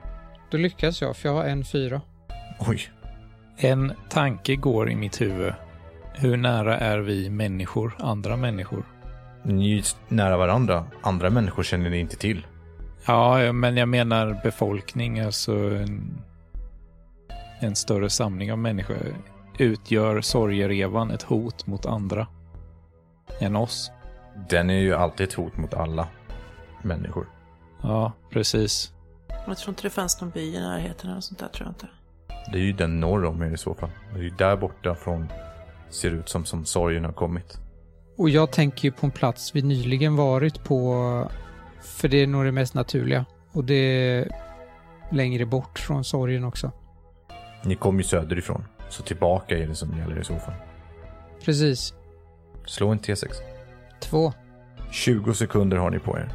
Då 0.50 0.58
lyckas 0.58 1.02
jag, 1.02 1.16
för 1.16 1.28
jag 1.28 1.36
har 1.36 1.44
en 1.44 1.64
fyra. 1.64 2.00
Oj. 2.58 2.90
En 3.56 3.92
tanke 4.08 4.56
går 4.56 4.90
i 4.90 4.96
mitt 4.96 5.20
huvud. 5.20 5.52
Hur 6.14 6.36
nära 6.36 6.78
är 6.78 6.98
vi 6.98 7.30
människor 7.30 7.94
andra 7.98 8.36
människor? 8.36 8.84
Ni 9.42 9.72
är 9.72 9.76
ju 9.76 9.82
nära 10.08 10.36
varandra. 10.36 10.84
Andra 11.02 11.30
människor 11.30 11.62
känner 11.62 11.90
ni 11.90 11.98
inte 11.98 12.16
till. 12.16 12.46
Ja, 13.06 13.52
men 13.52 13.76
jag 13.76 13.88
menar 13.88 14.40
befolkning, 14.42 15.20
alltså 15.20 15.52
en, 15.54 16.22
en 17.60 17.76
större 17.76 18.10
samling 18.10 18.52
av 18.52 18.58
människor. 18.58 18.96
Utgör 19.58 20.20
sorgerevan 20.20 21.10
ett 21.10 21.22
hot 21.22 21.66
mot 21.66 21.86
andra 21.86 22.26
än 23.40 23.56
oss? 23.56 23.90
Den 24.50 24.70
är 24.70 24.80
ju 24.80 24.94
alltid 24.94 25.28
ett 25.28 25.34
hot 25.34 25.56
mot 25.56 25.74
alla 25.74 26.08
människor. 26.82 27.26
Ja, 27.82 28.12
precis. 28.30 28.92
Jag 29.46 29.56
tror 29.56 29.68
inte 29.68 29.82
det 29.82 29.90
fanns 29.90 30.20
någon 30.20 30.30
by 30.30 30.56
i 30.56 30.60
närheten 30.60 31.10
eller 31.10 31.20
sånt 31.20 31.40
där, 31.40 31.48
tror 31.48 31.66
jag 31.66 31.70
inte. 31.70 31.88
Det 32.52 32.58
är 32.58 32.62
ju 32.62 32.72
den 32.72 33.00
norr 33.00 33.24
om 33.24 33.42
er 33.42 33.50
i 33.50 33.58
så 33.58 33.74
fall. 33.74 33.90
Det 34.12 34.18
är 34.18 34.22
ju 34.22 34.30
där 34.30 34.56
borta 34.56 34.94
från 34.94 35.28
ser 35.92 36.10
ut 36.10 36.28
som, 36.28 36.44
som 36.44 36.64
sorgen 36.64 37.04
har 37.04 37.12
kommit. 37.12 37.58
Och 38.16 38.30
jag 38.30 38.52
tänker 38.52 38.88
ju 38.88 38.92
på 38.92 39.06
en 39.06 39.10
plats 39.10 39.54
vi 39.54 39.62
nyligen 39.62 40.16
varit 40.16 40.64
på, 40.64 41.30
för 41.82 42.08
det 42.08 42.16
är 42.16 42.26
nog 42.26 42.44
det 42.44 42.52
mest 42.52 42.74
naturliga. 42.74 43.24
Och 43.52 43.64
det 43.64 43.74
är 43.74 44.28
längre 45.10 45.46
bort 45.46 45.78
från 45.78 46.04
sorgen 46.04 46.44
också. 46.44 46.72
Ni 47.64 47.74
kom 47.74 47.98
ju 47.98 48.04
söderifrån, 48.04 48.64
så 48.88 49.02
tillbaka 49.02 49.58
är 49.58 49.66
det 49.66 49.74
som 49.74 49.98
gäller 49.98 50.20
i 50.20 50.24
så 50.24 50.38
fall. 50.38 50.54
Precis. 51.44 51.94
Slå 52.66 52.88
en 52.88 53.00
T6. 53.00 53.28
Två. 54.00 54.32
20 54.90 55.34
sekunder 55.34 55.76
har 55.76 55.90
ni 55.90 55.98
på 55.98 56.18
er. 56.18 56.32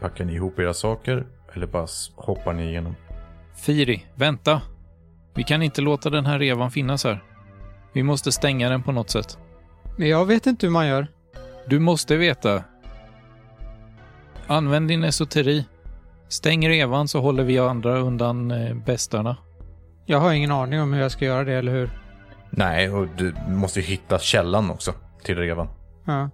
Packar 0.00 0.24
ni 0.24 0.34
ihop 0.34 0.58
era 0.58 0.74
saker 0.74 1.26
eller 1.52 1.66
bara 1.66 1.86
hoppar 2.14 2.52
ni 2.52 2.68
igenom? 2.68 2.94
Firi, 3.54 4.06
vänta! 4.14 4.62
Vi 5.34 5.44
kan 5.44 5.62
inte 5.62 5.80
låta 5.80 6.10
den 6.10 6.26
här 6.26 6.38
revan 6.38 6.70
finnas 6.70 7.04
här. 7.04 7.24
Vi 7.92 8.02
måste 8.02 8.32
stänga 8.32 8.68
den 8.68 8.82
på 8.82 8.92
något 8.92 9.10
sätt. 9.10 9.38
Men 9.96 10.08
jag 10.08 10.26
vet 10.26 10.46
inte 10.46 10.66
hur 10.66 10.72
man 10.72 10.86
gör. 10.86 11.06
Du 11.66 11.78
måste 11.78 12.16
veta. 12.16 12.64
Använd 14.46 14.88
din 14.88 15.04
esoteri. 15.04 15.64
Stäng 16.28 16.68
revan 16.68 17.08
så 17.08 17.20
håller 17.20 17.44
vi 17.44 17.58
andra 17.58 17.98
undan 17.98 18.50
eh, 18.50 18.74
bestarna. 18.74 19.36
Jag 20.06 20.20
har 20.20 20.32
ingen 20.32 20.52
aning 20.52 20.80
om 20.80 20.92
hur 20.92 21.02
jag 21.02 21.12
ska 21.12 21.24
göra 21.24 21.44
det, 21.44 21.52
eller 21.52 21.72
hur? 21.72 21.90
Nej, 22.50 22.90
och 22.90 23.06
du 23.16 23.34
måste 23.48 23.80
ju 23.80 23.86
hitta 23.86 24.18
källan 24.18 24.70
också 24.70 24.94
till 25.22 25.36
revan. 25.36 25.68
Ja. 26.04 26.30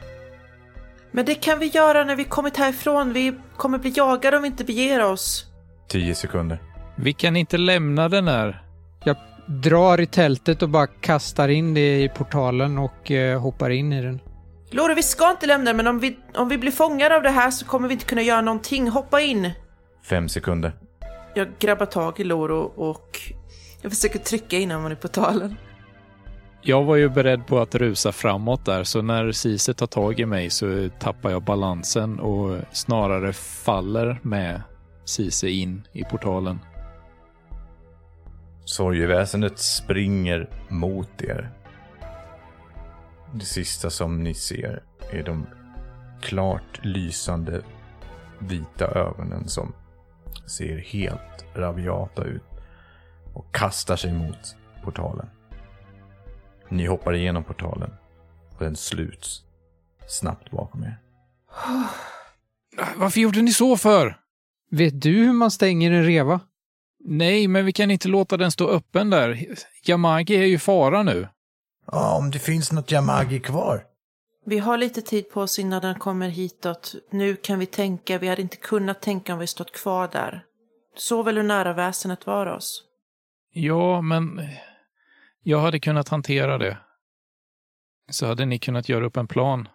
Men 1.10 1.24
det 1.24 1.34
kan 1.34 1.58
vi 1.58 1.66
göra 1.66 2.04
när 2.04 2.16
vi 2.16 2.24
kommit 2.24 2.56
härifrån. 2.56 3.12
Vi 3.12 3.34
kommer 3.56 3.78
bli 3.78 3.92
jagade 3.96 4.36
om 4.36 4.42
vi 4.42 4.46
inte 4.46 4.64
beger 4.64 5.04
oss. 5.04 5.46
10 5.88 6.14
sekunder. 6.14 6.62
Vi 6.96 7.12
kan 7.12 7.36
inte 7.36 7.58
lämna 7.58 8.08
den 8.08 8.28
här. 8.28 8.62
Jag 9.04 9.16
drar 9.46 10.00
i 10.00 10.06
tältet 10.06 10.62
och 10.62 10.68
bara 10.68 10.86
kastar 10.86 11.48
in 11.48 11.74
det 11.74 12.02
i 12.02 12.08
portalen 12.08 12.78
och 12.78 13.10
eh, 13.10 13.40
hoppar 13.40 13.70
in 13.70 13.92
i 13.92 14.02
den. 14.02 14.20
Lore, 14.70 14.94
vi 14.94 15.02
ska 15.02 15.30
inte 15.30 15.46
lämna 15.46 15.64
den, 15.64 15.76
men 15.76 15.86
om 15.86 16.00
vi, 16.00 16.18
om 16.34 16.48
vi 16.48 16.58
blir 16.58 16.72
fångade 16.72 17.16
av 17.16 17.22
det 17.22 17.30
här 17.30 17.50
så 17.50 17.66
kommer 17.66 17.88
vi 17.88 17.94
inte 17.94 18.06
kunna 18.06 18.22
göra 18.22 18.40
någonting. 18.40 18.88
Hoppa 18.88 19.20
in! 19.20 19.50
5 20.04 20.28
sekunder. 20.28 20.72
Jag 21.34 21.48
grabbar 21.58 21.86
tag 21.86 22.20
i 22.20 22.24
Loro 22.24 22.60
och 22.60 23.20
jag 23.82 23.92
försöker 23.92 24.18
trycka 24.18 24.58
in 24.58 24.70
honom 24.70 24.92
i 24.92 24.96
portalen. 24.96 25.56
Jag 26.62 26.84
var 26.84 26.96
ju 26.96 27.08
beredd 27.08 27.46
på 27.46 27.58
att 27.58 27.74
rusa 27.74 28.12
framåt 28.12 28.64
där, 28.64 28.84
så 28.84 29.02
när 29.02 29.32
Cise 29.32 29.74
tar 29.74 29.86
tag 29.86 30.20
i 30.20 30.26
mig 30.26 30.50
så 30.50 30.88
tappar 30.98 31.30
jag 31.30 31.42
balansen 31.42 32.20
och 32.20 32.58
snarare 32.72 33.32
faller 33.32 34.20
med 34.22 34.62
Cise 35.04 35.48
in 35.48 35.82
i 35.92 36.04
portalen. 36.04 36.58
Sorgeväsendet 38.64 39.58
springer 39.58 40.50
mot 40.68 41.22
er. 41.22 41.50
Det 43.34 43.44
sista 43.44 43.90
som 43.90 44.22
ni 44.22 44.34
ser 44.34 44.82
är 45.10 45.22
de 45.22 45.46
klart 46.22 46.84
lysande 46.84 47.62
vita 48.38 48.86
ögonen 48.86 49.48
som 49.48 49.74
ser 50.46 50.78
helt 50.78 51.44
rabiata 51.54 52.24
ut 52.24 52.42
och 53.34 53.54
kastar 53.54 53.96
sig 53.96 54.12
mot 54.12 54.56
portalen. 54.84 55.26
Ni 56.68 56.86
hoppar 56.86 57.14
igenom 57.14 57.44
portalen 57.44 57.90
och 58.52 58.64
den 58.64 58.76
sluts 58.76 59.42
snabbt 60.08 60.50
bakom 60.50 60.82
er. 60.82 60.98
Varför 62.96 63.20
gjorde 63.20 63.42
ni 63.42 63.52
så 63.52 63.76
för? 63.76 64.16
Vet 64.70 65.02
du 65.02 65.10
hur 65.10 65.32
man 65.32 65.50
stänger 65.50 65.90
en 65.90 66.04
reva? 66.04 66.40
Nej, 67.04 67.48
men 67.48 67.64
vi 67.64 67.72
kan 67.72 67.90
inte 67.90 68.08
låta 68.08 68.36
den 68.36 68.50
stå 68.50 68.68
öppen 68.68 69.10
där. 69.10 69.46
Yamagi 69.86 70.36
är 70.36 70.44
ju 70.44 70.54
i 70.54 70.58
fara 70.58 71.02
nu. 71.02 71.28
Ja, 71.86 72.16
om 72.16 72.30
det 72.30 72.38
finns 72.38 72.72
något 72.72 72.92
Yamagi 72.92 73.40
kvar. 73.40 73.84
Vi 74.46 74.58
har 74.58 74.78
lite 74.78 75.02
tid 75.02 75.30
på 75.30 75.40
oss 75.40 75.58
innan 75.58 75.82
den 75.82 75.94
kommer 75.94 76.28
hitåt. 76.28 76.94
Nu 77.10 77.36
kan 77.36 77.58
vi 77.58 77.66
tänka. 77.66 78.18
Vi 78.18 78.28
hade 78.28 78.42
inte 78.42 78.56
kunnat 78.56 79.02
tänka 79.02 79.32
om 79.32 79.38
vi 79.38 79.46
stått 79.46 79.72
kvar 79.72 80.08
där. 80.12 80.44
Så 80.96 81.22
väl 81.22 81.36
hur 81.36 81.42
nära 81.42 81.72
väsenet 81.72 82.26
var 82.26 82.46
oss. 82.46 82.82
Ja, 83.52 84.00
men 84.00 84.40
jag 85.42 85.60
hade 85.60 85.80
kunnat 85.80 86.08
hantera 86.08 86.58
det. 86.58 86.78
Så 88.10 88.26
hade 88.26 88.44
ni 88.44 88.58
kunnat 88.58 88.88
göra 88.88 89.06
upp 89.06 89.16
en 89.16 89.26
plan. 89.26 89.68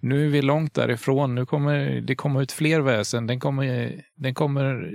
Nu 0.00 0.26
är 0.26 0.30
vi 0.30 0.42
långt 0.42 0.74
därifrån. 0.74 1.34
Nu 1.34 1.46
kommer 1.46 2.00
det 2.00 2.14
komma 2.14 2.42
ut 2.42 2.52
fler 2.52 2.80
väsen. 2.80 3.26
Den 3.26 3.40
kommer, 3.40 3.94
den 4.16 4.34
kommer, 4.34 4.92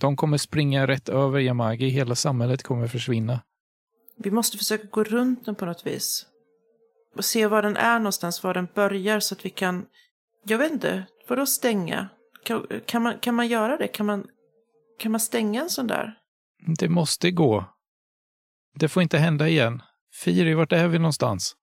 de 0.00 0.16
kommer 0.16 0.38
springa 0.38 0.86
rätt 0.86 1.08
över 1.08 1.40
Yamagi. 1.40 1.88
Hela 1.88 2.14
samhället 2.14 2.62
kommer 2.62 2.88
försvinna. 2.88 3.40
Vi 4.16 4.30
måste 4.30 4.58
försöka 4.58 4.86
gå 4.90 5.04
runt 5.04 5.44
den 5.44 5.54
på 5.54 5.66
något 5.66 5.86
vis. 5.86 6.26
Och 7.16 7.24
se 7.24 7.46
var 7.46 7.62
den 7.62 7.76
är 7.76 7.98
någonstans, 7.98 8.42
var 8.42 8.54
den 8.54 8.68
börjar 8.74 9.20
så 9.20 9.34
att 9.34 9.44
vi 9.44 9.50
kan... 9.50 9.86
Jag 10.44 10.58
vet 10.58 10.72
inte, 10.72 11.06
vadå 11.28 11.46
stänga? 11.46 12.08
Kan, 12.44 12.66
kan, 12.86 13.02
man, 13.02 13.18
kan 13.18 13.34
man 13.34 13.48
göra 13.48 13.76
det? 13.76 13.88
Kan 13.88 14.06
man, 14.06 14.26
kan 14.98 15.12
man 15.12 15.20
stänga 15.20 15.62
en 15.62 15.70
sån 15.70 15.86
där? 15.86 16.18
Det 16.78 16.88
måste 16.88 17.30
gå. 17.30 17.64
Det 18.74 18.88
får 18.88 19.02
inte 19.02 19.18
hända 19.18 19.48
igen. 19.48 19.82
Firi, 20.12 20.54
vart 20.54 20.72
är 20.72 20.88
vi 20.88 20.98
någonstans? 20.98 21.56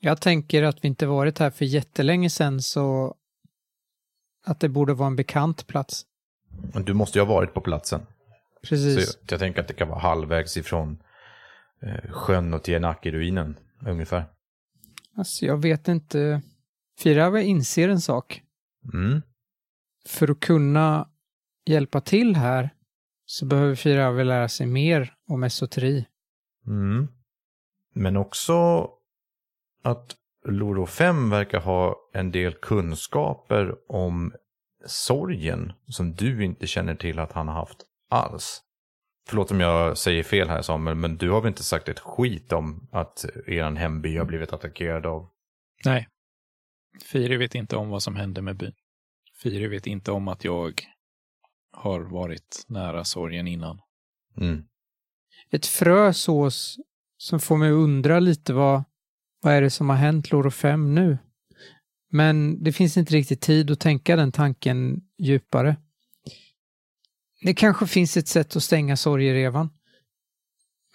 Jag 0.00 0.20
tänker 0.20 0.62
att 0.62 0.84
vi 0.84 0.88
inte 0.88 1.06
varit 1.06 1.38
här 1.38 1.50
för 1.50 1.64
jättelänge 1.64 2.30
sedan 2.30 2.62
så 2.62 3.14
att 4.46 4.60
det 4.60 4.68
borde 4.68 4.94
vara 4.94 5.06
en 5.06 5.16
bekant 5.16 5.66
plats. 5.66 6.04
Du 6.84 6.94
måste 6.94 7.18
ju 7.18 7.24
ha 7.24 7.34
varit 7.34 7.54
på 7.54 7.60
platsen. 7.60 8.00
Precis. 8.62 8.94
Så 8.94 9.00
jag, 9.00 9.32
jag 9.32 9.40
tänker 9.40 9.60
att 9.60 9.68
det 9.68 9.74
kan 9.74 9.88
vara 9.88 9.98
halvvägs 9.98 10.56
ifrån 10.56 11.02
eh, 11.82 12.10
sjön 12.10 12.54
och 12.54 12.62
till 12.62 12.74
Enaki-ruinen 12.74 13.56
ungefär. 13.86 14.24
Alltså 15.16 15.46
jag 15.46 15.62
vet 15.62 15.88
inte. 15.88 16.42
Firava 16.98 17.40
inser 17.40 17.88
en 17.88 18.00
sak. 18.00 18.42
Mm. 18.94 19.22
För 20.08 20.30
att 20.30 20.40
kunna 20.40 21.08
hjälpa 21.66 22.00
till 22.00 22.36
här 22.36 22.70
så 23.26 23.46
behöver 23.46 23.74
Firava 23.74 24.22
lära 24.22 24.48
sig 24.48 24.66
mer 24.66 25.14
om 25.28 25.44
esoteri. 25.44 26.06
Mm. 26.66 27.08
Men 27.94 28.16
också 28.16 28.88
att 29.82 30.16
Loro 30.48 30.86
5 30.86 31.30
verkar 31.30 31.60
ha 31.60 31.96
en 32.12 32.30
del 32.30 32.54
kunskaper 32.54 33.74
om 33.88 34.32
sorgen 34.86 35.72
som 35.88 36.14
du 36.14 36.44
inte 36.44 36.66
känner 36.66 36.94
till 36.94 37.18
att 37.18 37.32
han 37.32 37.48
har 37.48 37.54
haft 37.54 37.78
alls. 38.10 38.60
Förlåt 39.28 39.50
om 39.50 39.60
jag 39.60 39.98
säger 39.98 40.22
fel 40.22 40.48
här 40.48 40.62
Samuel, 40.62 40.96
men 40.96 41.16
du 41.16 41.30
har 41.30 41.40
väl 41.40 41.48
inte 41.48 41.62
sagt 41.62 41.88
ett 41.88 42.00
skit 42.00 42.52
om 42.52 42.88
att 42.92 43.24
er 43.46 43.74
hemby 43.74 44.16
har 44.16 44.24
blivit 44.24 44.52
attackerad 44.52 45.06
av... 45.06 45.28
Nej. 45.84 46.08
Firi 47.02 47.36
vet 47.36 47.54
inte 47.54 47.76
om 47.76 47.88
vad 47.88 48.02
som 48.02 48.16
hände 48.16 48.42
med 48.42 48.56
byn. 48.56 48.72
Firi 49.42 49.66
vet 49.66 49.86
inte 49.86 50.12
om 50.12 50.28
att 50.28 50.44
jag 50.44 50.82
har 51.72 52.00
varit 52.00 52.64
nära 52.68 53.04
sorgen 53.04 53.48
innan. 53.48 53.80
Mm. 54.36 54.64
Ett 55.50 55.66
frö 55.66 56.12
sås 56.12 56.76
som 57.16 57.40
får 57.40 57.56
mig 57.56 57.68
att 57.68 57.74
undra 57.74 58.20
lite 58.20 58.52
vad, 58.52 58.84
vad 59.42 59.54
är 59.54 59.62
det 59.62 59.70
som 59.70 59.88
har 59.88 59.96
hänt 59.96 60.30
Loro 60.30 60.50
5 60.50 60.94
nu? 60.94 61.18
Men 62.14 62.64
det 62.64 62.72
finns 62.72 62.96
inte 62.96 63.14
riktigt 63.14 63.40
tid 63.40 63.70
att 63.70 63.80
tänka 63.80 64.16
den 64.16 64.32
tanken 64.32 65.00
djupare. 65.18 65.76
Det 67.42 67.54
kanske 67.54 67.86
finns 67.86 68.16
ett 68.16 68.28
sätt 68.28 68.56
att 68.56 68.62
stänga 68.62 68.96
sorgerevan. 68.96 69.70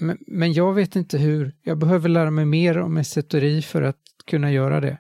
Men, 0.02 0.18
men 0.28 0.54
jag 0.54 0.74
vet 0.74 0.96
inte 0.96 1.18
hur. 1.18 1.56
Jag 1.64 1.78
behöver 1.78 2.10
lära 2.10 2.32
mig 2.32 2.46
mer 2.46 2.78
om 2.78 2.98
esotori 2.98 3.62
för 3.62 3.82
att 3.82 4.02
kunna 4.28 4.52
göra 4.52 4.80
det. 4.80 5.00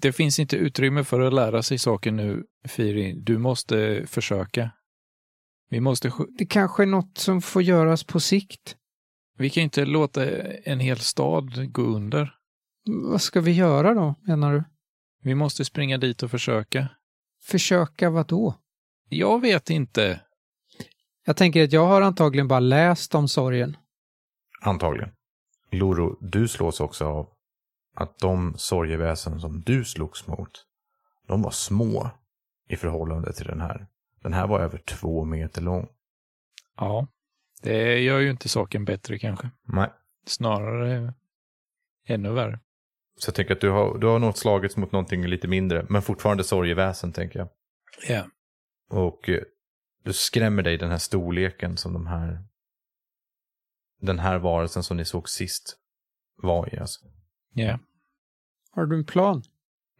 Det 0.00 0.12
finns 0.12 0.38
inte 0.38 0.56
utrymme 0.56 1.04
för 1.04 1.20
att 1.20 1.34
lära 1.34 1.62
sig 1.62 1.78
saker 1.78 2.12
nu, 2.12 2.44
Firi. 2.64 3.12
Du 3.12 3.38
måste 3.38 4.06
försöka. 4.06 4.70
Vi 5.70 5.80
måste... 5.80 6.12
Det 6.38 6.46
kanske 6.46 6.82
är 6.82 6.86
något 6.86 7.18
som 7.18 7.42
får 7.42 7.62
göras 7.62 8.04
på 8.04 8.20
sikt. 8.20 8.76
Vi 9.38 9.50
kan 9.50 9.62
inte 9.62 9.84
låta 9.84 10.30
en 10.64 10.80
hel 10.80 10.98
stad 10.98 11.72
gå 11.72 11.82
under. 11.82 12.34
Vad 12.84 13.22
ska 13.22 13.40
vi 13.40 13.52
göra 13.52 13.94
då, 13.94 14.14
menar 14.22 14.52
du? 14.52 14.64
Vi 15.22 15.34
måste 15.34 15.64
springa 15.64 15.98
dit 15.98 16.22
och 16.22 16.30
försöka. 16.30 16.88
Försöka 17.42 18.10
vad 18.10 18.26
då? 18.26 18.54
Jag 19.08 19.40
vet 19.40 19.70
inte. 19.70 20.20
Jag 21.24 21.36
tänker 21.36 21.64
att 21.64 21.72
jag 21.72 21.86
har 21.86 22.02
antagligen 22.02 22.48
bara 22.48 22.60
läst 22.60 23.14
om 23.14 23.28
sorgen. 23.28 23.76
Antagligen. 24.60 25.10
Loro, 25.70 26.18
du 26.20 26.48
slås 26.48 26.80
också 26.80 27.04
av 27.06 27.28
att 27.94 28.18
de 28.18 28.54
sorgeväsen 28.58 29.40
som 29.40 29.60
du 29.60 29.84
slogs 29.84 30.26
mot, 30.26 30.64
de 31.26 31.42
var 31.42 31.50
små 31.50 32.10
i 32.68 32.76
förhållande 32.76 33.32
till 33.32 33.46
den 33.46 33.60
här. 33.60 33.86
Den 34.22 34.32
här 34.32 34.46
var 34.46 34.60
över 34.60 34.78
två 34.78 35.24
meter 35.24 35.62
lång. 35.62 35.88
Ja, 36.76 37.06
det 37.62 37.98
gör 37.98 38.18
ju 38.18 38.30
inte 38.30 38.48
saken 38.48 38.84
bättre 38.84 39.18
kanske. 39.18 39.50
Nej. 39.64 39.90
Snarare 40.26 41.14
ännu 42.06 42.32
värre. 42.32 42.60
Så 43.18 43.28
jag 43.28 43.34
tänker 43.34 43.54
att 43.54 43.60
du 43.60 43.70
har, 43.70 43.98
du 43.98 44.06
har 44.06 44.18
nog 44.18 44.36
slagits 44.36 44.76
mot 44.76 44.92
någonting 44.92 45.26
lite 45.26 45.48
mindre, 45.48 45.86
men 45.88 46.02
fortfarande 46.02 46.44
sorgeväsen 46.44 47.12
tänker 47.12 47.38
jag. 47.38 47.48
Ja. 48.08 48.26
Och 48.90 49.28
eh, 49.28 49.42
du 50.04 50.12
skrämmer 50.12 50.62
dig 50.62 50.78
den 50.78 50.90
här 50.90 50.98
storleken 50.98 51.76
som 51.76 51.92
de 51.92 52.06
här, 52.06 52.44
den 54.00 54.18
här 54.18 54.38
varelsen 54.38 54.82
som 54.82 54.96
ni 54.96 55.04
såg 55.04 55.28
sist 55.28 55.76
var 56.42 56.74
i 56.74 56.78
alltså. 56.78 57.00
Ja. 57.54 57.78
Har 58.70 58.86
du 58.86 58.98
en 58.98 59.04
plan? 59.04 59.42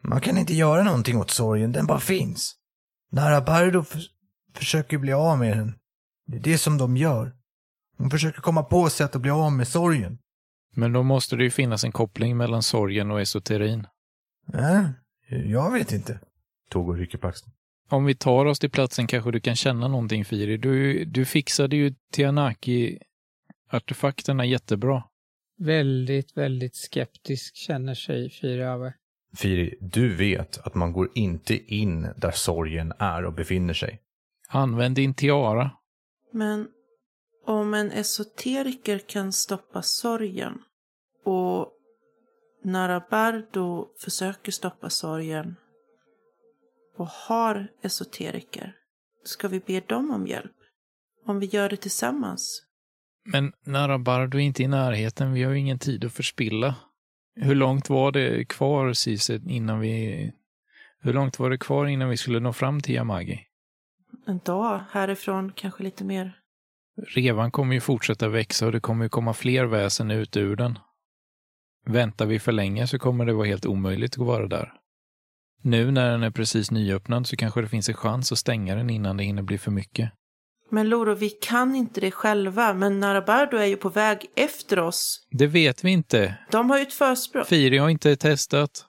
Man 0.03 0.21
kan 0.21 0.37
inte 0.37 0.53
göra 0.53 0.83
någonting 0.83 1.17
åt 1.17 1.31
sorgen, 1.31 1.71
den 1.71 1.85
bara 1.85 1.99
finns. 1.99 2.55
Narabardo 3.11 3.83
för, 3.83 4.01
försöker 4.53 4.97
bli 4.97 5.13
av 5.13 5.39
med 5.39 5.57
den. 5.57 5.73
Det 6.25 6.37
är 6.37 6.41
det 6.41 6.57
som 6.57 6.77
de 6.77 6.97
gör. 6.97 7.35
De 7.97 8.09
försöker 8.09 8.41
komma 8.41 8.63
på 8.63 8.89
sätt 8.89 9.15
att 9.15 9.21
bli 9.21 9.31
av 9.31 9.51
med 9.51 9.67
sorgen. 9.67 10.19
Men 10.75 10.93
då 10.93 11.03
måste 11.03 11.35
det 11.35 11.43
ju 11.43 11.49
finnas 11.49 11.83
en 11.83 11.91
koppling 11.91 12.37
mellan 12.37 12.63
sorgen 12.63 13.11
och 13.11 13.21
esoterin. 13.21 13.87
Nej, 14.45 14.85
jag 15.45 15.71
vet 15.71 15.91
inte. 15.91 16.19
Tog 16.69 16.89
och 16.89 16.97
rycker 16.97 17.17
på 17.17 17.27
axeln. 17.27 17.51
Om 17.89 18.05
vi 18.05 18.15
tar 18.15 18.45
oss 18.45 18.59
till 18.59 18.69
platsen 18.69 19.07
kanske 19.07 19.31
du 19.31 19.39
kan 19.39 19.55
känna 19.55 19.87
någonting 19.87 20.25
Firi. 20.25 20.57
Du, 20.57 21.05
du 21.05 21.25
fixade 21.25 21.75
ju 21.75 21.93
Tianaki-artefakterna 22.13 24.45
jättebra. 24.45 25.03
Väldigt, 25.57 26.37
väldigt 26.37 26.75
skeptisk 26.75 27.55
känner 27.55 27.93
sig 27.93 28.29
Firiave. 28.29 28.93
Firi, 29.37 29.77
du 29.81 30.15
vet 30.15 30.57
att 30.57 30.75
man 30.75 30.93
går 30.93 31.09
inte 31.15 31.73
in 31.75 32.07
där 32.17 32.31
sorgen 32.31 32.93
är 32.99 33.25
och 33.25 33.33
befinner 33.33 33.73
sig. 33.73 33.99
Använd 34.47 34.95
din 34.95 35.13
tiara. 35.13 35.71
Men 36.33 36.67
om 37.49 37.73
en 37.73 37.91
esoteriker 37.91 38.99
kan 38.99 39.33
stoppa 39.33 39.81
sorgen 39.81 40.61
och 41.25 41.73
Narabardo 42.63 43.87
försöker 43.99 44.51
stoppa 44.51 44.89
sorgen 44.89 45.55
och 46.97 47.07
har 47.07 47.67
esoteriker, 47.81 48.75
ska 49.23 49.47
vi 49.47 49.59
be 49.59 49.79
dem 49.79 50.11
om 50.11 50.27
hjälp? 50.27 50.55
Om 51.25 51.39
vi 51.39 51.45
gör 51.45 51.69
det 51.69 51.77
tillsammans? 51.77 52.63
Men 53.25 53.53
Narabardo 53.65 54.37
är 54.37 54.41
inte 54.41 54.63
i 54.63 54.67
närheten. 54.67 55.33
Vi 55.33 55.43
har 55.43 55.51
ju 55.51 55.59
ingen 55.59 55.79
tid 55.79 56.05
att 56.05 56.13
förspilla. 56.13 56.75
Hur 57.35 57.55
långt 57.55 57.89
var 57.89 58.11
det 58.11 58.45
kvar, 58.45 58.93
Cise, 58.93 59.41
innan 59.47 59.79
vi... 59.79 60.31
Hur 61.01 61.13
långt 61.13 61.39
var 61.39 61.49
det 61.49 61.57
kvar 61.57 61.85
innan 61.85 62.09
vi 62.09 62.17
skulle 62.17 62.39
nå 62.39 62.53
fram 62.53 62.81
till 62.81 62.95
Yamagi? 62.95 63.39
En 64.27 64.39
dag 64.45 64.81
härifrån, 64.91 65.51
kanske 65.55 65.83
lite 65.83 66.03
mer. 66.03 66.38
Revan 67.07 67.51
kommer 67.51 67.73
ju 67.73 67.81
fortsätta 67.81 68.27
växa 68.27 68.65
och 68.65 68.71
det 68.71 68.79
kommer 68.79 69.05
ju 69.05 69.09
komma 69.09 69.33
fler 69.33 69.65
väsen 69.65 70.11
ut 70.11 70.37
ur 70.37 70.55
den. 70.55 70.79
Väntar 71.85 72.25
vi 72.25 72.39
för 72.39 72.51
länge 72.51 72.87
så 72.87 72.99
kommer 72.99 73.25
det 73.25 73.33
vara 73.33 73.47
helt 73.47 73.65
omöjligt 73.65 74.13
att 74.13 74.25
vara 74.25 74.47
där. 74.47 74.73
Nu 75.61 75.91
när 75.91 76.11
den 76.11 76.23
är 76.23 76.31
precis 76.31 76.71
nyöppnad 76.71 77.27
så 77.27 77.35
kanske 77.35 77.61
det 77.61 77.67
finns 77.67 77.89
en 77.89 77.95
chans 77.95 78.31
att 78.31 78.37
stänga 78.37 78.75
den 78.75 78.89
innan 78.89 79.17
det 79.17 79.23
hinner 79.23 79.41
bli 79.41 79.57
för 79.57 79.71
mycket. 79.71 80.11
Men 80.71 80.89
Loro, 80.89 81.15
vi 81.15 81.29
kan 81.29 81.75
inte 81.75 82.01
det 82.01 82.11
själva, 82.11 82.73
men 82.73 82.99
Narabardo 82.99 83.57
är 83.57 83.65
ju 83.65 83.77
på 83.77 83.89
väg 83.89 84.25
efter 84.35 84.79
oss. 84.79 85.27
Det 85.31 85.47
vet 85.47 85.83
vi 85.83 85.91
inte. 85.91 86.37
De 86.51 86.69
har 86.69 86.77
ju 86.77 86.83
ett 86.83 86.93
försprång. 86.93 87.45
Firi 87.45 87.77
har 87.77 87.89
inte 87.89 88.15
testat. 88.15 88.85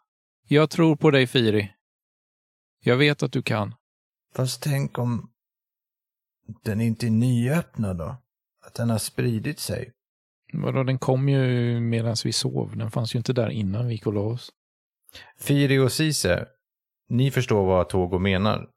Jag 0.49 0.71
tror 0.71 0.97
på 0.97 1.11
dig, 1.11 1.27
Firi. 1.27 1.73
Jag 2.83 2.97
vet 2.97 3.23
att 3.23 3.33
du 3.33 3.43
kan. 3.43 3.75
Fast 4.37 4.63
tänk 4.63 4.99
om 4.99 5.31
den 6.63 6.81
inte 6.81 7.07
är 7.07 7.11
nyöppnad 7.11 7.97
då? 7.97 8.17
Att 8.67 8.75
den 8.75 8.91
har 8.91 8.99
spridit 8.99 9.59
sig? 9.59 9.93
Vadå, 10.53 10.83
den 10.83 10.99
kom 10.99 11.29
ju 11.29 11.81
medan 11.81 12.17
vi 12.25 12.33
sov. 12.33 12.77
Den 12.77 12.91
fanns 12.91 13.15
ju 13.15 13.17
inte 13.17 13.33
där 13.33 13.49
innan 13.49 13.87
vi 13.87 13.93
gick 13.93 14.07
och 14.07 14.13
la 14.13 14.21
oss. 14.21 14.51
Firi 15.39 15.79
och 15.79 15.93
Cise, 15.93 16.47
ni 17.09 17.31
förstår 17.31 17.67
vad 17.67 17.89
Togo 17.89 18.19
menar. 18.19 18.69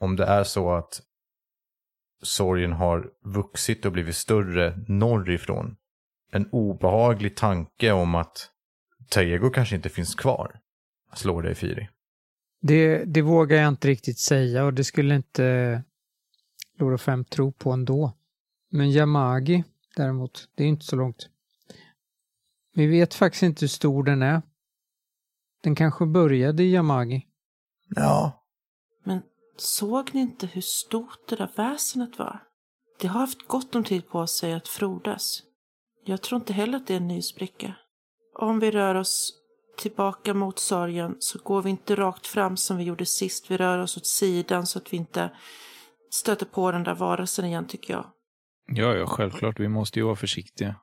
Om 0.00 0.16
det 0.16 0.24
är 0.24 0.44
så 0.44 0.72
att 0.72 1.02
sorgen 2.22 2.72
har 2.72 3.10
vuxit 3.24 3.84
och 3.84 3.92
blivit 3.92 4.16
större 4.16 4.78
norrifrån. 4.88 5.76
En 6.32 6.48
obehaglig 6.52 7.36
tanke 7.36 7.92
om 7.92 8.14
att 8.14 8.50
Taego 9.08 9.50
kanske 9.50 9.76
inte 9.76 9.88
finns 9.88 10.14
kvar 10.14 10.60
slår 11.14 11.42
dig 11.42 11.54
Firi. 11.54 11.88
Det, 12.62 13.04
det 13.04 13.22
vågar 13.22 13.56
jag 13.56 13.68
inte 13.68 13.88
riktigt 13.88 14.18
säga 14.18 14.64
och 14.64 14.74
det 14.74 14.84
skulle 14.84 15.14
inte 15.14 15.82
Loro 16.78 16.98
5 16.98 17.24
tro 17.24 17.52
på 17.52 17.72
ändå. 17.72 18.12
Men 18.70 18.90
Yamagi 18.90 19.64
däremot, 19.96 20.48
det 20.54 20.64
är 20.64 20.68
inte 20.68 20.84
så 20.84 20.96
långt. 20.96 21.28
Vi 22.74 22.86
vet 22.86 23.14
faktiskt 23.14 23.42
inte 23.42 23.60
hur 23.60 23.68
stor 23.68 24.04
den 24.04 24.22
är. 24.22 24.42
Den 25.62 25.74
kanske 25.74 26.06
började 26.06 26.62
i 26.62 26.72
Yamagi. 26.72 27.26
Ja, 27.88 28.44
Men 29.04 29.22
såg 29.56 30.14
ni 30.14 30.20
inte 30.20 30.46
hur 30.46 30.60
stort 30.60 31.28
det 31.28 31.36
där 31.36 31.50
väsenet 31.56 32.18
var? 32.18 32.42
Det 33.00 33.06
har 33.06 33.20
haft 33.20 33.46
gott 33.46 33.74
om 33.74 33.84
tid 33.84 34.08
på 34.08 34.26
sig 34.26 34.52
att 34.52 34.68
frodas. 34.68 35.42
Jag 36.04 36.22
tror 36.22 36.40
inte 36.40 36.52
heller 36.52 36.78
att 36.78 36.86
det 36.86 36.94
är 36.94 37.00
en 37.00 37.08
ny 37.08 37.22
spricka. 37.22 37.74
Om 38.34 38.60
vi 38.60 38.70
rör 38.70 38.94
oss 38.94 39.32
tillbaka 39.76 40.34
mot 40.34 40.58
sorgen 40.58 41.16
så 41.18 41.38
går 41.38 41.62
vi 41.62 41.70
inte 41.70 41.94
rakt 41.96 42.26
fram 42.26 42.56
som 42.56 42.76
vi 42.76 42.84
gjorde 42.84 43.06
sist. 43.06 43.50
Vi 43.50 43.56
rör 43.56 43.78
oss 43.78 43.96
åt 43.96 44.06
sidan 44.06 44.66
så 44.66 44.78
att 44.78 44.92
vi 44.92 44.96
inte 44.96 45.30
stöter 46.14 46.46
på 46.46 46.72
den 46.72 46.82
där 46.84 46.94
varelsen 46.94 47.44
igen 47.44 47.66
tycker 47.66 47.94
jag. 47.94 48.06
Ja, 48.66 48.94
ja, 48.94 49.06
självklart. 49.06 49.60
Vi 49.60 49.68
måste 49.68 49.98
ju 49.98 50.04
vara 50.04 50.16
försiktiga. 50.16 50.74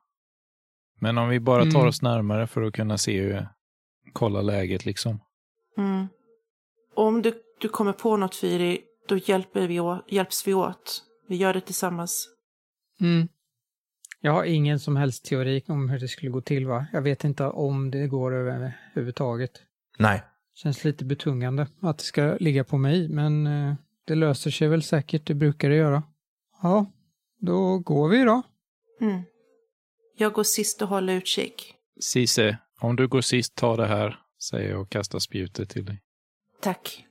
Men 0.99 1.17
om 1.17 1.29
vi 1.29 1.39
bara 1.39 1.63
tar 1.63 1.69
Mm. 1.79 1.87
oss 1.87 2.01
närmare 2.01 2.47
för 2.47 2.61
att 2.61 2.73
kunna 2.73 2.97
se 2.97 3.21
hur, 3.21 3.47
kolla 4.13 4.41
läget 4.41 4.85
liksom. 4.85 5.19
Mm. 5.77 6.07
Om 6.95 7.21
du, 7.21 7.33
du 7.61 7.69
kommer 7.69 7.93
på 7.93 8.17
något 8.17 8.35
Firi, 8.35 8.81
då 9.07 9.17
hjälper 9.17 9.67
vi, 9.67 9.79
å- 9.79 10.03
hjälps 10.07 10.47
vi 10.47 10.53
åt. 10.53 11.03
Vi 11.27 11.35
gör 11.35 11.53
det 11.53 11.61
tillsammans. 11.61 12.27
Mm. 13.01 13.27
Jag 14.21 14.31
har 14.31 14.43
ingen 14.43 14.79
som 14.79 14.95
helst 14.95 15.25
teori 15.25 15.63
om 15.67 15.89
hur 15.89 15.99
det 15.99 16.07
skulle 16.07 16.31
gå 16.31 16.41
till 16.41 16.67
va? 16.67 16.85
Jag 16.93 17.01
vet 17.01 17.23
inte 17.23 17.45
om 17.45 17.91
det 17.91 18.07
går 18.07 18.33
överhuvudtaget. 18.33 19.51
nej. 19.97 20.23
Känns 20.53 20.83
lite 20.83 21.05
betungande 21.05 21.67
att 21.81 21.97
det 21.97 22.03
ska 22.03 22.37
ligga 22.39 22.63
på 22.63 22.77
mig, 22.77 23.09
men 23.09 23.47
eh, 23.47 23.73
det 24.11 24.15
löser 24.15 24.51
sig 24.51 24.67
väl 24.67 24.83
säkert, 24.83 25.25
det 25.25 25.33
brukar 25.35 25.69
det 25.69 25.75
göra. 25.75 26.03
Ja, 26.61 26.85
då 27.39 27.79
går 27.79 28.09
vi 28.09 28.23
då. 28.23 28.41
Mm. 29.01 29.21
Jag 30.17 30.33
går 30.33 30.43
sist 30.43 30.81
och 30.81 30.87
håller 30.87 31.13
utkik. 31.13 31.73
Cise, 31.99 32.57
om 32.81 32.95
du 32.95 33.07
går 33.07 33.21
sist, 33.21 33.55
ta 33.55 33.75
det 33.75 33.87
här, 33.87 34.19
säger 34.49 34.69
jag 34.69 34.81
och 34.81 34.89
kastar 34.89 35.19
spjutet 35.19 35.69
till 35.69 35.85
dig. 35.85 36.01
Tack. 36.61 37.05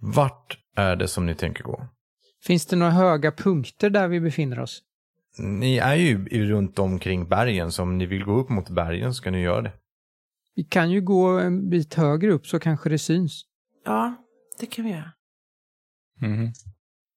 Vart 0.00 0.58
är 0.76 0.96
det 0.96 1.08
som 1.08 1.26
ni 1.26 1.34
tänker 1.34 1.64
gå? 1.64 1.86
Finns 2.42 2.66
det 2.66 2.76
några 2.76 2.92
höga 2.92 3.32
punkter 3.32 3.90
där 3.90 4.08
vi 4.08 4.20
befinner 4.20 4.60
oss? 4.60 4.82
Ni 5.38 5.76
är 5.78 5.94
ju 5.94 6.26
i- 6.30 6.44
runt 6.44 6.78
omkring 6.78 7.28
bergen, 7.28 7.72
så 7.72 7.82
om 7.82 7.98
ni 7.98 8.06
vill 8.06 8.24
gå 8.24 8.32
upp 8.40 8.48
mot 8.48 8.68
bergen 8.70 9.14
så 9.14 9.22
kan 9.22 9.32
ni 9.32 9.40
göra 9.40 9.62
det. 9.62 9.72
Vi 10.54 10.64
kan 10.64 10.90
ju 10.90 11.00
gå 11.00 11.26
en 11.38 11.70
bit 11.70 11.94
högre 11.94 12.32
upp 12.32 12.46
så 12.46 12.58
kanske 12.58 12.88
det 12.88 12.98
syns. 12.98 13.42
Ja, 13.84 14.14
det 14.60 14.66
kan 14.66 14.84
vi 14.84 14.90
göra. 14.90 15.12
Mm. 16.22 16.52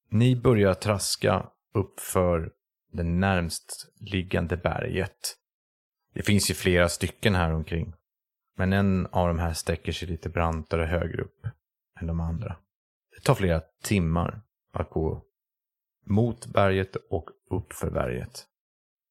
Ni 0.10 0.36
börjar 0.36 0.74
traska 0.74 1.50
uppför 1.74 2.52
det 2.92 3.04
närmst 3.04 3.94
liggande 3.96 4.58
berget. 4.58 5.38
Det 6.14 6.24
finns 6.24 6.50
ju 6.50 6.54
flera 6.54 6.90
stycken 6.90 7.36
här 7.36 7.54
omkring. 7.54 7.94
Men 8.58 8.74
en 8.74 9.06
av 9.06 9.28
de 9.28 9.40
här 9.40 9.54
sträcker 9.54 9.92
sig 9.92 10.08
lite 10.08 10.30
brantare 10.30 10.86
högre 10.86 11.22
upp 11.22 11.48
än 12.02 12.08
de 12.08 12.20
andra. 12.20 12.58
Det 13.16 13.22
tar 13.22 13.36
flera 13.36 13.62
timmar 13.84 14.42
att 14.74 14.90
gå 14.90 15.24
mot 16.06 16.46
berget 16.46 16.96
och 16.96 17.30
uppför 17.50 17.92
berget. 17.92 18.48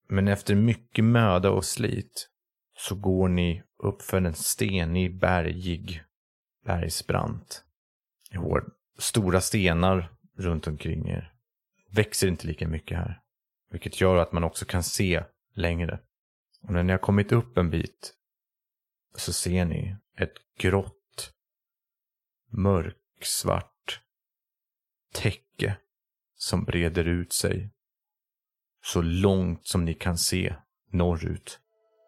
Men 0.09 0.29
efter 0.29 0.55
mycket 0.55 1.05
möda 1.05 1.51
och 1.51 1.65
slit 1.65 2.29
så 2.79 2.95
går 2.95 3.29
ni 3.29 3.63
uppför 3.79 4.17
en 4.17 4.35
stenig, 4.35 5.21
bergig 5.21 6.03
bergsbrant. 6.65 7.65
I 8.35 8.37
stora 8.99 9.41
stenar 9.41 10.13
runt 10.37 10.67
omkring 10.67 11.09
er. 11.09 11.35
Växer 11.91 12.29
inte 12.29 12.47
lika 12.47 12.69
mycket 12.69 12.99
här. 12.99 13.21
Vilket 13.71 14.01
gör 14.01 14.17
att 14.17 14.33
man 14.33 14.45
också 14.45 14.65
kan 14.65 14.83
se 14.83 15.25
längre. 15.55 16.01
Och 16.63 16.73
när 16.73 16.83
ni 16.83 16.93
har 16.93 16.99
kommit 16.99 17.33
upp 17.33 17.59
en 17.59 17.71
bit 17.71 18.15
så 19.15 19.33
ser 19.33 19.65
ni 19.65 19.97
ett 20.19 20.35
grått, 20.59 21.33
mörksvart 22.51 24.01
täcke 25.13 25.77
som 26.35 26.65
breder 26.65 27.05
ut 27.05 27.33
sig 27.33 27.71
så 28.85 29.03
långt 29.03 29.67
som 29.67 29.85
ni 29.85 29.95
kan 29.95 30.19
se 30.19 30.55
norrut. 30.91 31.59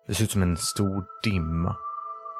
Det 0.06 0.14
ser 0.14 0.24
ut 0.24 0.30
som 0.30 0.42
en 0.42 0.56
stor 0.56 1.06
dimma. 1.22 1.76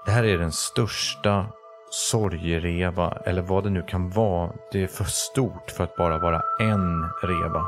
Det 0.07 0.11
här 0.11 0.25
är 0.25 0.39
den 0.39 0.53
största 0.53 1.53
sorgereva, 1.95 3.19
eller 3.25 3.43
vad 3.43 3.65
det 3.65 3.71
nu 3.71 3.83
kan 3.83 4.11
vara. 4.11 4.53
Det 4.73 4.83
är 4.83 4.87
för 4.87 5.05
stort 5.05 5.71
för 5.71 5.85
att 5.85 5.97
bara 5.97 6.19
vara 6.19 6.43
en 6.61 7.03
reva, 7.23 7.67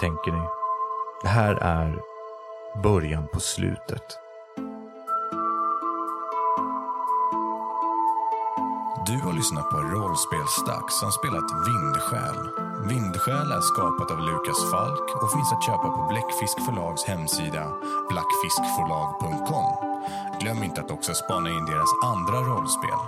tänker 0.00 0.32
ni. 0.32 0.42
Det 1.22 1.28
här 1.28 1.54
är 1.54 1.98
början 2.82 3.28
på 3.32 3.40
slutet. 3.40 4.18
Du 9.06 9.20
har 9.20 9.32
lyssnat 9.32 9.70
på 9.70 9.76
Rollspelsdags 9.76 11.00
som 11.00 11.12
spelat 11.12 11.48
Vindsjäl. 11.66 12.40
Vindsjäl 12.88 13.52
är 13.52 13.60
skapat 13.60 14.10
av 14.10 14.20
Lukas 14.20 14.70
Falk 14.70 15.22
och 15.22 15.32
finns 15.32 15.52
att 15.52 15.66
köpa 15.66 15.88
på 15.96 16.02
Bläckfisk 16.10 16.56
förlags 16.66 17.04
hemsida 17.04 17.64
blackfiskförlag.com. 18.10 19.68
Glöm 20.40 20.62
inte 20.62 20.80
att 20.80 20.90
också 20.90 21.14
spana 21.14 21.50
in 21.50 21.66
deras 21.66 21.92
andra 22.04 22.38
rollspel. 22.50 23.00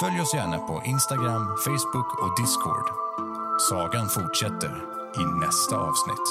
Följ 0.00 0.20
oss 0.20 0.34
gärna 0.34 0.58
på 0.58 0.82
Instagram, 0.84 1.56
Facebook 1.64 2.22
och 2.22 2.40
Discord. 2.40 2.90
Sagan 3.68 4.08
fortsätter 4.08 4.84
i 5.20 5.24
nästa 5.40 5.76
avsnitt. 5.76 6.26